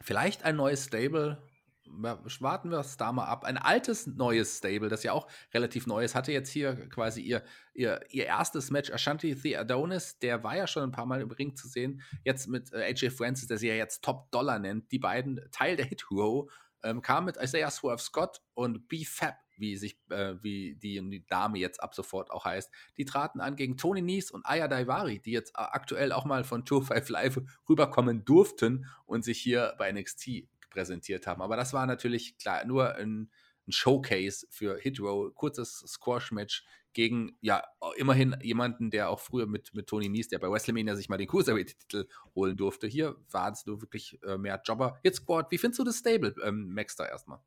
Vielleicht 0.00 0.44
ein 0.44 0.56
neues 0.56 0.84
Stable 0.84 1.42
warten 1.88 2.70
wir 2.70 2.78
es 2.78 2.96
da 2.96 3.12
mal 3.12 3.24
ab. 3.24 3.44
Ein 3.44 3.58
altes, 3.58 4.06
neues 4.06 4.58
Stable, 4.58 4.88
das 4.88 5.02
ja 5.02 5.12
auch 5.12 5.28
relativ 5.54 5.86
neu 5.86 6.04
ist, 6.04 6.14
hatte 6.14 6.32
jetzt 6.32 6.50
hier 6.50 6.88
quasi 6.88 7.20
ihr, 7.20 7.42
ihr, 7.74 8.00
ihr 8.10 8.26
erstes 8.26 8.70
Match. 8.70 8.90
Ashanti 8.90 9.34
The 9.34 9.56
Adonis, 9.58 10.18
der 10.18 10.42
war 10.42 10.56
ja 10.56 10.66
schon 10.66 10.82
ein 10.82 10.92
paar 10.92 11.06
Mal 11.06 11.20
im 11.20 11.30
Ring 11.30 11.56
zu 11.56 11.68
sehen. 11.68 12.02
Jetzt 12.24 12.48
mit 12.48 12.72
äh, 12.72 12.84
AJ 12.84 13.10
Francis, 13.10 13.48
der 13.48 13.58
sie 13.58 13.68
ja 13.68 13.74
jetzt 13.74 14.02
Top 14.02 14.30
Dollar 14.30 14.58
nennt. 14.58 14.90
Die 14.92 14.98
beiden, 14.98 15.40
Teil 15.52 15.76
der 15.76 15.86
Hit 15.86 16.10
Row, 16.10 16.50
ähm, 16.82 17.02
kam 17.02 17.24
mit 17.24 17.36
Isaiah 17.36 17.70
Swerve 17.70 18.00
Scott 18.00 18.40
und 18.54 18.88
B-Fab, 18.88 19.36
wie 19.56 19.76
sich, 19.76 19.98
äh, 20.10 20.34
wie 20.42 20.76
die, 20.76 21.00
die 21.10 21.26
Dame 21.26 21.58
jetzt 21.58 21.82
ab 21.82 21.94
sofort 21.94 22.30
auch 22.30 22.44
heißt. 22.44 22.70
Die 22.96 23.04
traten 23.04 23.40
an 23.40 23.56
gegen 23.56 23.76
Tony 23.76 24.02
Nies 24.02 24.30
und 24.30 24.44
Aya 24.46 24.68
Daivari, 24.68 25.20
die 25.20 25.32
jetzt 25.32 25.52
aktuell 25.54 26.12
auch 26.12 26.24
mal 26.24 26.44
von 26.44 26.64
Tour 26.64 26.82
5 26.82 27.08
Live 27.08 27.40
rüberkommen 27.68 28.24
durften 28.24 28.86
und 29.06 29.24
sich 29.24 29.40
hier 29.40 29.74
bei 29.78 29.90
NXT 29.90 30.48
präsentiert 30.76 31.26
haben. 31.26 31.42
Aber 31.42 31.56
das 31.56 31.72
war 31.72 31.86
natürlich 31.86 32.36
klar 32.38 32.64
nur 32.66 32.94
ein, 32.94 33.30
ein 33.66 33.72
Showcase 33.72 34.46
für 34.50 34.78
Hitrow, 34.78 35.34
kurzes 35.34 35.82
Squash-Match 35.86 36.64
gegen 36.92 37.36
ja 37.40 37.62
immerhin 37.96 38.36
jemanden, 38.42 38.90
der 38.90 39.10
auch 39.10 39.20
früher 39.20 39.46
mit, 39.46 39.74
mit 39.74 39.86
Tony 39.86 40.08
Nies, 40.08 40.28
der 40.28 40.38
bei 40.38 40.50
WrestleMania 40.50 40.96
sich 40.96 41.08
mal 41.08 41.18
den 41.18 41.28
Cruiserweight-Titel 41.28 42.08
holen 42.34 42.56
durfte. 42.56 42.86
Hier 42.86 43.16
war 43.30 43.50
es 43.52 43.66
nur 43.66 43.82
wirklich 43.82 44.18
äh, 44.22 44.38
mehr 44.38 44.60
Jobber. 44.64 44.98
Jetzt 45.02 45.18
Squad, 45.18 45.50
wie 45.50 45.58
findest 45.58 45.80
du 45.80 45.84
das 45.84 45.98
Stable, 45.98 46.34
ähm, 46.42 46.72
Max, 46.72 46.96
da 46.96 47.06
erstmal? 47.06 47.40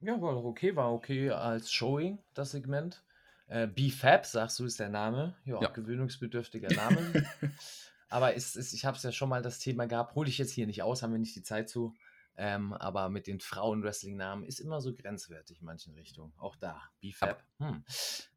Ja, 0.00 0.20
war 0.20 0.44
okay, 0.44 0.76
war 0.76 0.92
okay 0.92 1.30
als 1.30 1.72
Showing, 1.72 2.18
das 2.34 2.52
Segment. 2.52 3.02
Äh, 3.48 3.66
B-Fab, 3.66 4.26
sagst 4.26 4.58
du, 4.58 4.64
ist 4.64 4.80
der 4.80 4.88
Name. 4.88 5.36
Ja, 5.44 5.60
ja. 5.60 5.68
gewöhnungsbedürftiger 5.68 6.74
Name. 6.74 7.26
Aber 8.08 8.34
ist, 8.34 8.56
ist, 8.56 8.72
ich 8.72 8.84
habe 8.84 8.96
es 8.96 9.02
ja 9.02 9.12
schon 9.12 9.28
mal 9.28 9.42
das 9.42 9.58
Thema 9.58 9.86
gehabt, 9.86 10.14
hole 10.14 10.28
ich 10.28 10.38
jetzt 10.38 10.52
hier 10.52 10.66
nicht 10.66 10.82
aus, 10.82 11.02
haben 11.02 11.12
wir 11.12 11.18
nicht 11.18 11.36
die 11.36 11.42
Zeit 11.42 11.68
zu. 11.68 11.94
Ähm, 12.38 12.74
aber 12.74 13.08
mit 13.08 13.26
den 13.26 13.40
Frauen-Wrestling-Namen 13.40 14.44
ist 14.44 14.60
immer 14.60 14.80
so 14.80 14.92
grenzwertig 14.94 15.60
in 15.60 15.66
manchen 15.66 15.94
Richtungen. 15.94 16.32
Auch 16.36 16.56
da, 16.56 16.82
BFAB. 17.00 17.42
Hm. 17.58 17.84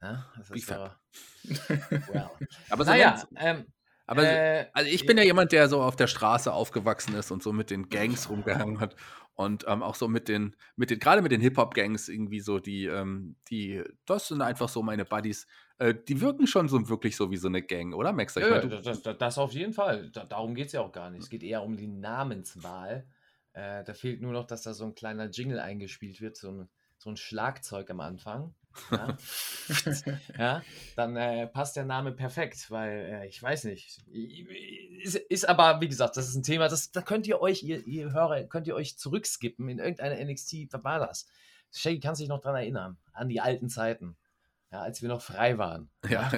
Ja, 0.01 0.25
So, 0.41 0.53
well. 2.13 2.29
aber 2.69 2.85
so 2.85 2.91
naja, 2.91 3.27
ähm, 3.35 3.65
aber 4.09 4.23
äh, 4.23 4.65
also 4.73 4.89
ich 4.89 5.05
bin 5.05 5.17
ja 5.17 5.23
jemand, 5.23 5.51
der 5.51 5.69
so 5.69 5.83
auf 5.83 5.95
der 5.95 6.07
Straße 6.07 6.51
aufgewachsen 6.51 7.13
ist 7.13 7.29
und 7.29 7.43
so 7.43 7.53
mit 7.53 7.69
den 7.69 7.89
Gangs 7.89 8.27
rumgehangen 8.29 8.79
hat 8.79 8.95
und 9.35 9.65
ähm, 9.67 9.83
auch 9.83 9.95
so 9.95 10.07
mit 10.07 10.27
den, 10.27 10.55
mit 10.75 10.89
den, 10.89 10.99
gerade 10.99 11.21
mit 11.21 11.31
den 11.31 11.41
Hip-Hop-Gangs 11.41 12.09
irgendwie 12.09 12.39
so, 12.39 12.59
die, 12.59 12.87
ähm, 12.87 13.35
die, 13.49 13.83
das 14.05 14.27
sind 14.27 14.41
einfach 14.41 14.67
so 14.67 14.81
meine 14.81 15.05
Buddies. 15.05 15.47
Äh, 15.77 15.93
die 15.93 16.19
wirken 16.19 16.47
schon 16.47 16.67
so 16.67 16.89
wirklich 16.89 17.15
so 17.15 17.31
wie 17.31 17.37
so 17.37 17.47
eine 17.47 17.61
Gang, 17.61 17.93
oder 17.93 18.11
Max? 18.11 18.35
Ja, 18.35 18.49
meine, 18.49 18.67
das, 18.67 19.01
das, 19.01 19.17
das, 19.17 19.37
auf 19.37 19.53
jeden 19.53 19.71
Fall. 19.71 20.09
Da, 20.09 20.25
darum 20.25 20.55
geht 20.55 20.67
es 20.67 20.73
ja 20.73 20.81
auch 20.81 20.91
gar 20.91 21.09
nicht. 21.09 21.23
Es 21.23 21.29
geht 21.29 21.43
eher 21.43 21.63
um 21.63 21.77
die 21.77 21.87
Namenswahl. 21.87 23.05
Äh, 23.59 23.83
da 23.83 23.93
fehlt 23.93 24.21
nur 24.21 24.31
noch, 24.31 24.45
dass 24.45 24.61
da 24.61 24.73
so 24.73 24.85
ein 24.85 24.95
kleiner 24.95 25.25
Jingle 25.25 25.59
eingespielt 25.59 26.21
wird, 26.21 26.37
so 26.37 26.49
ein, 26.49 26.69
so 26.97 27.09
ein 27.09 27.17
Schlagzeug 27.17 27.89
am 27.89 27.99
Anfang. 27.99 28.55
Ja, 28.91 29.17
ja 30.37 30.63
dann 30.95 31.17
äh, 31.17 31.47
passt 31.47 31.75
der 31.75 31.83
Name 31.83 32.13
perfekt, 32.13 32.71
weil 32.71 33.21
äh, 33.21 33.27
ich 33.27 33.41
weiß 33.41 33.65
nicht. 33.65 33.99
Ist, 35.03 35.15
ist, 35.15 35.49
aber, 35.49 35.81
wie 35.81 35.89
gesagt, 35.89 36.15
das 36.15 36.29
ist 36.29 36.35
ein 36.35 36.43
Thema, 36.43 36.69
das, 36.69 36.91
da 36.91 37.01
könnt 37.01 37.27
ihr 37.27 37.41
euch, 37.41 37.63
ihr, 37.63 37.85
ihr 37.85 38.13
Hörer, 38.13 38.43
könnt 38.45 38.67
ihr 38.67 38.75
euch 38.75 38.97
zurückskippen 38.97 39.67
in 39.67 39.79
irgendeine 39.79 40.23
NXT, 40.23 40.67
das? 40.71 41.27
Shaggy 41.71 41.99
kann 41.99 42.15
sich 42.15 42.29
noch 42.29 42.39
dran 42.39 42.55
erinnern, 42.55 42.97
an 43.11 43.27
die 43.27 43.41
alten 43.41 43.67
Zeiten 43.67 44.15
ja, 44.71 44.81
als 44.81 45.01
wir 45.01 45.09
noch 45.09 45.21
frei 45.21 45.57
waren. 45.57 45.89
Ja. 46.07 46.31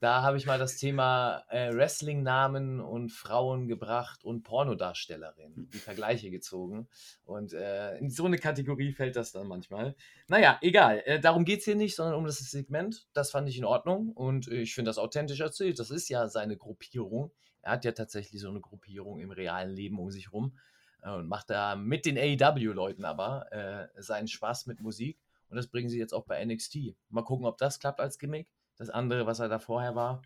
da 0.00 0.22
habe 0.22 0.36
ich 0.36 0.46
mal 0.46 0.58
das 0.58 0.76
Thema 0.76 1.44
äh, 1.48 1.72
Wrestling-Namen 1.72 2.80
und 2.80 3.10
Frauen 3.10 3.68
gebracht 3.68 4.22
und 4.22 4.42
Pornodarstellerinnen, 4.42 5.70
die 5.70 5.78
Vergleiche 5.78 6.30
gezogen. 6.30 6.88
Und 7.24 7.54
äh, 7.54 7.96
in 7.98 8.10
so 8.10 8.26
eine 8.26 8.36
Kategorie 8.38 8.92
fällt 8.92 9.16
das 9.16 9.32
dann 9.32 9.46
manchmal. 9.46 9.96
Naja, 10.28 10.58
egal. 10.60 11.02
Äh, 11.06 11.18
darum 11.18 11.46
geht 11.46 11.60
es 11.60 11.64
hier 11.64 11.76
nicht, 11.76 11.96
sondern 11.96 12.16
um 12.16 12.26
das 12.26 12.38
Segment. 12.38 13.06
Das 13.14 13.30
fand 13.30 13.48
ich 13.48 13.56
in 13.56 13.64
Ordnung 13.64 14.12
und 14.12 14.48
ich 14.48 14.74
finde 14.74 14.90
das 14.90 14.98
authentisch 14.98 15.40
erzählt. 15.40 15.78
Das 15.78 15.90
ist 15.90 16.10
ja 16.10 16.28
seine 16.28 16.58
Gruppierung. 16.58 17.32
Er 17.62 17.72
hat 17.72 17.84
ja 17.86 17.92
tatsächlich 17.92 18.42
so 18.42 18.48
eine 18.48 18.60
Gruppierung 18.60 19.20
im 19.20 19.30
realen 19.30 19.74
Leben 19.74 19.98
um 19.98 20.10
sich 20.10 20.32
rum 20.32 20.58
äh, 21.02 21.10
und 21.10 21.28
macht 21.28 21.48
da 21.48 21.76
mit 21.76 22.04
den 22.04 22.18
AEW-Leuten 22.18 23.06
aber 23.06 23.50
äh, 23.52 24.02
seinen 24.02 24.28
Spaß 24.28 24.66
mit 24.66 24.80
Musik. 24.80 25.18
Und 25.48 25.56
das 25.56 25.68
bringen 25.68 25.88
sie 25.88 25.98
jetzt 25.98 26.12
auch 26.12 26.26
bei 26.26 26.44
NXT. 26.44 26.96
Mal 27.08 27.22
gucken, 27.22 27.46
ob 27.46 27.58
das 27.58 27.78
klappt 27.78 28.00
als 28.00 28.18
Gimmick. 28.18 28.52
Das 28.76 28.90
andere, 28.90 29.26
was 29.26 29.38
er 29.38 29.48
da 29.48 29.58
vorher 29.58 29.94
war, 29.94 30.22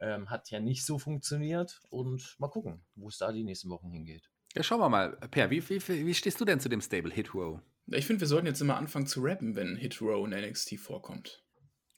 ähm, 0.00 0.30
hat 0.30 0.50
ja 0.50 0.60
nicht 0.60 0.84
so 0.84 0.98
funktioniert. 0.98 1.80
Und 1.90 2.36
mal 2.38 2.48
gucken, 2.48 2.84
wo 2.94 3.08
es 3.08 3.18
da 3.18 3.32
die 3.32 3.44
nächsten 3.44 3.70
Wochen 3.70 3.90
hingeht. 3.90 4.30
Ja, 4.54 4.62
schauen 4.62 4.80
wir 4.80 4.88
mal. 4.88 5.16
Per, 5.30 5.50
wie, 5.50 5.68
wie, 5.68 6.06
wie 6.06 6.14
stehst 6.14 6.40
du 6.40 6.44
denn 6.44 6.60
zu 6.60 6.68
dem 6.68 6.80
Stable 6.80 7.12
Hit 7.12 7.34
Row? 7.34 7.60
Ich 7.86 8.06
finde, 8.06 8.20
wir 8.20 8.28
sollten 8.28 8.46
jetzt 8.46 8.60
immer 8.60 8.76
anfangen 8.76 9.06
zu 9.06 9.20
rappen, 9.22 9.56
wenn 9.56 9.76
Hit 9.76 10.00
Row 10.00 10.26
in 10.26 10.30
NXT 10.30 10.78
vorkommt. 10.78 11.42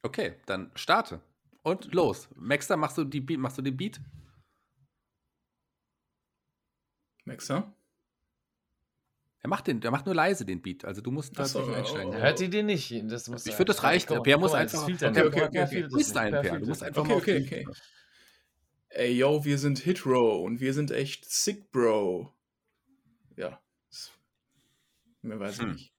Okay, 0.02 0.34
dann 0.46 0.70
starte. 0.74 1.20
Und 1.62 1.92
los. 1.92 2.28
Maxter, 2.34 2.76
machst 2.76 2.98
du, 2.98 3.04
die 3.04 3.20
Beat, 3.20 3.38
machst 3.38 3.58
du 3.58 3.62
den 3.62 3.76
Beat? 3.76 4.00
Maxter? 7.24 7.73
Er 9.44 9.50
macht, 9.50 9.66
den, 9.66 9.78
der 9.78 9.90
macht 9.90 10.06
nur 10.06 10.14
leise 10.14 10.46
den 10.46 10.62
Beat, 10.62 10.86
also 10.86 11.02
du 11.02 11.10
musst 11.10 11.34
tatsächlich 11.36 11.68
so, 11.68 11.74
einsteigen. 11.74 12.14
Oh, 12.14 12.16
oh. 12.16 12.22
Hört 12.22 12.40
ihr 12.40 12.48
den 12.48 12.64
nicht? 12.64 12.90
Das 13.08 13.28
muss, 13.28 13.44
ich 13.44 13.52
finde, 13.52 13.72
das 13.74 13.82
reicht. 13.82 14.08
Per, 14.08 14.22
per 14.22 14.38
muss 14.38 14.54
einfach. 14.54 14.84
Okay, 14.84 15.04
okay, 15.04 15.42
okay, 15.42 15.62
okay. 15.62 15.88
Freestyle, 15.90 16.40
Per. 16.40 16.60
Du 16.60 16.66
musst 16.66 16.82
einfach 16.82 17.02
okay, 17.02 17.42
okay, 17.42 17.44
okay. 17.44 17.66
Ey, 18.88 19.12
yo, 19.12 19.44
wir 19.44 19.58
sind 19.58 19.80
Hit 19.80 20.06
Row 20.06 20.42
und 20.42 20.60
wir 20.60 20.72
sind 20.72 20.92
echt 20.92 21.30
sick, 21.30 21.70
Bro. 21.72 22.32
Ja. 23.36 23.60
Mehr 25.20 25.38
weiß 25.38 25.56
ich 25.56 25.60
hm. 25.60 25.72
nicht. 25.72 25.92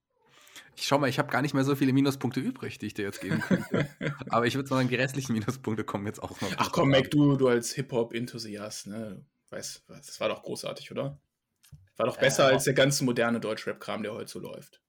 Ich 0.76 0.88
schau 0.88 0.98
mal, 0.98 1.08
ich 1.08 1.20
habe 1.20 1.32
gar 1.32 1.44
nicht 1.44 1.54
mehr 1.54 1.64
so 1.64 1.76
viele 1.76 1.94
Minuspunkte 1.94 2.40
übrig, 2.40 2.80
die 2.80 2.88
ich 2.88 2.96
dir 2.96 3.04
jetzt 3.04 3.22
geben 3.22 3.42
könnte. 3.42 3.88
Aber 4.30 4.48
ich 4.48 4.56
würde 4.56 4.68
sagen, 4.68 4.90
die 4.90 4.96
restlichen 4.96 5.34
Minuspunkte 5.34 5.84
kommen 5.84 6.08
jetzt 6.08 6.24
auch 6.24 6.42
noch. 6.42 6.52
Ach 6.58 6.72
komm, 6.72 6.90
Mac, 6.90 7.12
du, 7.12 7.36
du 7.36 7.48
als 7.48 7.74
Hip-Hop-Enthusiast, 7.74 8.88
ne? 8.88 9.24
Weißt, 9.52 9.84
das 9.88 10.20
war 10.20 10.30
doch 10.30 10.42
großartig, 10.42 10.92
oder? 10.92 11.20
War 11.98 12.08
doch 12.08 12.18
besser 12.18 12.50
äh, 12.50 12.54
als 12.54 12.66
der 12.66 12.74
ganze 12.74 13.04
moderne 13.04 13.40
Deutschrap-Kram, 13.40 14.04
der 14.04 14.14
heute 14.14 14.32
so 14.32 14.40
läuft. 14.40 14.82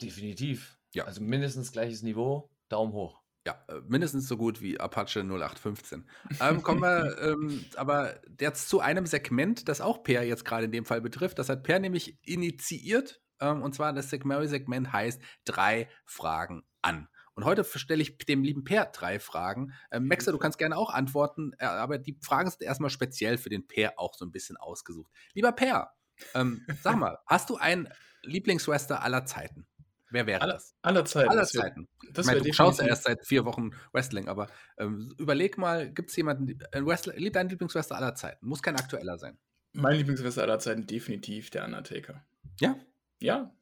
Definitiv. 0.00 0.78
Ja. 0.92 1.04
Also 1.04 1.20
mindestens 1.20 1.72
gleiches 1.72 2.02
Niveau, 2.02 2.50
Daumen 2.68 2.92
hoch. 2.92 3.22
Ja, 3.46 3.64
äh, 3.68 3.80
mindestens 3.86 4.28
so 4.28 4.36
gut 4.36 4.60
wie 4.60 4.78
Apache 4.78 5.20
0815. 5.20 6.06
Ähm, 6.40 6.62
kommen 6.62 6.82
wir 6.82 7.18
ähm, 7.22 7.64
aber 7.76 8.20
jetzt 8.38 8.68
zu 8.68 8.80
einem 8.80 9.06
Segment, 9.06 9.68
das 9.68 9.80
auch 9.80 10.02
Per 10.02 10.22
jetzt 10.24 10.44
gerade 10.44 10.66
in 10.66 10.72
dem 10.72 10.84
Fall 10.84 11.00
betrifft. 11.00 11.38
Das 11.38 11.48
hat 11.48 11.62
Per 11.62 11.78
nämlich 11.78 12.18
initiiert. 12.22 13.22
Ähm, 13.40 13.62
und 13.62 13.74
zwar 13.74 13.92
das 13.94 14.10
Segment 14.10 14.92
heißt 14.92 15.22
drei 15.44 15.88
Fragen 16.04 16.64
an. 16.82 17.08
Und 17.32 17.46
heute 17.46 17.64
stelle 17.64 18.02
ich 18.02 18.18
dem 18.18 18.42
lieben 18.42 18.64
Per 18.64 18.86
drei 18.86 19.18
Fragen. 19.18 19.72
Ähm, 19.90 20.06
Maxer, 20.06 20.32
du 20.32 20.38
kannst 20.38 20.58
gerne 20.58 20.76
auch 20.76 20.90
antworten, 20.90 21.52
äh, 21.58 21.64
aber 21.64 21.96
die 21.96 22.18
Fragen 22.20 22.50
sind 22.50 22.62
erstmal 22.62 22.90
speziell 22.90 23.38
für 23.38 23.48
den 23.48 23.66
Per 23.66 23.98
auch 23.98 24.14
so 24.14 24.26
ein 24.26 24.32
bisschen 24.32 24.58
ausgesucht. 24.58 25.10
Lieber 25.32 25.52
Per, 25.52 25.94
ähm, 26.34 26.66
sag 26.82 26.96
mal, 26.96 27.18
hast 27.26 27.50
du 27.50 27.56
einen 27.56 27.88
Lieblingswrestler 28.22 29.02
aller 29.02 29.24
Zeiten? 29.26 29.66
Wer 30.12 30.26
wäre 30.26 30.42
Aller, 30.42 30.54
das? 30.54 30.74
aller 30.82 31.04
Zeiten. 31.04 31.30
Aller 31.30 31.40
das 31.42 31.54
wär- 31.54 31.60
Zeiten. 31.62 31.88
Das 32.12 32.26
ich 32.26 32.32
meine, 32.32 32.44
du 32.44 32.52
schaust 32.52 32.80
ja 32.80 32.86
erst 32.86 33.04
seit 33.04 33.24
vier 33.24 33.44
Wochen 33.44 33.70
Wrestling, 33.92 34.28
aber 34.28 34.48
ähm, 34.78 35.14
überleg 35.18 35.56
mal, 35.56 35.88
gibt 35.92 36.10
es 36.10 36.16
jemanden, 36.16 36.58
ein 36.72 36.86
Wrestler, 36.86 37.14
liebt 37.14 37.36
dein 37.36 37.48
Lieblingswrestler 37.48 37.96
aller 37.96 38.14
Zeiten? 38.16 38.44
Muss 38.46 38.62
kein 38.62 38.74
aktueller 38.76 39.18
sein. 39.18 39.38
Mein 39.72 39.96
Lieblingswrestler 39.98 40.42
aller 40.42 40.58
Zeiten 40.58 40.86
definitiv 40.86 41.50
der 41.50 41.64
Undertaker. 41.64 42.24
Ja? 42.60 42.74
Ja. 43.20 43.54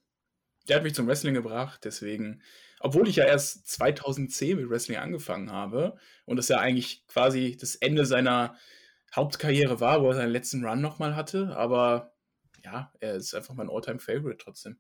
Der 0.69 0.77
hat 0.77 0.83
mich 0.85 0.95
zum 0.95 1.07
Wrestling 1.07 1.35
gebracht, 1.35 1.81
deswegen, 1.85 2.43
obwohl 2.81 3.09
ich 3.09 3.17
ja 3.17 3.25
erst 3.25 3.69
2010 3.69 4.57
mit 4.57 4.71
Wrestling 4.71 4.97
angefangen 4.99 5.53
habe 5.53 5.99
und 6.25 6.37
das 6.39 6.49
ja 6.49 6.59
eigentlich 6.59 7.07
quasi 7.09 7.57
das 7.61 7.75
Ende 7.75 8.07
seiner 8.07 8.57
Hauptkarriere 9.15 9.81
war, 9.81 10.03
wo 10.03 10.09
er 10.09 10.15
seinen 10.15 10.33
letzten 10.33 10.65
Run 10.65 10.81
nochmal 10.81 11.17
hatte, 11.17 11.55
aber 11.57 12.15
ja, 12.65 12.93
er 13.01 13.15
ist 13.15 13.35
einfach 13.35 13.55
mein 13.55 13.71
Alltime 13.71 13.99
favorite 13.99 14.39
trotzdem. 14.39 14.79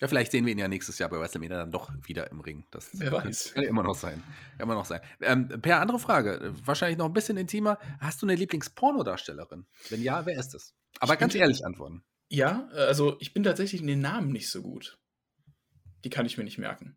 Ja, 0.00 0.06
vielleicht 0.06 0.30
sehen 0.30 0.46
wir 0.46 0.52
ihn 0.52 0.58
ja 0.58 0.68
nächstes 0.68 0.98
Jahr 1.00 1.08
bei 1.08 1.18
WrestleMania 1.18 1.58
dann 1.58 1.72
doch 1.72 1.90
wieder 2.04 2.30
im 2.30 2.40
Ring. 2.40 2.66
Das 2.70 2.90
Wer 2.92 3.10
weiß. 3.10 3.54
Kann 3.54 3.64
immer 3.64 3.82
noch 3.82 3.96
sein. 3.96 4.22
Immer 4.58 4.74
noch 4.74 4.84
sein. 4.84 5.00
Ähm, 5.20 5.48
per 5.48 5.80
andere 5.80 5.98
Frage, 5.98 6.54
wahrscheinlich 6.64 6.98
noch 6.98 7.06
ein 7.06 7.12
bisschen 7.12 7.36
intimer. 7.36 7.78
Hast 7.98 8.22
du 8.22 8.26
eine 8.26 8.36
Lieblingspornodarstellerin? 8.36 9.66
Wenn 9.88 10.02
ja, 10.02 10.24
wer 10.24 10.38
ist 10.38 10.54
es? 10.54 10.76
Aber 11.00 11.14
Ich 11.14 11.18
ganz 11.18 11.34
ehrlich 11.34 11.66
antworten. 11.66 12.04
Ja, 12.28 12.68
äh, 12.72 12.82
also 12.82 13.16
ich 13.18 13.34
bin 13.34 13.42
tatsächlich 13.42 13.80
in 13.80 13.88
den 13.88 14.00
Namen 14.00 14.30
nicht 14.30 14.50
so 14.50 14.62
gut. 14.62 15.00
Die 16.04 16.10
kann 16.10 16.26
ich 16.26 16.38
mir 16.38 16.44
nicht 16.44 16.58
merken. 16.58 16.96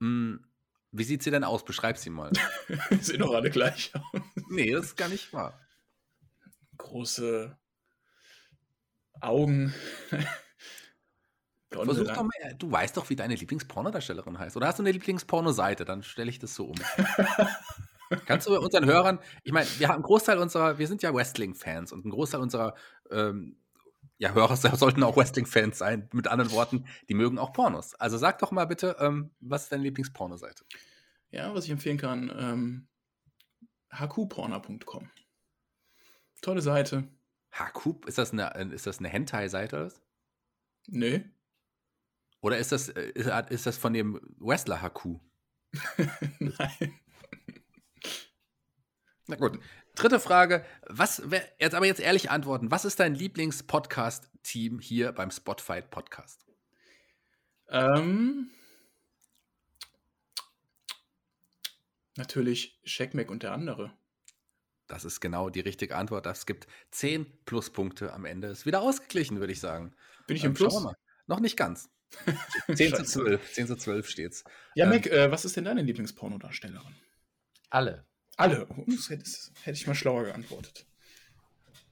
Hm, 0.00 0.46
wie 0.90 1.04
sieht 1.04 1.22
sie 1.22 1.30
denn 1.30 1.44
aus? 1.44 1.66
Beschreib 1.66 1.98
sie 1.98 2.10
mal. 2.10 2.32
Sehen 3.00 3.20
doch 3.20 3.34
alle 3.34 3.50
gleich 3.50 3.92
aus. 3.94 4.22
nee, 4.48 4.72
das 4.72 4.86
ist 4.86 4.96
gar 4.96 5.08
nicht 5.10 5.34
wahr. 5.34 5.60
Große 6.78 7.58
Augen. 9.22 9.74
Versuch 11.70 12.06
doch 12.06 12.22
mal, 12.22 12.54
du 12.58 12.70
weißt 12.70 12.96
doch, 12.96 13.08
wie 13.08 13.16
deine 13.16 13.34
Lieblingspornodarstellerin 13.34 14.38
heißt. 14.38 14.56
Oder 14.56 14.66
hast 14.66 14.78
du 14.78 14.82
eine 14.82 14.92
Lieblingspornoseite? 14.92 15.84
Dann 15.84 16.02
stelle 16.02 16.28
ich 16.28 16.38
das 16.38 16.54
so 16.54 16.66
um. 16.66 16.74
Kannst 18.26 18.46
du 18.46 18.58
unseren 18.58 18.84
Hörern, 18.84 19.18
ich 19.42 19.52
meine, 19.52 19.66
wir 19.78 19.88
haben 19.88 19.94
einen 19.94 20.02
Großteil 20.02 20.36
unserer, 20.36 20.78
wir 20.78 20.86
sind 20.86 21.02
ja 21.02 21.14
Wrestling-Fans 21.14 21.92
und 21.92 22.04
ein 22.04 22.10
Großteil 22.10 22.42
unserer 22.42 22.74
ähm, 23.10 23.56
ja, 24.18 24.34
Hörer 24.34 24.56
sollten 24.76 25.02
auch 25.02 25.16
Wrestling-Fans 25.16 25.78
sein. 25.78 26.08
Mit 26.12 26.28
anderen 26.28 26.52
Worten, 26.52 26.86
die 27.08 27.14
mögen 27.14 27.38
auch 27.38 27.52
Pornos. 27.52 27.94
Also 27.94 28.18
sag 28.18 28.38
doch 28.38 28.50
mal 28.50 28.66
bitte, 28.66 28.96
ähm, 29.00 29.30
was 29.40 29.64
ist 29.64 29.72
deine 29.72 29.82
Lieblingspornoseite? 29.84 30.64
Ja, 31.30 31.54
was 31.54 31.64
ich 31.64 31.70
empfehlen 31.70 31.98
kann, 31.98 32.30
ähm, 32.38 32.88
hqporner.com. 33.90 35.10
Tolle 36.42 36.60
Seite. 36.60 37.08
Hakup, 37.52 38.06
ist 38.06 38.18
das 38.18 38.32
eine, 38.32 38.54
äh, 38.54 38.74
ist 38.74 38.86
das 38.86 38.98
eine 38.98 39.08
Hentai-Seite? 39.08 39.76
oder 39.76 39.86
was? 39.86 40.02
Nö. 40.88 41.20
Oder 42.40 42.58
ist 42.58 42.72
das, 42.72 42.88
äh, 42.88 43.10
ist, 43.10 43.28
ist 43.50 43.66
das 43.66 43.78
von 43.78 43.92
dem 43.92 44.20
Wrestler 44.38 44.82
Haku? 44.82 45.20
Nein. 46.38 47.00
Na 49.26 49.36
gut. 49.36 49.60
Dritte 49.94 50.18
Frage. 50.18 50.64
Was, 50.86 51.22
wer, 51.26 51.46
jetzt 51.58 51.74
aber 51.74 51.86
jetzt 51.86 52.00
ehrlich 52.00 52.30
antworten. 52.30 52.70
Was 52.70 52.84
ist 52.84 52.98
dein 52.98 53.14
Lieblings-Podcast-Team 53.14 54.78
hier 54.80 55.12
beim 55.12 55.30
Spotfight 55.30 55.90
Podcast? 55.90 56.46
Ähm, 57.68 58.50
natürlich 62.16 62.80
Checkmack 62.84 63.30
und 63.30 63.42
der 63.42 63.52
andere. 63.52 63.96
Das 64.92 65.06
ist 65.06 65.20
genau 65.20 65.48
die 65.48 65.60
richtige 65.60 65.96
Antwort. 65.96 66.26
Das 66.26 66.44
gibt 66.44 66.66
10 66.90 67.26
Pluspunkte 67.46 68.12
am 68.12 68.26
Ende. 68.26 68.48
Ist 68.48 68.66
wieder 68.66 68.82
ausgeglichen, 68.82 69.40
würde 69.40 69.52
ich 69.52 69.60
sagen. 69.60 69.94
Bin 70.26 70.36
ich 70.36 70.44
Ähm, 70.44 70.50
im 70.50 70.54
Plus? 70.54 70.74
wir 70.74 70.80
mal. 70.80 70.96
Noch 71.26 71.40
nicht 71.40 71.56
ganz. 71.56 71.88
10 72.74 72.94
zu 72.94 73.04
Scheiße. 73.04 73.04
12. 73.04 73.52
10 73.52 73.66
zu 73.68 73.76
12 73.76 74.08
steht's. 74.08 74.44
Ja, 74.74 74.84
Ähm, 74.84 74.90
Mac, 74.90 75.06
äh, 75.06 75.30
was 75.30 75.46
ist 75.46 75.56
denn 75.56 75.64
deine 75.64 75.80
Lieblingspornodarstellerin? 75.82 76.94
Alle. 77.70 78.04
Alle. 78.36 78.66
Oh, 78.68 78.84
Das 78.86 79.08
hätte, 79.08 79.22
das 79.24 79.50
hätte 79.62 79.78
ich 79.78 79.86
mal 79.86 79.94
schlauer 79.94 80.24
geantwortet. 80.24 80.86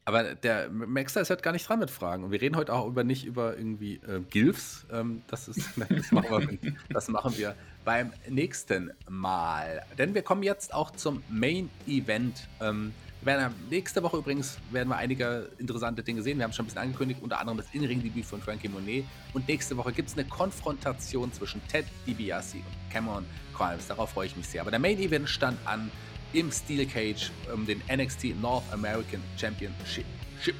Aber 0.05 0.35
der 0.35 0.69
Maxter 0.71 1.21
ist 1.21 1.31
halt 1.31 1.43
gar 1.43 1.53
nicht 1.53 1.69
dran 1.69 1.79
mit 1.79 1.91
Fragen. 1.91 2.25
Und 2.25 2.33
wir 2.33 2.41
reden 2.41 2.57
heute 2.57 2.73
auch 2.75 2.87
über 2.87 3.05
nicht 3.05 3.25
über 3.25 3.57
irgendwie 3.57 3.97
äh, 3.97 4.21
Gilfs. 4.29 4.87
Ähm, 4.91 5.23
das, 5.29 5.49
ist, 5.49 5.59
das, 5.89 6.11
machen 6.13 6.31
wir, 6.31 6.75
das 6.91 7.09
machen 7.09 7.37
wir 7.39 7.57
beim 7.91 8.13
nächsten 8.29 8.93
Mal. 9.09 9.83
Denn 9.99 10.15
wir 10.15 10.23
kommen 10.23 10.45
jetzt 10.45 10.73
auch 10.73 10.93
zum 10.93 11.25
Main 11.29 11.69
Event. 11.89 12.47
Ähm, 12.61 12.95
werden, 13.23 13.53
nächste 13.69 14.01
Woche 14.05 14.19
übrigens 14.19 14.59
werden 14.71 14.91
wir 14.91 14.97
einige 14.97 15.51
interessante 15.59 16.05
Dinge 16.05 16.23
sehen. 16.23 16.39
Wir 16.39 16.45
haben 16.45 16.53
schon 16.53 16.67
ein 16.67 16.69
bisschen 16.69 16.83
angekündigt, 16.83 17.21
unter 17.21 17.41
anderem 17.41 17.59
das 17.59 17.67
In-Ring-Debüt 17.73 18.25
von 18.25 18.41
Frankie 18.41 18.69
Monet. 18.69 19.07
Und 19.33 19.49
nächste 19.49 19.77
Woche 19.77 19.91
gibt 19.91 20.09
es 20.09 20.17
eine 20.17 20.25
Konfrontation 20.25 21.33
zwischen 21.33 21.61
Ted 21.67 21.85
DiBiase 22.07 22.59
und 22.59 22.93
Cameron 22.93 23.27
Grimes. 23.57 23.89
Darauf 23.89 24.11
freue 24.11 24.27
ich 24.27 24.37
mich 24.37 24.47
sehr. 24.47 24.61
Aber 24.61 24.71
der 24.71 24.79
Main 24.79 25.01
Event 25.01 25.29
stand 25.29 25.59
an 25.65 25.91
im 26.33 26.53
Steel 26.53 26.87
Cage 26.87 27.33
um 27.53 27.67
den 27.67 27.83
NXT 27.93 28.41
North 28.41 28.73
American 28.73 29.21
Championship. 29.37 30.07
Ship. 30.41 30.55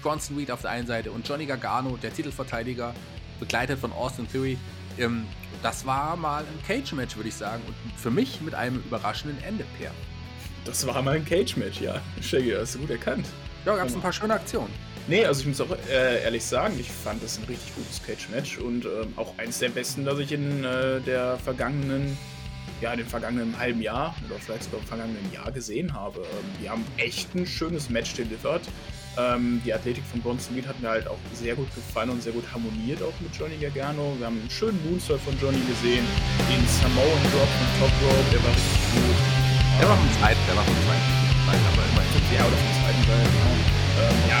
Bronson 0.00 0.36
Reed 0.36 0.52
auf 0.52 0.60
der 0.60 0.70
einen 0.70 0.86
Seite 0.86 1.10
und 1.10 1.26
Johnny 1.26 1.44
Gargano, 1.44 1.96
der 1.96 2.14
Titelverteidiger, 2.14 2.94
begleitet 3.40 3.80
von 3.80 3.90
Austin 3.90 4.28
Theory. 4.30 4.56
Ähm, 4.96 5.26
das 5.62 5.86
war 5.86 6.16
mal 6.16 6.44
ein 6.44 6.62
Cage-Match, 6.66 7.16
würde 7.16 7.28
ich 7.28 7.34
sagen. 7.34 7.62
Und 7.66 7.74
für 7.96 8.10
mich 8.10 8.40
mit 8.40 8.54
einem 8.54 8.76
überraschenden 8.76 9.42
Ende, 9.44 9.64
Per. 9.78 9.90
Das 10.64 10.86
war 10.86 11.00
mal 11.02 11.16
ein 11.16 11.24
Cage-Match, 11.24 11.80
ja. 11.80 12.00
Shaggy, 12.20 12.54
hast 12.58 12.74
du 12.74 12.80
gut 12.80 12.90
erkannt. 12.90 13.26
Ja, 13.64 13.76
gab 13.76 13.88
es 13.88 13.94
ein 13.94 14.00
paar 14.00 14.12
schöne 14.12 14.34
Aktionen. 14.34 14.72
Nee, 15.08 15.24
also 15.24 15.40
ich 15.40 15.46
muss 15.46 15.60
auch 15.60 15.74
äh, 15.90 16.22
ehrlich 16.22 16.44
sagen, 16.44 16.78
ich 16.78 16.90
fand 16.90 17.22
das 17.22 17.38
ein 17.38 17.44
richtig 17.44 17.74
gutes 17.74 18.02
Cage-Match 18.02 18.58
und 18.58 18.84
ähm, 18.84 19.14
auch 19.16 19.32
eins 19.38 19.58
der 19.58 19.70
besten, 19.70 20.04
das 20.04 20.18
ich 20.18 20.32
in 20.32 20.64
äh, 20.64 21.00
der 21.00 21.38
vergangenen, 21.38 22.18
ja, 22.82 22.92
in 22.92 22.98
dem 22.98 23.06
vergangenen 23.06 23.58
halben 23.58 23.80
Jahr 23.80 24.14
oder 24.26 24.38
vielleicht 24.38 24.64
sogar 24.64 24.80
im 24.80 24.86
vergangenen 24.86 25.32
Jahr 25.32 25.50
gesehen 25.50 25.94
habe. 25.94 26.20
Ähm, 26.20 26.62
die 26.62 26.68
haben 26.68 26.84
echt 26.98 27.34
ein 27.34 27.46
schönes 27.46 27.88
Match 27.88 28.12
delivered. 28.14 28.60
Ähm, 29.18 29.60
die 29.64 29.74
Athletik 29.74 30.04
von 30.04 30.20
Bronson 30.20 30.54
Reed 30.54 30.68
hat 30.68 30.80
mir 30.80 30.90
halt 30.90 31.08
auch 31.08 31.18
sehr 31.32 31.56
gut 31.56 31.74
gefallen 31.74 32.10
und 32.10 32.22
sehr 32.22 32.32
gut 32.32 32.44
harmoniert 32.52 33.02
auch 33.02 33.12
mit 33.20 33.34
Johnny 33.34 33.56
Gargano. 33.56 34.14
Wir 34.16 34.26
haben 34.26 34.38
einen 34.38 34.48
schönen 34.48 34.78
Moonsault 34.88 35.20
von 35.22 35.36
Johnny 35.40 35.58
gesehen, 35.66 36.06
den 36.48 36.64
Samoan 36.68 37.22
Drop 37.32 37.48
vom 37.48 37.66
Top 37.80 37.90
Rope, 38.00 38.30
der 38.30 38.44
war 38.44 38.50
richtig 38.50 38.78
gut. 38.94 39.18
Der 39.80 39.88
war 39.88 39.96
vom 39.96 40.10
zweiten, 40.20 40.38
der 40.46 40.54
war 40.54 40.62
vom 40.62 40.74
zweiten. 40.86 41.10
Nein, 41.46 41.60
aber 41.66 41.82
immerhin. 41.90 42.08
Ja, 42.32 42.46
oder 42.46 42.56
vom 42.56 42.72
zweiten 42.78 43.02
Teil, 43.06 43.26
genau. 43.26 43.54
Ähm, 43.98 44.18
ja, 44.28 44.38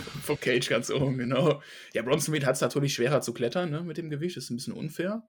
vom 0.22 0.40
Cage 0.40 0.68
ganz 0.70 0.90
oben, 0.90 1.18
genau. 1.18 1.60
Ja, 1.92 2.00
Bronson 2.00 2.32
Reed 2.32 2.46
hat 2.46 2.54
es 2.54 2.62
natürlich 2.62 2.94
schwerer 2.94 3.20
zu 3.20 3.34
klettern, 3.34 3.70
ne, 3.70 3.82
mit 3.82 3.98
dem 3.98 4.08
Gewicht, 4.08 4.38
ist 4.38 4.48
ein 4.48 4.56
bisschen 4.56 4.72
unfair. 4.72 5.22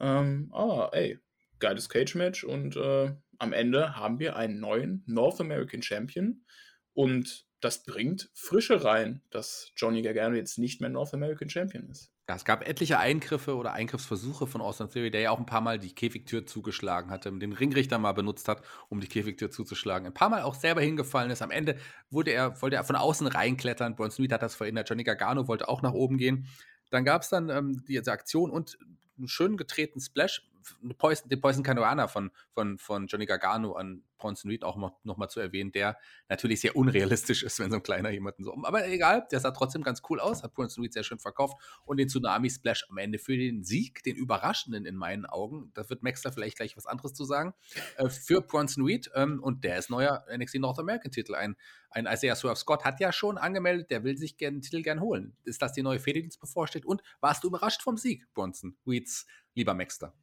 Ähm, 0.00 0.48
aber 0.50 0.90
ey, 0.94 1.20
geiles 1.60 1.88
Cage-Match 1.88 2.42
und 2.42 2.74
äh, 2.74 3.12
am 3.40 3.52
Ende 3.52 3.96
haben 3.96 4.18
wir 4.18 4.36
einen 4.36 4.60
neuen 4.60 5.02
North 5.06 5.40
American 5.40 5.82
Champion 5.82 6.44
und 6.92 7.46
das 7.60 7.84
bringt 7.84 8.30
Frische 8.34 8.84
rein, 8.84 9.22
dass 9.30 9.72
Johnny 9.76 10.02
Gargano 10.02 10.34
jetzt 10.34 10.58
nicht 10.58 10.80
mehr 10.80 10.88
North 10.88 11.12
American 11.12 11.50
Champion 11.50 11.88
ist. 11.90 12.10
Ja, 12.28 12.36
es 12.36 12.44
gab 12.44 12.66
etliche 12.66 12.98
Eingriffe 12.98 13.56
oder 13.56 13.72
Eingriffsversuche 13.72 14.46
von 14.46 14.60
Austin 14.60 14.88
Theory, 14.88 15.10
der 15.10 15.20
ja 15.20 15.30
auch 15.30 15.38
ein 15.38 15.46
paar 15.46 15.60
Mal 15.60 15.78
die 15.78 15.94
Käfigtür 15.94 16.46
zugeschlagen 16.46 17.10
hatte, 17.10 17.30
den 17.32 17.52
Ringrichter 17.52 17.98
mal 17.98 18.12
benutzt 18.12 18.46
hat, 18.48 18.62
um 18.88 19.00
die 19.00 19.08
Käfigtür 19.08 19.50
zuzuschlagen. 19.50 20.06
Ein 20.06 20.14
paar 20.14 20.30
Mal 20.30 20.42
auch 20.42 20.54
selber 20.54 20.80
hingefallen 20.80 21.30
ist. 21.30 21.42
Am 21.42 21.50
Ende 21.50 21.76
wurde 22.08 22.30
er, 22.30 22.62
wollte 22.62 22.76
er 22.76 22.84
von 22.84 22.96
außen 22.96 23.26
reinklettern. 23.26 23.96
Bronson 23.96 24.22
Reed 24.22 24.32
hat 24.32 24.42
das 24.42 24.54
verhindert. 24.54 24.88
Johnny 24.88 25.02
Gargano 25.02 25.48
wollte 25.48 25.68
auch 25.68 25.82
nach 25.82 25.92
oben 25.92 26.18
gehen. 26.18 26.46
Dann 26.90 27.04
gab 27.04 27.22
es 27.22 27.30
dann 27.30 27.50
ähm, 27.50 27.84
diese 27.86 28.12
Aktion 28.12 28.50
und 28.50 28.78
einen 29.18 29.28
schön 29.28 29.56
getretenen 29.56 30.00
Splash. 30.00 30.48
Poison, 30.98 31.28
den 31.28 31.40
Poison 31.40 31.62
Canuana 31.62 32.08
von, 32.08 32.30
von, 32.52 32.78
von 32.78 33.06
Johnny 33.06 33.26
Gargano 33.26 33.72
an 33.72 34.02
Bronson 34.20 34.50
Reed 34.50 34.62
auch 34.62 34.76
noch, 34.76 35.02
noch 35.02 35.16
mal 35.16 35.28
zu 35.28 35.40
erwähnen, 35.40 35.72
der 35.72 35.98
natürlich 36.28 36.60
sehr 36.60 36.76
unrealistisch 36.76 37.42
ist, 37.42 37.58
wenn 37.58 37.70
so 37.70 37.76
ein 37.76 37.82
kleiner 37.82 38.10
jemanden 38.10 38.44
so. 38.44 38.54
Aber 38.62 38.86
egal, 38.86 39.26
der 39.32 39.40
sah 39.40 39.50
trotzdem 39.50 39.82
ganz 39.82 40.02
cool 40.08 40.20
aus, 40.20 40.44
hat 40.44 40.54
Bronson 40.54 40.84
Reed 40.84 40.92
sehr 40.92 41.02
schön 41.02 41.18
verkauft 41.18 41.60
und 41.84 41.96
den 41.96 42.08
Tsunami 42.08 42.48
Splash 42.48 42.86
am 42.88 42.98
Ende 42.98 43.18
für 43.18 43.36
den 43.36 43.64
Sieg, 43.64 44.02
den 44.04 44.14
überraschenden 44.14 44.84
in 44.84 44.94
meinen 44.94 45.26
Augen, 45.26 45.72
da 45.74 45.88
wird 45.90 46.02
Max 46.02 46.22
da 46.22 46.30
vielleicht 46.30 46.58
gleich 46.58 46.76
was 46.76 46.86
anderes 46.86 47.14
zu 47.14 47.24
sagen, 47.24 47.54
äh, 47.96 48.08
für 48.08 48.42
Bronson 48.42 48.84
Reed 48.84 49.10
ähm, 49.14 49.42
und 49.42 49.64
der 49.64 49.78
ist 49.78 49.90
neuer 49.90 50.24
NXT 50.32 50.56
North 50.56 50.78
American 50.78 51.10
Titel. 51.10 51.34
Ein, 51.34 51.56
ein 51.90 52.06
Isaiah 52.06 52.36
Swerve 52.36 52.56
Scott 52.56 52.84
hat 52.84 53.00
ja 53.00 53.12
schon 53.12 53.38
angemeldet, 53.38 53.90
der 53.90 54.04
will 54.04 54.16
sich 54.16 54.36
gern, 54.36 54.54
den 54.54 54.62
Titel 54.62 54.82
gern 54.82 55.00
holen. 55.00 55.36
Ist 55.44 55.62
das 55.62 55.72
die 55.72 55.82
neue 55.82 55.98
Fehde, 55.98 56.20
die 56.20 56.26
uns 56.26 56.38
bevorsteht? 56.38 56.84
Und 56.84 57.02
warst 57.20 57.42
du 57.42 57.48
überrascht 57.48 57.82
vom 57.82 57.96
Sieg, 57.96 58.26
Bronson 58.34 58.76
Reeds 58.86 59.26
lieber 59.54 59.74
Maxter? 59.74 60.14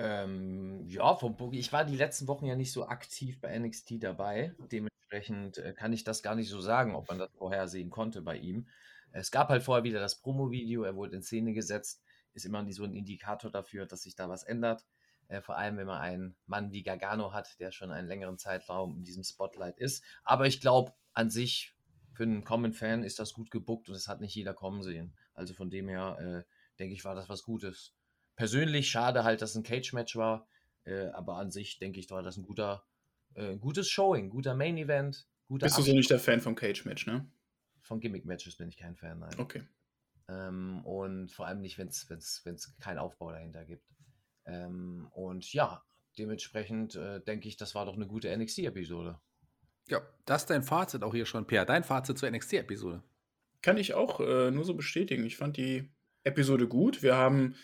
Ähm, 0.00 0.84
ja, 0.86 1.16
vom 1.16 1.36
Boogie. 1.36 1.58
Ich 1.58 1.72
war 1.72 1.84
die 1.84 1.96
letzten 1.96 2.28
Wochen 2.28 2.46
ja 2.46 2.54
nicht 2.54 2.70
so 2.70 2.86
aktiv 2.86 3.40
bei 3.40 3.58
NXT 3.58 4.00
dabei. 4.00 4.54
Dementsprechend 4.70 5.58
äh, 5.58 5.72
kann 5.72 5.92
ich 5.92 6.04
das 6.04 6.22
gar 6.22 6.36
nicht 6.36 6.50
so 6.50 6.60
sagen, 6.60 6.94
ob 6.94 7.08
man 7.08 7.18
das 7.18 7.32
vorhersehen 7.36 7.90
konnte 7.90 8.22
bei 8.22 8.36
ihm. 8.36 8.68
Es 9.10 9.32
gab 9.32 9.48
halt 9.48 9.64
vorher 9.64 9.82
wieder 9.82 9.98
das 9.98 10.20
Promo-Video, 10.20 10.84
er 10.84 10.94
wurde 10.94 11.16
in 11.16 11.22
Szene 11.24 11.52
gesetzt. 11.52 12.00
Ist 12.32 12.46
immer 12.46 12.64
so 12.70 12.84
ein 12.84 12.94
Indikator 12.94 13.50
dafür, 13.50 13.86
dass 13.86 14.02
sich 14.02 14.14
da 14.14 14.28
was 14.28 14.44
ändert. 14.44 14.86
Äh, 15.26 15.40
vor 15.40 15.56
allem, 15.56 15.78
wenn 15.78 15.88
man 15.88 16.00
einen 16.00 16.36
Mann 16.46 16.70
wie 16.70 16.84
Gargano 16.84 17.32
hat, 17.32 17.58
der 17.58 17.72
schon 17.72 17.90
einen 17.90 18.06
längeren 18.06 18.38
Zeitraum 18.38 18.98
in 18.98 19.02
diesem 19.02 19.24
Spotlight 19.24 19.78
ist. 19.78 20.04
Aber 20.22 20.46
ich 20.46 20.60
glaube, 20.60 20.92
an 21.12 21.28
sich, 21.28 21.74
für 22.12 22.22
einen 22.22 22.44
Common 22.44 22.72
Fan 22.72 23.02
ist 23.02 23.18
das 23.18 23.32
gut 23.32 23.50
gebuckt 23.50 23.88
und 23.88 23.96
es 23.96 24.06
hat 24.06 24.20
nicht 24.20 24.36
jeder 24.36 24.54
kommen 24.54 24.84
sehen. 24.84 25.16
Also 25.34 25.54
von 25.54 25.70
dem 25.70 25.88
her, 25.88 26.18
äh, 26.20 26.78
denke 26.78 26.94
ich, 26.94 27.04
war 27.04 27.16
das 27.16 27.28
was 27.28 27.42
Gutes 27.42 27.97
persönlich 28.38 28.88
schade 28.88 29.24
halt, 29.24 29.42
dass 29.42 29.50
es 29.50 29.56
ein 29.56 29.64
Cage-Match 29.64 30.14
war. 30.16 30.46
Äh, 30.84 31.08
aber 31.08 31.36
an 31.36 31.50
sich 31.50 31.78
denke 31.78 31.98
ich, 31.98 32.08
war 32.08 32.22
das 32.22 32.36
ein 32.36 32.44
guter, 32.44 32.86
äh, 33.34 33.56
gutes 33.56 33.90
Showing, 33.90 34.30
guter 34.30 34.54
Main-Event. 34.54 35.26
Bist 35.48 35.64
Abschluss. 35.64 35.86
du 35.86 35.90
so 35.90 35.96
nicht 35.96 36.10
der 36.10 36.20
Fan 36.20 36.40
vom 36.40 36.54
Cage-Match, 36.54 37.06
ne? 37.08 37.28
Von 37.82 37.98
Gimmick-Matches 38.00 38.56
bin 38.56 38.68
ich 38.68 38.76
kein 38.76 38.94
Fan, 38.94 39.18
nein. 39.18 39.34
Okay. 39.38 39.62
Ähm, 40.28 40.84
und 40.84 41.32
vor 41.32 41.46
allem 41.46 41.60
nicht, 41.60 41.78
wenn 41.78 41.88
es 41.88 42.76
keinen 42.78 42.98
Aufbau 42.98 43.32
dahinter 43.32 43.64
gibt. 43.64 43.84
Ähm, 44.46 45.08
und 45.10 45.52
ja, 45.52 45.82
dementsprechend 46.16 46.94
äh, 46.94 47.20
denke 47.20 47.48
ich, 47.48 47.56
das 47.56 47.74
war 47.74 47.86
doch 47.86 47.96
eine 47.96 48.06
gute 48.06 48.34
NXT-Episode. 48.34 49.18
Ja, 49.88 50.00
das 50.26 50.42
ist 50.42 50.50
dein 50.50 50.62
Fazit 50.62 51.02
auch 51.02 51.14
hier 51.14 51.26
schon, 51.26 51.46
Per. 51.46 51.64
Dein 51.64 51.82
Fazit 51.82 52.18
zur 52.18 52.30
NXT-Episode. 52.30 53.02
Kann 53.62 53.78
ich 53.78 53.94
auch 53.94 54.20
äh, 54.20 54.52
nur 54.52 54.64
so 54.64 54.74
bestätigen. 54.74 55.24
Ich 55.26 55.36
fand 55.36 55.56
die 55.56 55.90
Episode 56.22 56.68
gut. 56.68 57.02
Wir 57.02 57.16
haben 57.16 57.56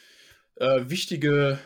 äh, 0.56 0.88
wichtige 0.88 1.58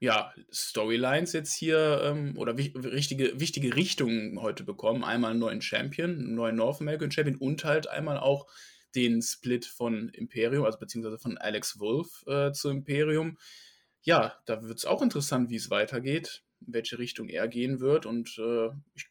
ja, 0.00 0.32
Storylines 0.50 1.34
jetzt 1.34 1.54
hier 1.54 2.00
ähm, 2.02 2.36
oder 2.38 2.56
richtige, 2.56 3.38
wichtige 3.38 3.76
Richtungen 3.76 4.40
heute 4.40 4.64
bekommen. 4.64 5.04
Einmal 5.04 5.32
einen 5.32 5.40
neuen 5.40 5.60
Champion, 5.60 6.10
einen 6.10 6.34
neuen 6.34 6.56
North 6.56 6.80
American 6.80 7.10
Champion 7.10 7.36
und 7.36 7.64
halt 7.64 7.86
einmal 7.86 8.18
auch 8.18 8.46
den 8.94 9.20
Split 9.22 9.66
von 9.66 10.08
Imperium, 10.08 10.64
also 10.64 10.78
beziehungsweise 10.78 11.18
von 11.18 11.36
Alex 11.38 11.78
Wolf 11.78 12.24
äh, 12.26 12.50
zu 12.52 12.70
Imperium. 12.70 13.38
Ja, 14.02 14.34
da 14.46 14.62
wird 14.62 14.78
es 14.78 14.86
auch 14.86 15.02
interessant, 15.02 15.50
wie 15.50 15.56
es 15.56 15.68
weitergeht, 15.68 16.42
in 16.66 16.72
welche 16.72 16.98
Richtung 16.98 17.28
er 17.28 17.46
gehen 17.46 17.80
wird. 17.80 18.06
Und 18.06 18.38
äh, 18.38 18.68
ich, 18.94 19.10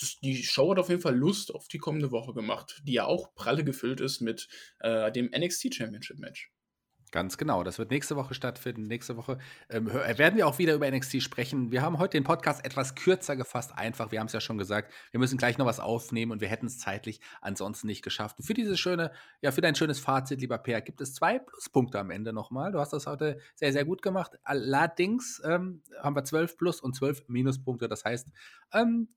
das, 0.00 0.20
die 0.20 0.44
Show 0.44 0.70
hat 0.70 0.78
auf 0.78 0.88
jeden 0.88 1.02
Fall 1.02 1.16
Lust 1.16 1.52
auf 1.52 1.66
die 1.66 1.78
kommende 1.78 2.12
Woche 2.12 2.32
gemacht, 2.32 2.80
die 2.84 2.92
ja 2.92 3.06
auch 3.06 3.34
pralle 3.34 3.64
gefüllt 3.64 4.00
ist 4.00 4.20
mit 4.20 4.48
äh, 4.78 5.10
dem 5.10 5.30
NXT 5.36 5.74
Championship 5.74 6.20
Match. 6.20 6.52
Ganz 7.10 7.38
genau. 7.38 7.64
Das 7.64 7.78
wird 7.78 7.90
nächste 7.90 8.16
Woche 8.16 8.34
stattfinden. 8.34 8.82
Nächste 8.82 9.16
Woche 9.16 9.38
ähm, 9.70 9.86
werden 9.92 10.36
wir 10.36 10.46
auch 10.46 10.58
wieder 10.58 10.74
über 10.74 10.90
NXT 10.90 11.22
sprechen. 11.22 11.70
Wir 11.70 11.82
haben 11.82 11.98
heute 11.98 12.16
den 12.16 12.24
Podcast 12.24 12.64
etwas 12.64 12.94
kürzer 12.94 13.36
gefasst. 13.36 13.72
Einfach, 13.76 14.12
wir 14.12 14.20
haben 14.20 14.26
es 14.26 14.32
ja 14.32 14.40
schon 14.40 14.58
gesagt, 14.58 14.92
wir 15.10 15.20
müssen 15.20 15.38
gleich 15.38 15.58
noch 15.58 15.66
was 15.66 15.80
aufnehmen 15.80 16.32
und 16.32 16.40
wir 16.40 16.48
hätten 16.48 16.66
es 16.66 16.78
zeitlich 16.78 17.20
ansonsten 17.40 17.86
nicht 17.86 18.02
geschafft. 18.02 18.36
für 18.42 18.54
dieses 18.54 18.78
schöne, 18.78 19.12
ja, 19.40 19.50
für 19.52 19.60
dein 19.60 19.74
schönes 19.74 19.98
Fazit, 19.98 20.40
lieber 20.40 20.58
Per, 20.58 20.80
gibt 20.80 21.00
es 21.00 21.14
zwei 21.14 21.38
Pluspunkte 21.38 21.98
am 21.98 22.10
Ende 22.10 22.32
nochmal. 22.32 22.72
Du 22.72 22.80
hast 22.80 22.92
das 22.92 23.06
heute 23.06 23.40
sehr, 23.54 23.72
sehr 23.72 23.84
gut 23.84 24.02
gemacht. 24.02 24.38
Allerdings 24.42 25.40
ähm, 25.44 25.82
haben 26.00 26.16
wir 26.16 26.24
zwölf 26.24 26.56
Plus 26.56 26.80
und 26.80 26.94
zwölf 26.94 27.26
Minuspunkte. 27.28 27.88
Das 27.88 28.04
heißt, 28.04 28.28
ähm, 28.72 29.08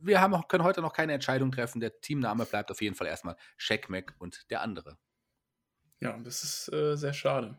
wir 0.00 0.20
haben 0.20 0.34
können 0.48 0.64
heute 0.64 0.80
noch 0.80 0.92
keine 0.92 1.12
Entscheidung 1.12 1.52
treffen. 1.52 1.80
Der 1.80 2.00
Teamname 2.00 2.44
bleibt 2.44 2.70
auf 2.70 2.82
jeden 2.82 2.94
Fall 2.94 3.06
erstmal 3.06 3.36
Mac 3.88 4.14
und 4.18 4.50
der 4.50 4.62
andere. 4.62 4.98
Ja, 6.02 6.18
das 6.18 6.42
ist 6.42 6.72
äh, 6.72 6.96
sehr 6.96 7.12
schade. 7.12 7.56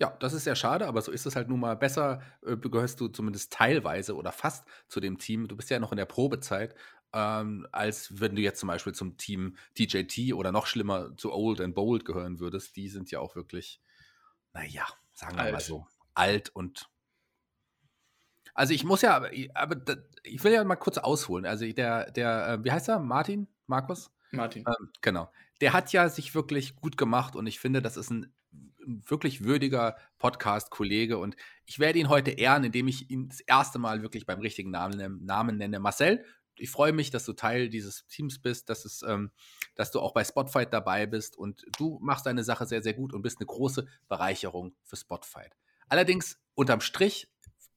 Ja, 0.00 0.16
das 0.18 0.32
ist 0.32 0.42
sehr 0.42 0.56
schade, 0.56 0.88
aber 0.88 1.02
so 1.02 1.12
ist 1.12 1.24
es 1.24 1.36
halt 1.36 1.48
nun 1.48 1.60
mal. 1.60 1.76
Besser 1.76 2.20
äh, 2.44 2.56
gehörst 2.56 3.00
du 3.00 3.06
zumindest 3.06 3.52
teilweise 3.52 4.16
oder 4.16 4.32
fast 4.32 4.66
zu 4.88 4.98
dem 4.98 5.18
Team. 5.18 5.46
Du 5.46 5.56
bist 5.56 5.70
ja 5.70 5.78
noch 5.78 5.92
in 5.92 5.98
der 5.98 6.04
Probezeit, 6.04 6.74
ähm, 7.12 7.68
als 7.70 8.20
wenn 8.20 8.34
du 8.34 8.42
jetzt 8.42 8.58
zum 8.58 8.66
Beispiel 8.66 8.92
zum 8.92 9.16
Team 9.18 9.56
TJT 9.76 10.34
oder 10.34 10.50
noch 10.50 10.66
schlimmer 10.66 11.16
zu 11.16 11.32
Old 11.32 11.60
and 11.60 11.76
Bold 11.76 12.04
gehören 12.04 12.40
würdest. 12.40 12.74
Die 12.74 12.88
sind 12.88 13.12
ja 13.12 13.20
auch 13.20 13.36
wirklich, 13.36 13.80
naja, 14.52 14.86
sagen 15.12 15.36
wir 15.36 15.44
alt. 15.44 15.52
mal 15.52 15.60
so, 15.60 15.86
alt 16.14 16.48
und. 16.50 16.90
Also 18.52 18.74
ich 18.74 18.82
muss 18.82 19.02
ja, 19.02 19.14
aber, 19.14 19.30
aber 19.54 19.76
ich 20.24 20.42
will 20.42 20.52
ja 20.52 20.64
mal 20.64 20.74
kurz 20.74 20.98
ausholen. 20.98 21.46
Also 21.46 21.70
der, 21.72 22.10
der, 22.10 22.48
äh, 22.48 22.64
wie 22.64 22.72
heißt 22.72 22.88
er? 22.88 22.98
Martin? 22.98 23.46
Markus? 23.68 24.10
Martin. 24.32 24.64
Ähm, 24.66 24.90
genau 25.00 25.30
der 25.60 25.72
hat 25.72 25.92
ja 25.92 26.08
sich 26.08 26.34
wirklich 26.34 26.76
gut 26.76 26.96
gemacht 26.96 27.36
und 27.36 27.46
ich 27.46 27.60
finde, 27.60 27.82
das 27.82 27.96
ist 27.96 28.10
ein 28.10 28.32
wirklich 28.80 29.44
würdiger 29.44 29.96
Podcast-Kollege 30.18 31.18
und 31.18 31.36
ich 31.66 31.78
werde 31.78 31.98
ihn 31.98 32.08
heute 32.08 32.30
ehren, 32.30 32.64
indem 32.64 32.88
ich 32.88 33.10
ihn 33.10 33.28
das 33.28 33.40
erste 33.40 33.78
Mal 33.78 34.02
wirklich 34.02 34.24
beim 34.24 34.40
richtigen 34.40 34.70
Namen, 34.70 35.24
Namen 35.24 35.58
nenne. 35.58 35.78
Marcel, 35.78 36.24
ich 36.56 36.70
freue 36.70 36.92
mich, 36.92 37.10
dass 37.10 37.24
du 37.24 37.32
Teil 37.32 37.68
dieses 37.68 38.06
Teams 38.06 38.40
bist, 38.40 38.68
dass, 38.68 38.84
es, 38.84 39.02
ähm, 39.02 39.30
dass 39.74 39.90
du 39.90 40.00
auch 40.00 40.12
bei 40.12 40.24
Spotfight 40.24 40.72
dabei 40.72 41.06
bist 41.06 41.36
und 41.36 41.64
du 41.76 41.98
machst 42.00 42.26
deine 42.26 42.44
Sache 42.44 42.66
sehr, 42.66 42.82
sehr 42.82 42.94
gut 42.94 43.12
und 43.12 43.22
bist 43.22 43.38
eine 43.38 43.46
große 43.46 43.86
Bereicherung 44.08 44.74
für 44.84 44.96
Spotfight. 44.96 45.56
Allerdings 45.88 46.38
unterm 46.54 46.80
Strich, 46.80 47.30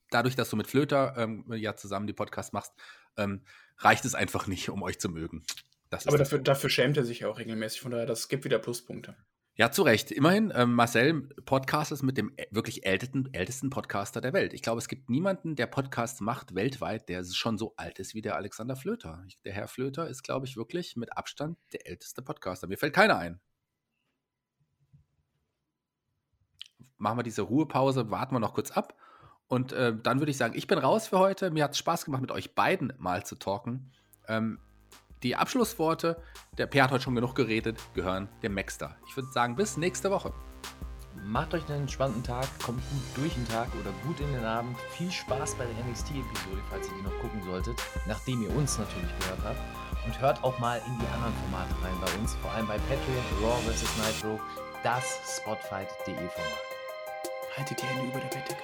dadurch, 0.09 0.36
dass 0.36 0.49
du 0.49 0.55
mit 0.55 0.67
Flöter 0.67 1.15
ähm, 1.17 1.45
ja 1.53 1.75
zusammen 1.75 2.07
die 2.07 2.13
Podcast 2.13 2.53
machst, 2.53 2.73
ähm, 3.17 3.43
reicht 3.77 4.05
es 4.05 4.15
einfach 4.15 4.47
nicht, 4.47 4.69
um 4.69 4.82
euch 4.84 4.99
zu 4.99 5.09
mögen. 5.09 5.43
Aber 5.91 6.17
dafür, 6.17 6.39
dafür 6.39 6.69
schämt 6.69 6.97
er 6.97 7.03
sich 7.03 7.21
ja 7.21 7.29
auch 7.29 7.37
regelmäßig, 7.37 7.81
von 7.81 7.91
daher, 7.91 8.05
das 8.05 8.29
gibt 8.29 8.45
wieder 8.45 8.59
Pluspunkte. 8.59 9.15
Ja, 9.55 9.69
zu 9.69 9.83
Recht. 9.83 10.11
Immerhin, 10.11 10.51
ähm, 10.55 10.73
Marcel 10.73 11.23
Podcast 11.45 11.91
ist 11.91 12.03
mit 12.03 12.17
dem 12.17 12.33
wirklich 12.51 12.85
ältesten, 12.85 13.29
ältesten 13.33 13.69
Podcaster 13.69 14.21
der 14.21 14.31
Welt. 14.31 14.53
Ich 14.53 14.61
glaube, 14.61 14.79
es 14.79 14.87
gibt 14.87 15.09
niemanden, 15.09 15.57
der 15.57 15.67
Podcasts 15.67 16.21
macht 16.21 16.55
weltweit, 16.55 17.09
der 17.09 17.23
schon 17.25 17.57
so 17.57 17.73
alt 17.75 17.99
ist 17.99 18.15
wie 18.15 18.21
der 18.21 18.37
Alexander 18.37 18.77
Flöter. 18.77 19.25
Der 19.43 19.51
Herr 19.51 19.67
Flöter 19.67 20.07
ist, 20.07 20.23
glaube 20.23 20.45
ich, 20.45 20.55
wirklich 20.55 20.95
mit 20.95 21.15
Abstand 21.17 21.57
der 21.73 21.85
älteste 21.85 22.21
Podcaster. 22.21 22.67
Mir 22.67 22.77
fällt 22.77 22.93
keiner 22.93 23.17
ein. 23.17 23.41
Machen 26.97 27.19
wir 27.19 27.23
diese 27.23 27.41
Ruhepause, 27.41 28.09
warten 28.09 28.33
wir 28.33 28.39
noch 28.39 28.53
kurz 28.53 28.71
ab. 28.71 28.97
Und 29.47 29.73
äh, 29.73 29.93
dann 30.01 30.19
würde 30.19 30.31
ich 30.31 30.37
sagen, 30.37 30.55
ich 30.55 30.67
bin 30.67 30.77
raus 30.77 31.09
für 31.09 31.19
heute. 31.19 31.51
Mir 31.51 31.65
hat 31.65 31.71
es 31.71 31.77
Spaß 31.77 32.05
gemacht, 32.05 32.21
mit 32.21 32.31
euch 32.31 32.55
beiden 32.55 32.93
mal 32.97 33.25
zu 33.25 33.35
talken. 33.35 33.91
Ähm, 34.29 34.59
die 35.24 35.36
Abschlussworte, 35.36 36.22
der 36.57 36.65
Per 36.65 36.84
hat 36.84 36.91
heute 36.91 37.03
schon 37.03 37.15
genug 37.15 37.36
geredet, 37.36 37.80
gehören 37.93 38.28
dem 38.41 38.53
Maxter. 38.53 38.97
Ich 39.07 39.15
würde 39.15 39.32
sagen, 39.32 39.55
bis 39.55 39.78
nächste 39.78 40.11
Woche. 40.11 40.34
Macht 41.24 41.53
euch 41.53 41.67
einen 41.69 41.82
entspannten 41.82 42.24
Tag, 42.24 42.47
kommt 42.63 42.82
gut 42.89 43.24
durch 43.24 43.34
den 43.34 43.47
Tag 43.47 43.67
oder 43.80 43.91
gut 44.05 44.19
in 44.19 44.34
den 44.34 44.43
Abend. 44.43 44.76
Viel 44.97 45.11
Spaß 45.11 45.55
bei 45.55 45.65
der 45.65 45.86
NXT-Episode, 45.86 46.61
falls 46.69 46.88
ihr 46.88 46.93
die 46.97 47.03
noch 47.03 47.19
gucken 47.22 47.43
solltet, 47.43 47.76
nachdem 48.07 48.41
ihr 48.41 48.55
uns 48.55 48.80
natürlich 48.80 49.11
gehört 49.19 49.43
habt. 49.43 49.59
Und 50.05 50.19
hört 50.19 50.43
auch 50.43 50.57
mal 50.57 50.82
in 50.88 50.97
die 50.97 51.07
anderen 51.13 51.34
Formate 51.34 51.76
rein 51.84 51.93
bei 52.01 52.19
uns, 52.19 52.34
vor 52.36 52.51
allem 52.51 52.67
bei 52.67 52.80
Patreon, 52.89 53.43
Raw 53.43 53.61
vs. 53.61 53.86
Nitro, 53.97 54.39
das 54.84 55.38
Spotfight.de 55.38 56.15
Format. 56.15 56.72
Haltet 57.55 57.82
die 57.82 57.86
Hände 57.86 58.09
über 58.09 58.19
der 58.19 58.36
Bettdecke. 58.36 58.63